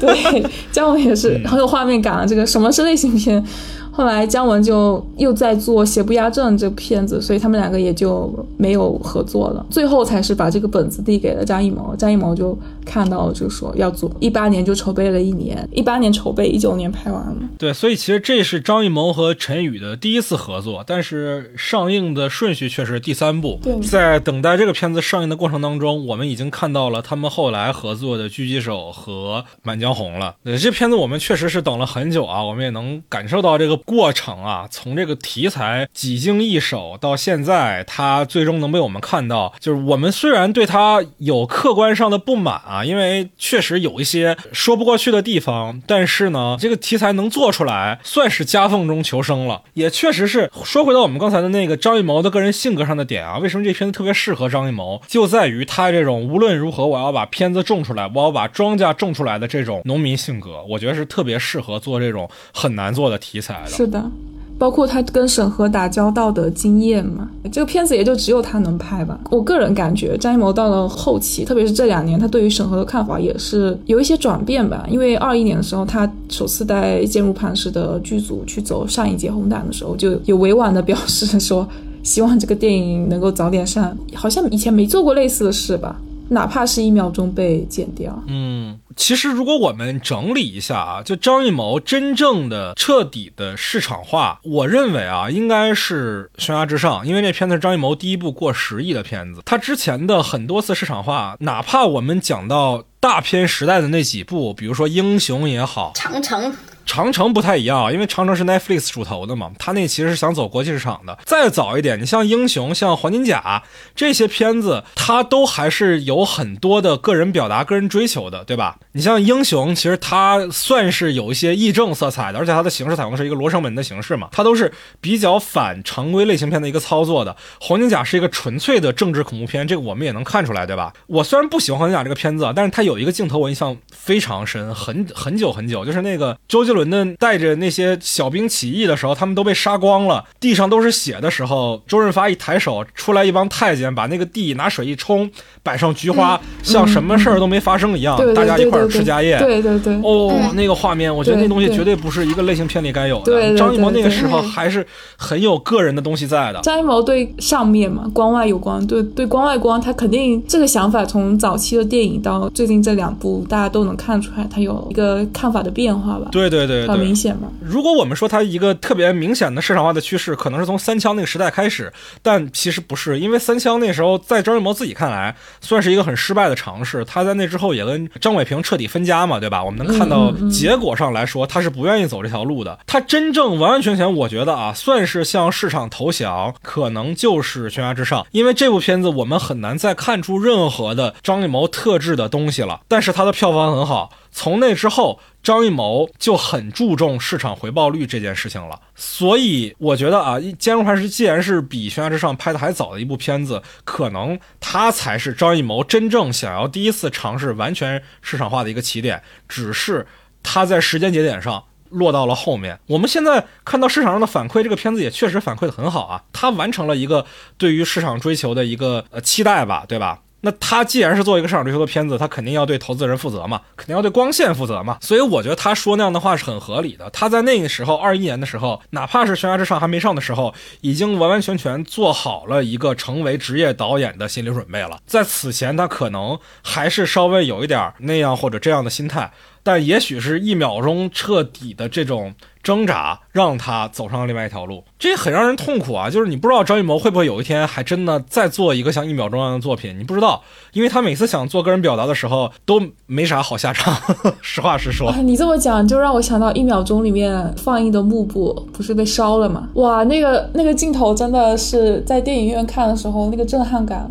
[0.00, 3.44] 对，姜文也是很有画面感啊，这个什么是类型片？
[3.92, 9.66] 后来姜文就又在做《邪不压正》这片子，所以他们两个也就没有合作了。
[9.68, 14.10] 最后才是把这个本子递给了张艺谋，张艺谋就看到了，就说要做。
[14.20, 17.36] 一八年就筹备了一年，一八年筹备，一九年拍完了。
[17.58, 23.58] 对，所以其实这是张艺谋和陈宇的第一次合作，但是上映的顺序却是第三部。
[23.60, 30.36] 对，在等待这个片子上映的过程当中，我们已经看到了他们后来合作的《狙击手》和《满江红》了。
[30.44, 33.79] 呃，这片子我们确实是等了很久啊，我们也能感受到这个。
[33.84, 49.62] 过程啊，从这个题材几经易手到现在，它最终能被我们看到，就是我们虽然对它有客观上的不满啊，因为确实有一些说不过去的地方，但是呢，这个题材能做出来，算是夹缝中求生了。
[49.74, 64.10] 也确实是说回到我们刚才的那个张艺谋的个人性格上的点啊，为什么这片子特别适合张艺谋，就在于他这种无论如何我要把片子种出来，我要把庄稼种出来的这种农民性格，我觉得是特别适合做这种很难做的题材是的。
[64.58, 69.18] 包括他跟审核打交道的经验嘛，这个片子也就只有他能拍吧。
[69.30, 74.84] 我个人感觉张艺谋到了后期，特别是这两年，他对于审核的看法也是有一些转变吧。
[74.90, 81.66] 因为二一年的时候，他首次带坚如磐石的剧组去走上一届红毯的时候，就有委婉的表示说，
[82.02, 83.96] 希望这个电影能够早点上。
[84.12, 85.98] 好像以前没做过类似的事吧。
[86.30, 99.42] 哪怕是一秒钟被剪掉，嗯，其实如果我们整理一下啊，就张艺谋真正的彻底的市场化，我认为啊，应该是《悬崖之上》，因为那片子是张艺谋第一部过十亿的片子。
[99.44, 106.52] 他之前的很多次市场化，哪怕我们讲到大片时代的那几部，比如说《英雄》也好，《长城》。
[106.84, 111.18] 长城不太一样，因为长城是 Netflix 主投的嘛，他那其实是想走国际市场的。
[111.24, 113.62] 再早一点，你像英雄、像黄金甲
[113.94, 118.78] 这些片子，它都还是有很多的个人表达、个人追求的，对吧？
[118.92, 127.36] 你像英雄，其实它算是有一些议政色彩的，而且它的形式采用的是一个罗生门的形式嘛，它都是比较反常规类型片的一个操作的。
[127.60, 130.92] 黄金甲是一个纯粹的政治恐怖片，这个我们也能看出来，对吧？
[131.06, 136.80] 我虽然不喜欢黄金甲这个片子，但是它有一个镜头我印象非常深，很很久很久，就是那个周杰伦。
[136.80, 145.30] 伦的带着那些小兵起义的时候，他们都被杀光了，地上都是血的时候，周润发一抬手，出来一帮太监，把那个地拿水一冲，
[145.62, 149.38] 摆上菊花，像什么事儿都没发生一样，大家一块儿吃家宴。
[149.38, 149.94] 对对对。
[150.02, 153.54] 哦，那个画面，我觉得那东西绝对不是一个类型片里该有的。
[153.56, 154.86] 张艺谋那个时候还是
[155.18, 156.60] 很有个人的东西在的。
[156.62, 166.28] 张艺谋对上面嘛，光外有光，对对光外光，他肯定这个想法从早期的电影到最近这两部，大家都能看出来，他有一个看法的变化吧。
[166.32, 166.70] 对对。
[166.70, 167.48] 对，很明显嘛。
[167.60, 171.92] 如果我们说他一个特别明显的市场化的趋势，可能是从三枪那个时代开始，
[172.22, 177.04] 但其实不是，因为三枪那时候在张艺谋自己看来算是一个很失败的尝试。
[177.04, 179.64] 他在那之后也跟张伟平彻底分家嘛，对吧？
[179.64, 182.78] 我们能看到结果上来说，他是不愿意走这条路的。
[182.86, 192.82] 他真正完完全全，我觉得啊，算是向市场投降，可能就是《悬崖之上》，因为这部片子我们很难再看出任何的张艺谋特质的东西了。
[192.86, 194.10] 但是他的票房很好。
[194.32, 198.80] 从那之后，张艺谋就很注重市场回报率这件事情了。
[198.94, 209.22] 所以我觉得啊，《坚如磐石》既然是比《悬崖之上》拍的还早的一部片子，可能它才是张艺谋真正想要第一次尝试完全市场化的一个起点。
[209.48, 210.06] 只是
[210.42, 212.78] 他在时间节点上落到了后面。
[212.86, 217.26] 我们现在看到市场上的反馈，这个片子也确实反馈的很好啊，它完成了一个
[217.58, 220.20] 对于市场追求的一个呃期待吧，对吧？
[220.42, 227.08] 那他既然是做一个市场追求的片子，他肯定要对投资人负责嘛，肯定要对光线负责嘛，所以我觉得他说那样的话是很合理的。
[227.10, 234.98] 他在那个时候，二一年的时候，哪怕是《悬崖之上》还没上的时候，已经完完全全做好了一个成为职业导演的心理准备了。
[235.06, 239.30] 在此前，他可能还是稍微有一点那样或者这样的心态。
[239.62, 246.10] 但也许是一秒钟彻底的这种挣扎，让他走上了另外一条路，这也很让人痛苦啊！
[246.10, 250.42] 就是你不知道张艺谋会不会有一天还真的再做一个像一秒钟一样的作品，你不知道，
[250.72, 253.94] 因为他每次想做个人表达的时候都没啥好下场。
[254.42, 259.68] 实话实说，你这么讲就让我想到一秒钟里面放映的幕布不是被烧了吗？
[259.74, 264.10] 哇，那个那个镜头真的是在电影院看的时候那个震撼感。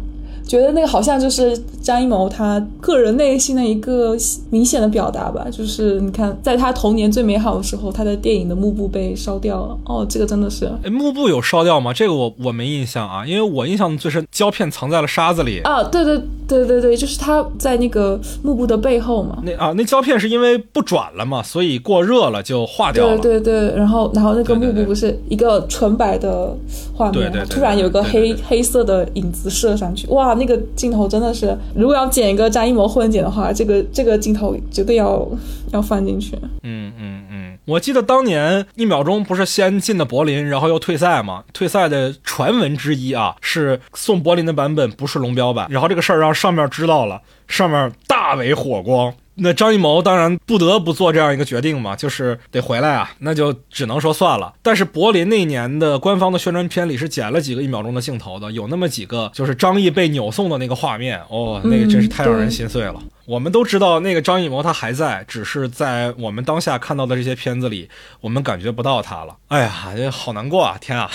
[0.49, 4.17] 觉得那个好像就是张艺谋他个人内心的一个
[4.49, 9.77] 明显的表达吧，就是你看，在他童年最美好的时候，他的电影的幕布被烧掉了。
[9.85, 11.93] 哦，这个真的是，哎，幕布有烧掉吗？
[11.93, 15.59] 这个我我没印象啊，因为我印象最深，胶片藏在了沙子里。
[15.59, 19.37] 啊，对对对对对，就是他在那个幕布的背后嘛。
[19.43, 23.17] 那啊，那胶片是因为不转了嘛，所以过热了就化掉了。
[23.19, 26.57] 对对对，然后然后那个幕布不是一个纯白的
[26.95, 30.38] 画面，突然有个黑黑色的影子射上去，哇！
[30.39, 35.27] 那个镜头真的是，如果要剪一个张艺谋混剪的话，这个这个镜头绝对要
[35.71, 36.35] 要放进去。
[36.63, 41.43] 嗯嗯嗯，我记得当年一秒钟不是先进的柏林，然后又退赛嘛？
[41.53, 49.13] 退赛的传闻之一啊，是送柏林的版本不是龙标版，然后这个事儿让上面知道了，上面大为火光。
[49.41, 54.53] 那张艺谋当然不得不做这样一个决定嘛，就是得回来啊，那就只能说算了。
[54.61, 62.95] 但是柏林那年的官方的宣传片里是剪了几个一秒钟的镜头的，有那么几个就是张译被扭送的那个画面，哦，那个真是太让人心碎了。
[63.25, 67.87] 我们都知道那个张艺谋他还在，只是在我们当下看到的这些片子里，
[68.21, 69.35] 我们感觉不到他了。
[69.49, 70.75] 哎呀，好难过啊！
[70.81, 71.09] 天啊！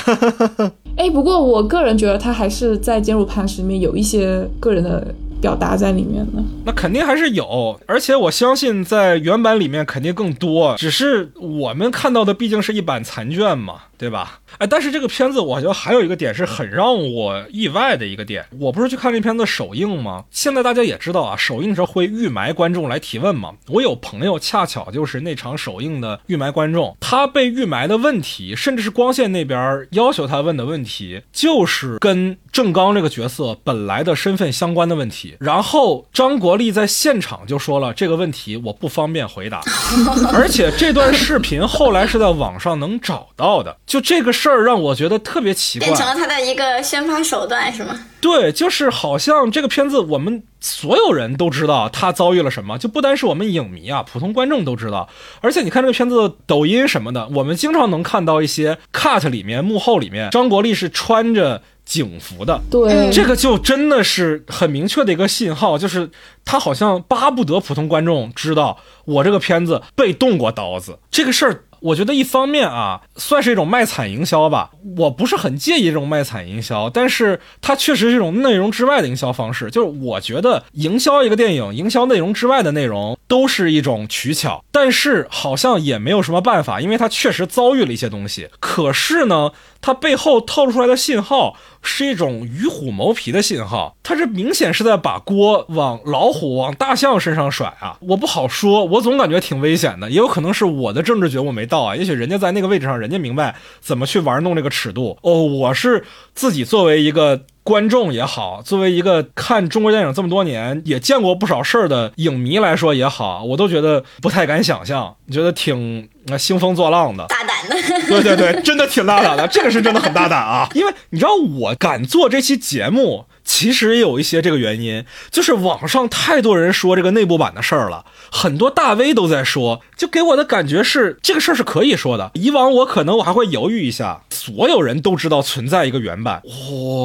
[0.97, 5.13] 哎，不过我个人觉得他还是在《坚如磐石》里面有一些个人的。
[5.45, 14.41] 表达在里面的，那肯定还是有，而且我相信在原版里面肯定更多，只是我们看到的毕竟是一版残卷嘛，对吧？
[14.59, 20.25] 哎，但是这个片子我觉得还有一个点是很让我意外的一个点，我不是去看这片子首映吗？
[20.31, 23.53] 现在大家也知道啊，首映的时候会预埋观众来提问嘛。
[23.69, 35.37] 我有朋友恰巧就是那场首映的预埋观众，他被预埋的问题，甚至是光线那边要求他问的问题，就是跟郑刚这个角色本来的身份相关的问题。
[35.41, 39.63] 然后张国立在现场就说了这个问题我不方便回答，
[40.33, 43.77] 而且这段视频后来是在网上能找到的。
[43.87, 47.99] 就这个事儿让我觉得特别奇怪，变成了他的一个宣发手段是吗？
[48.21, 55.09] 对，就是好像这个片子我们所有人都知道他遭遇了什么，就不单是我们影迷啊，普通观众都知道。
[55.41, 61.63] 而且你看这个片子抖音什么的，我们经常能看到一些 cut 里面幕后里面张国立是穿着。
[61.85, 66.09] 警服的，对，这个就真的是很明确的一个信号，就是
[66.43, 71.65] 他好像巴不得普通观众知道我这个片子被动过刀子这个事儿。
[71.85, 79.71] 我觉得一方面啊，算是一种卖惨营销吧，我不是很介意这种卖惨营销，但是它确实是一种内容之外的营销方式。
[79.71, 88.49] 就是我觉得营销一个电影，营销内容之外的内容都是一种取巧，但是好像也没有什么办法，因为它确实遭遇了一些东西。
[88.61, 89.51] 可是呢，
[89.85, 97.99] 它背后透露出来的信号是一种与虎谋皮的信号，它这明显是在把锅往老虎、往大象身上甩啊！
[98.01, 101.83] 我不好说，我总感觉挺危险的，也有可能是我的政治觉悟没到。
[101.83, 105.19] 啊，也许人家在那个位置上，人家明白怎么去玩弄这个尺度。
[105.21, 106.03] 哦，我是
[106.35, 116.07] 自己作为一个观众也好，作为一个看中国电影这么多年也见过不少事儿的影迷来说也好，我都觉得不太敢想象，觉得挺
[116.39, 117.75] 兴风作浪的，大胆的。
[118.07, 120.69] 对对对，真的挺大胆的，这个是真的很大胆啊！
[120.77, 123.25] 因为你知道，我敢做这期节目。
[123.57, 132.33] 其实也有一些这个原因，就是网上太多人说这个内部版的事儿了，很多大 V 都在说，就给我的感觉是这个事儿是可以说的。
[132.35, 136.53] 以往我可能我还会犹豫一下，所有人都知道存在一个原版，哇，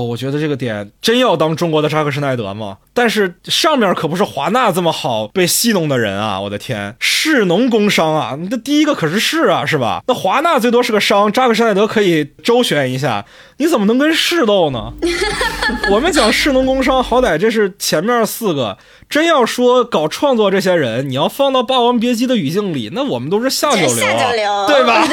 [0.09, 2.79] 我觉得这个点真要当中国的扎克施奈德吗？
[2.95, 6.41] 但是上面可不是华纳这么好被戏弄的人啊！
[6.41, 10.01] 我的天，士农工商啊，你的第一个可是士啊，是吧？
[10.07, 13.23] 那华纳最多是个商，扎克施奈德可以周旋一下，
[13.59, 14.93] 你怎么能跟士斗呢？
[15.91, 16.31] 我们讲。
[16.31, 18.77] 士农工商，好歹这是前面四个。
[19.09, 25.03] 真要说搞创作这些人，你要放到《霸王别姬》的语境里，那我们都是下九流，下九流，对吧？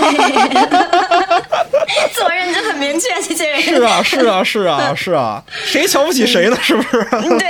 [2.15, 6.57] 责任就很明确，这些人是啊，是啊，是啊，是啊，谁瞧不起谁呢？
[6.63, 7.05] 是不是？
[7.39, 7.49] 对，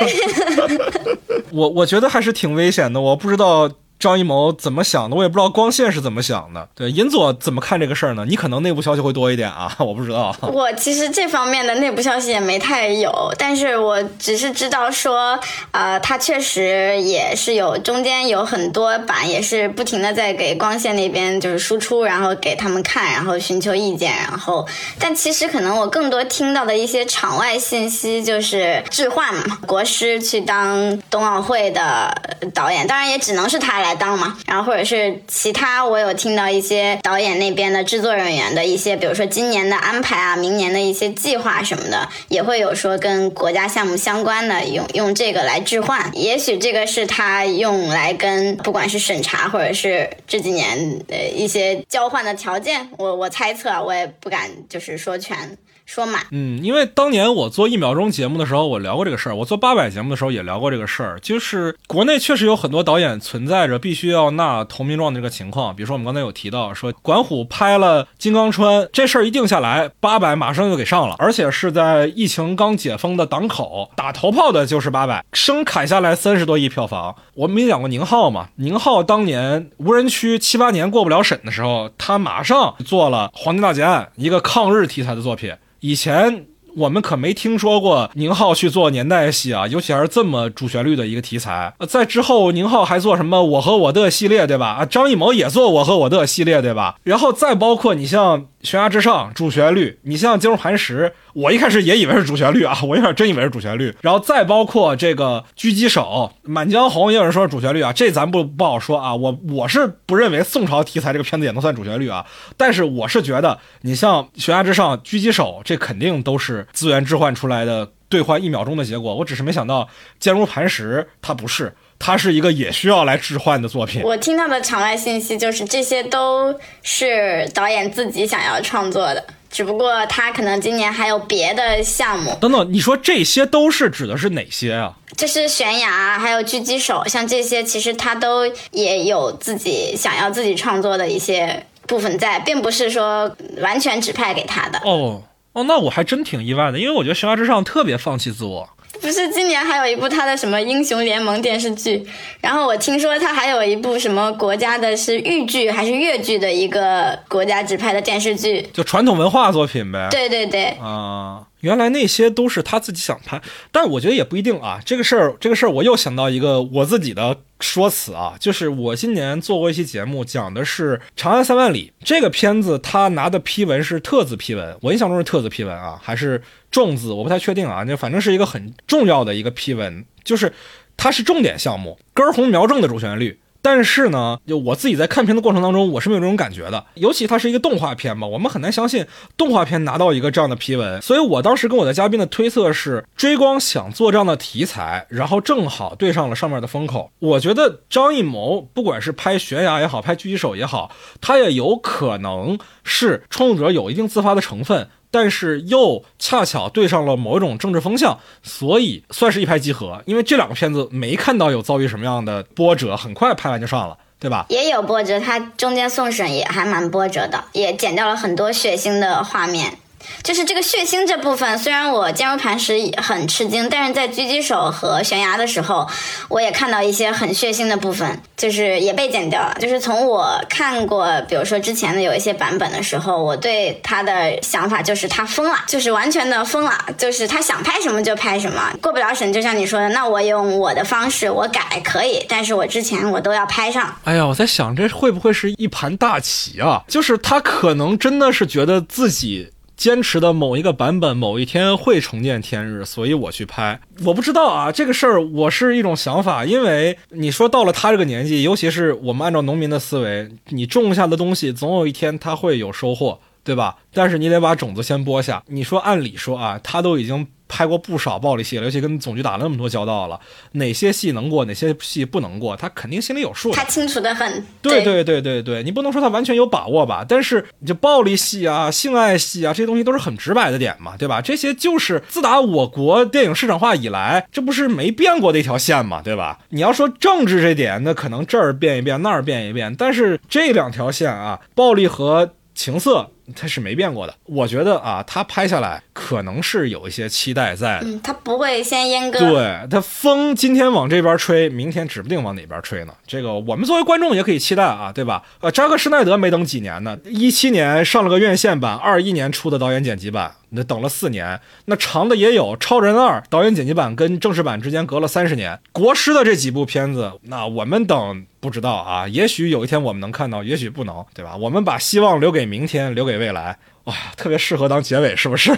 [1.52, 3.70] 我我觉得还是挺危险的，我不知道。
[3.98, 5.16] 张艺谋怎么想的？
[5.16, 6.68] 我也不知道光线是怎么想的。
[6.74, 8.26] 对，银佐怎么看这个事儿呢？
[8.28, 10.36] 你可能内部消息会多一点啊， 我不知道。
[10.42, 15.38] 我其实这方面的内部消息也没太有，但是我只是知道说，
[15.70, 24.66] 呃，他确实也是有中间有很多版，也是不停的在给光线那边就是输出，然后给他们看，然后寻求意见，然后，
[24.98, 32.14] 但其实可能我更多听到的一些场外信息就是置换嘛，国师去当冬奥会的
[32.52, 33.85] 导演，当然也只能是他来。
[33.86, 46.10] 来当嘛，然后或者是其他，我有听到一些导演那边的制作人员的一些，比如说今年的安排啊，明年的一些计划什么的，也会有说跟国家项目相关的，用用这个来置换。
[46.14, 52.88] 也许这个是他用来跟不管是审查或者是这几年的一些交换的条件。
[52.98, 55.56] 我我猜测，我也不敢就是说全。
[55.86, 61.18] 说嘛，嗯，因为当年我做一秒钟节目的时候，我聊过这个事儿；我做八百节目的时候也聊过这个事儿。
[61.20, 65.74] 就是国内确实有很多导演存在着必须要纳投名状的这个情况。
[65.74, 77.14] 比如说我们刚才有提到说，管虎拍了《金刚川》这事儿一定下来，八百马上就给上了，而且是在疫情刚解封的档口打头炮的，就是八百，生砍下来三十多亿票房。
[77.36, 78.48] 我们没讲过宁浩嘛？
[78.56, 85.54] 宁浩当年无人区七八年过不了审的时候，他马上做了《黄金大劫案》，一个抗日题材的作品。
[85.80, 86.46] 以前
[86.78, 91.74] 我们可没听说过宁浩去做年代戏啊，尤其还是这么主旋律的一个题材。
[91.86, 94.68] 在之后，宁浩还做什么《我和我的》系列，对吧？
[94.68, 96.96] 啊，张艺谋也做《我和我的》系列，对吧？
[97.02, 103.94] 然后再包括你像《悬崖之上》主旋律，你像《坚如磐石》，我一开始也以为是主旋律啊，我一开始真以为是主旋律。
[104.00, 109.14] 然后再包括这个狙击手、满江红，也有人说是主旋律啊，这咱不不好说啊。
[109.14, 112.24] 我我是不认为宋朝题材这个片子也能算主旋律啊，
[112.56, 119.14] 但是我是觉得你像悬崖之上、狙击手，这肯定都是资源置换出来的兑换一秒钟的结果。
[119.14, 119.86] 我只是没想到
[120.18, 121.74] 坚如磐石，它不是。
[121.98, 124.02] 它是一个也需要来置换的作品。
[124.02, 129.24] 我听到的场外信息就是这些都是导演自己想要创作的，
[129.56, 132.36] 只不过他可能今年还有别的项目。
[132.38, 134.92] 等等，你说这些都是指的是哪些啊？
[135.16, 144.78] 就是悬崖，还有狙击手，像这些其实他都也有自己想要自己创作的一些部分在，并不是说完全指派给他的。
[144.84, 145.22] 哦
[145.54, 148.68] 哦，那我还真挺意外的，因为我觉得悬崖之上特别放弃自我。
[149.00, 152.04] 不是今年还有一部他的什么英雄联盟电视剧，
[152.40, 160.08] 然后我听说他还有一部什么国家的是豫剧还是越剧的一个国家指派的电视剧，就传统文化作品呗。
[160.10, 161.42] 对对对，啊。
[161.60, 163.40] 原来那些都是他自己想拍，
[163.72, 164.78] 但我觉得也不一定啊。
[164.84, 176.40] 这个事儿，这个事儿，我又想到一个我自己的说辞啊，就是我今年做过一期节目，讲的是《长安三万里》这个片子，他拿的批文是特字批文，我印象中是特字批文啊，还是
[176.76, 177.82] 重字，我不太确定啊。
[177.86, 180.52] 就反正是一个很重要的一个批文，就是
[180.94, 183.40] 它是重点项目，根红苗正的主旋律。
[183.62, 186.86] 但是呢，就我自己在看片的过程当中，我是没有这种感觉的。
[186.94, 189.04] 尤其它是一个动画片嘛，我们很难相信
[189.36, 191.02] 动画片拿到一个这样的批文。
[191.02, 197.10] 所以我当时跟我的嘉宾的推测是，追光想做这样的题材，然后正好对上了上面的风口。
[197.18, 204.88] 我觉得张艺谋不管是拍悬崖也好，拍狙击手也好，他也有可能是创作者有一定自发的成分。
[205.10, 210.02] 但是又恰巧对上了某一种政治风向，所以算是一拍即合。
[210.06, 214.46] 因为这两个片子没看到有遭遇什么样的波折，很快拍完就上了，对吧？
[214.48, 219.78] 也有波折，它中间送审也还蛮波折的，也剪掉了很多血腥的画面。
[220.22, 225.88] 就是这个血腥这部分，虽然我坚如磐石很吃惊，但是在狙击手和悬崖的时候，
[226.28, 229.56] 我也看到一些很血腥的部分，就是也被剪掉了。
[229.60, 243.94] 就是从我看过，比如说之前的有一些版本的时候，我对他的想法就是他疯了，就是完全的疯了，就是他想拍什么就拍什么，过不了审，就像你说的，那我用我的方式我改可以，但是我之前我都要拍上。
[244.04, 246.82] 哎呀，我在想这会不会是一盘大棋啊？
[246.88, 249.52] 就是他可能真的是觉得自己。
[249.76, 253.78] 坚持的某一个版本，某一天会重见天日，所以我去拍。
[254.04, 263.76] 我不知道啊，这个事儿我是一种想法，因为你说到了他这个年纪，尤其是我们按照农民的思维，你种下的东西总有一天他会有收获，对吧？
[263.94, 265.42] 但是你得把种子先播下。
[265.46, 267.26] 你说按理说啊，他都已经。
[267.48, 270.18] 拍过不少暴力戏了，尤其跟总局打了那么多交道了，
[270.54, 273.52] 哪些戏能过，哪些戏不能过，他肯定心里有数。
[273.52, 274.44] 他清楚的很。
[274.60, 277.06] 对对对对对，你不能说他完全有把握吧？
[277.08, 281.20] 但是就暴力戏啊、性爱戏啊这些东西都是很直白的点嘛，对吧？
[281.20, 286.40] 这些就是自打我国电影市场化以来，这不是没变过的一条线嘛，对吧？
[286.48, 293.12] 你要说政治这点，那可能这儿变一变，那儿变一变，但是这两条线啊，暴力和情色。
[293.34, 297.86] 他是没变过的，我觉得啊，他拍下来可能是有一些期待在的。
[297.86, 299.18] 嗯，他不会先阉割。
[299.18, 302.92] 对他风今天往这边吹，明天指不定往哪边吹呢。
[303.06, 305.22] 这个我们作为观众也可以期待啊，对吧？
[305.40, 310.34] 呃，扎克施耐德没等几年呢，一七年上了个院线版，二一年出的导演剪辑版。
[310.50, 315.58] 那等了四年，那长的也有《超人二》导演剪辑版跟正式版之间隔了三十年。
[315.72, 321.36] 国师的这几部片子，那我们等不知道啊，也许有一天我们能看到，也许不能，对吧？
[321.36, 323.58] 我们把希望留给明天，留给未来。
[323.86, 325.50] 哇，特别适合当结尾，是不是？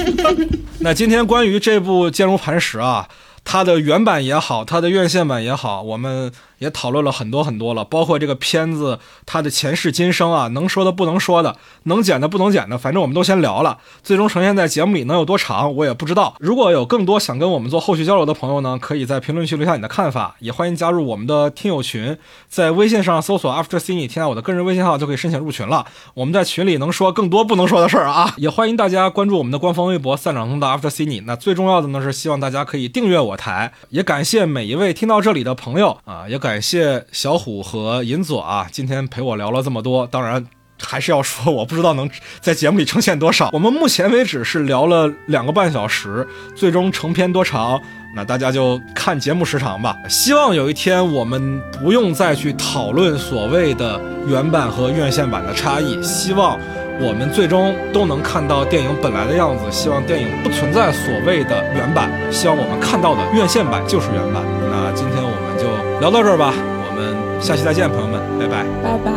[0.80, 3.08] 那今天关于这部《坚如磐石》啊，
[3.44, 6.32] 它的原版也好，它的院线版也好，我们。
[6.58, 13.78] 也讨论了很多很多了，包括这个片子它的前世今生啊，能说的不能说的，能剪的不能剪的，反正我们都先聊了。
[14.02, 16.34] 最终呈现在节目里能有多长，我也不知道。
[16.40, 22.16] 如果有更多想跟我们做后续交流的朋友呢，可以在评论区留下你的看法，也欢迎加入我们的听友群，
[22.48, 25.84] 在微信上搜索 After c i n e 添加我的个人微信号就可以申请入群了。
[26.14, 36.40] 我们在群里能说更多不能说的事儿啊，也欢迎大家关注我们的官方微博散场通的 After c i n e 那最重要的呢是希望大家可以订阅我台，也感谢每一位听到这里的朋友啊，也。
[36.45, 40.06] 感感谢小虎和银佐啊，今天陪我聊了这么多。
[40.06, 40.46] 当然，
[40.80, 42.08] 还是要说，我不知道能
[42.40, 43.50] 在节目里呈现多少。
[43.52, 46.24] 我们目前为止是聊了两个半小时，
[46.54, 47.82] 最终成片多长，
[48.14, 49.96] 那大家就看节目时长吧。
[50.08, 56.00] 希望有一天我们不用再去讨论所谓的原版和院线版的差异。
[56.00, 56.56] 希望
[57.00, 59.64] 我们最终都能看到电影本来的样子。
[59.70, 62.10] 希望电影不存在所谓的原版。
[62.30, 63.82] 希望我们看到的院线版。
[63.86, 64.42] 就是原版。
[64.70, 65.46] 那今天我们。
[65.56, 65.64] 就
[66.00, 69.10] 聊到这儿吧，我们下期再见，朋友们，拜拜，拜拜，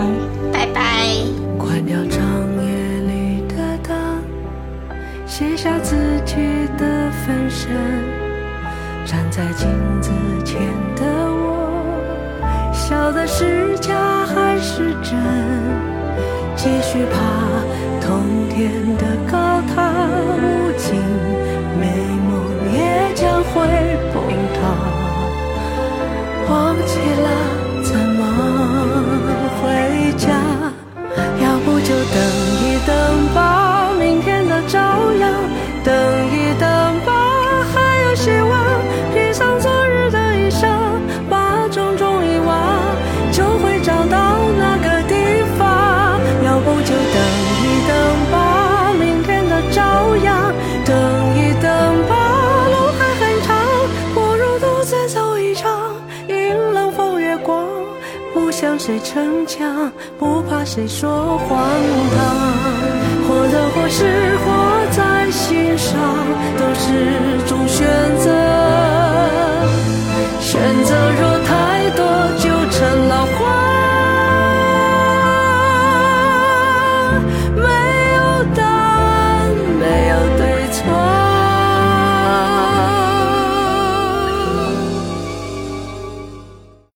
[0.53, 0.81] 拜拜。
[1.57, 2.23] 关掉长
[2.63, 3.93] 夜里的灯，
[5.27, 6.37] 卸下自己
[6.77, 7.75] 的分身，
[9.05, 9.67] 站在镜
[10.01, 10.11] 子
[10.45, 10.61] 前
[10.95, 13.93] 的我，笑的是假
[14.25, 15.19] 还是真？
[16.55, 17.19] 继续爬
[18.59, 18.67] 天
[18.97, 19.37] 的高
[19.73, 19.89] 塔，
[20.35, 20.43] 无
[20.75, 20.99] 尽
[21.79, 21.87] 美
[22.27, 22.29] 梦
[22.73, 22.77] 也
[23.15, 23.55] 将会
[24.13, 24.21] 崩
[24.53, 24.59] 塌。
[26.49, 27.27] 忘记了
[27.85, 28.21] 怎么
[29.61, 29.63] 回
[30.17, 30.27] 家，
[31.41, 32.19] 要不就等
[32.59, 32.91] 一等
[33.33, 34.77] 吧，明天的朝
[35.13, 35.31] 阳
[35.85, 35.95] 等
[59.11, 61.57] 逞强不怕谁说荒
[62.15, 62.19] 唐
[63.27, 65.99] 或得或失活在心上
[66.59, 67.87] 都是种选
[68.19, 68.29] 择。
[70.39, 71.78] 选择若太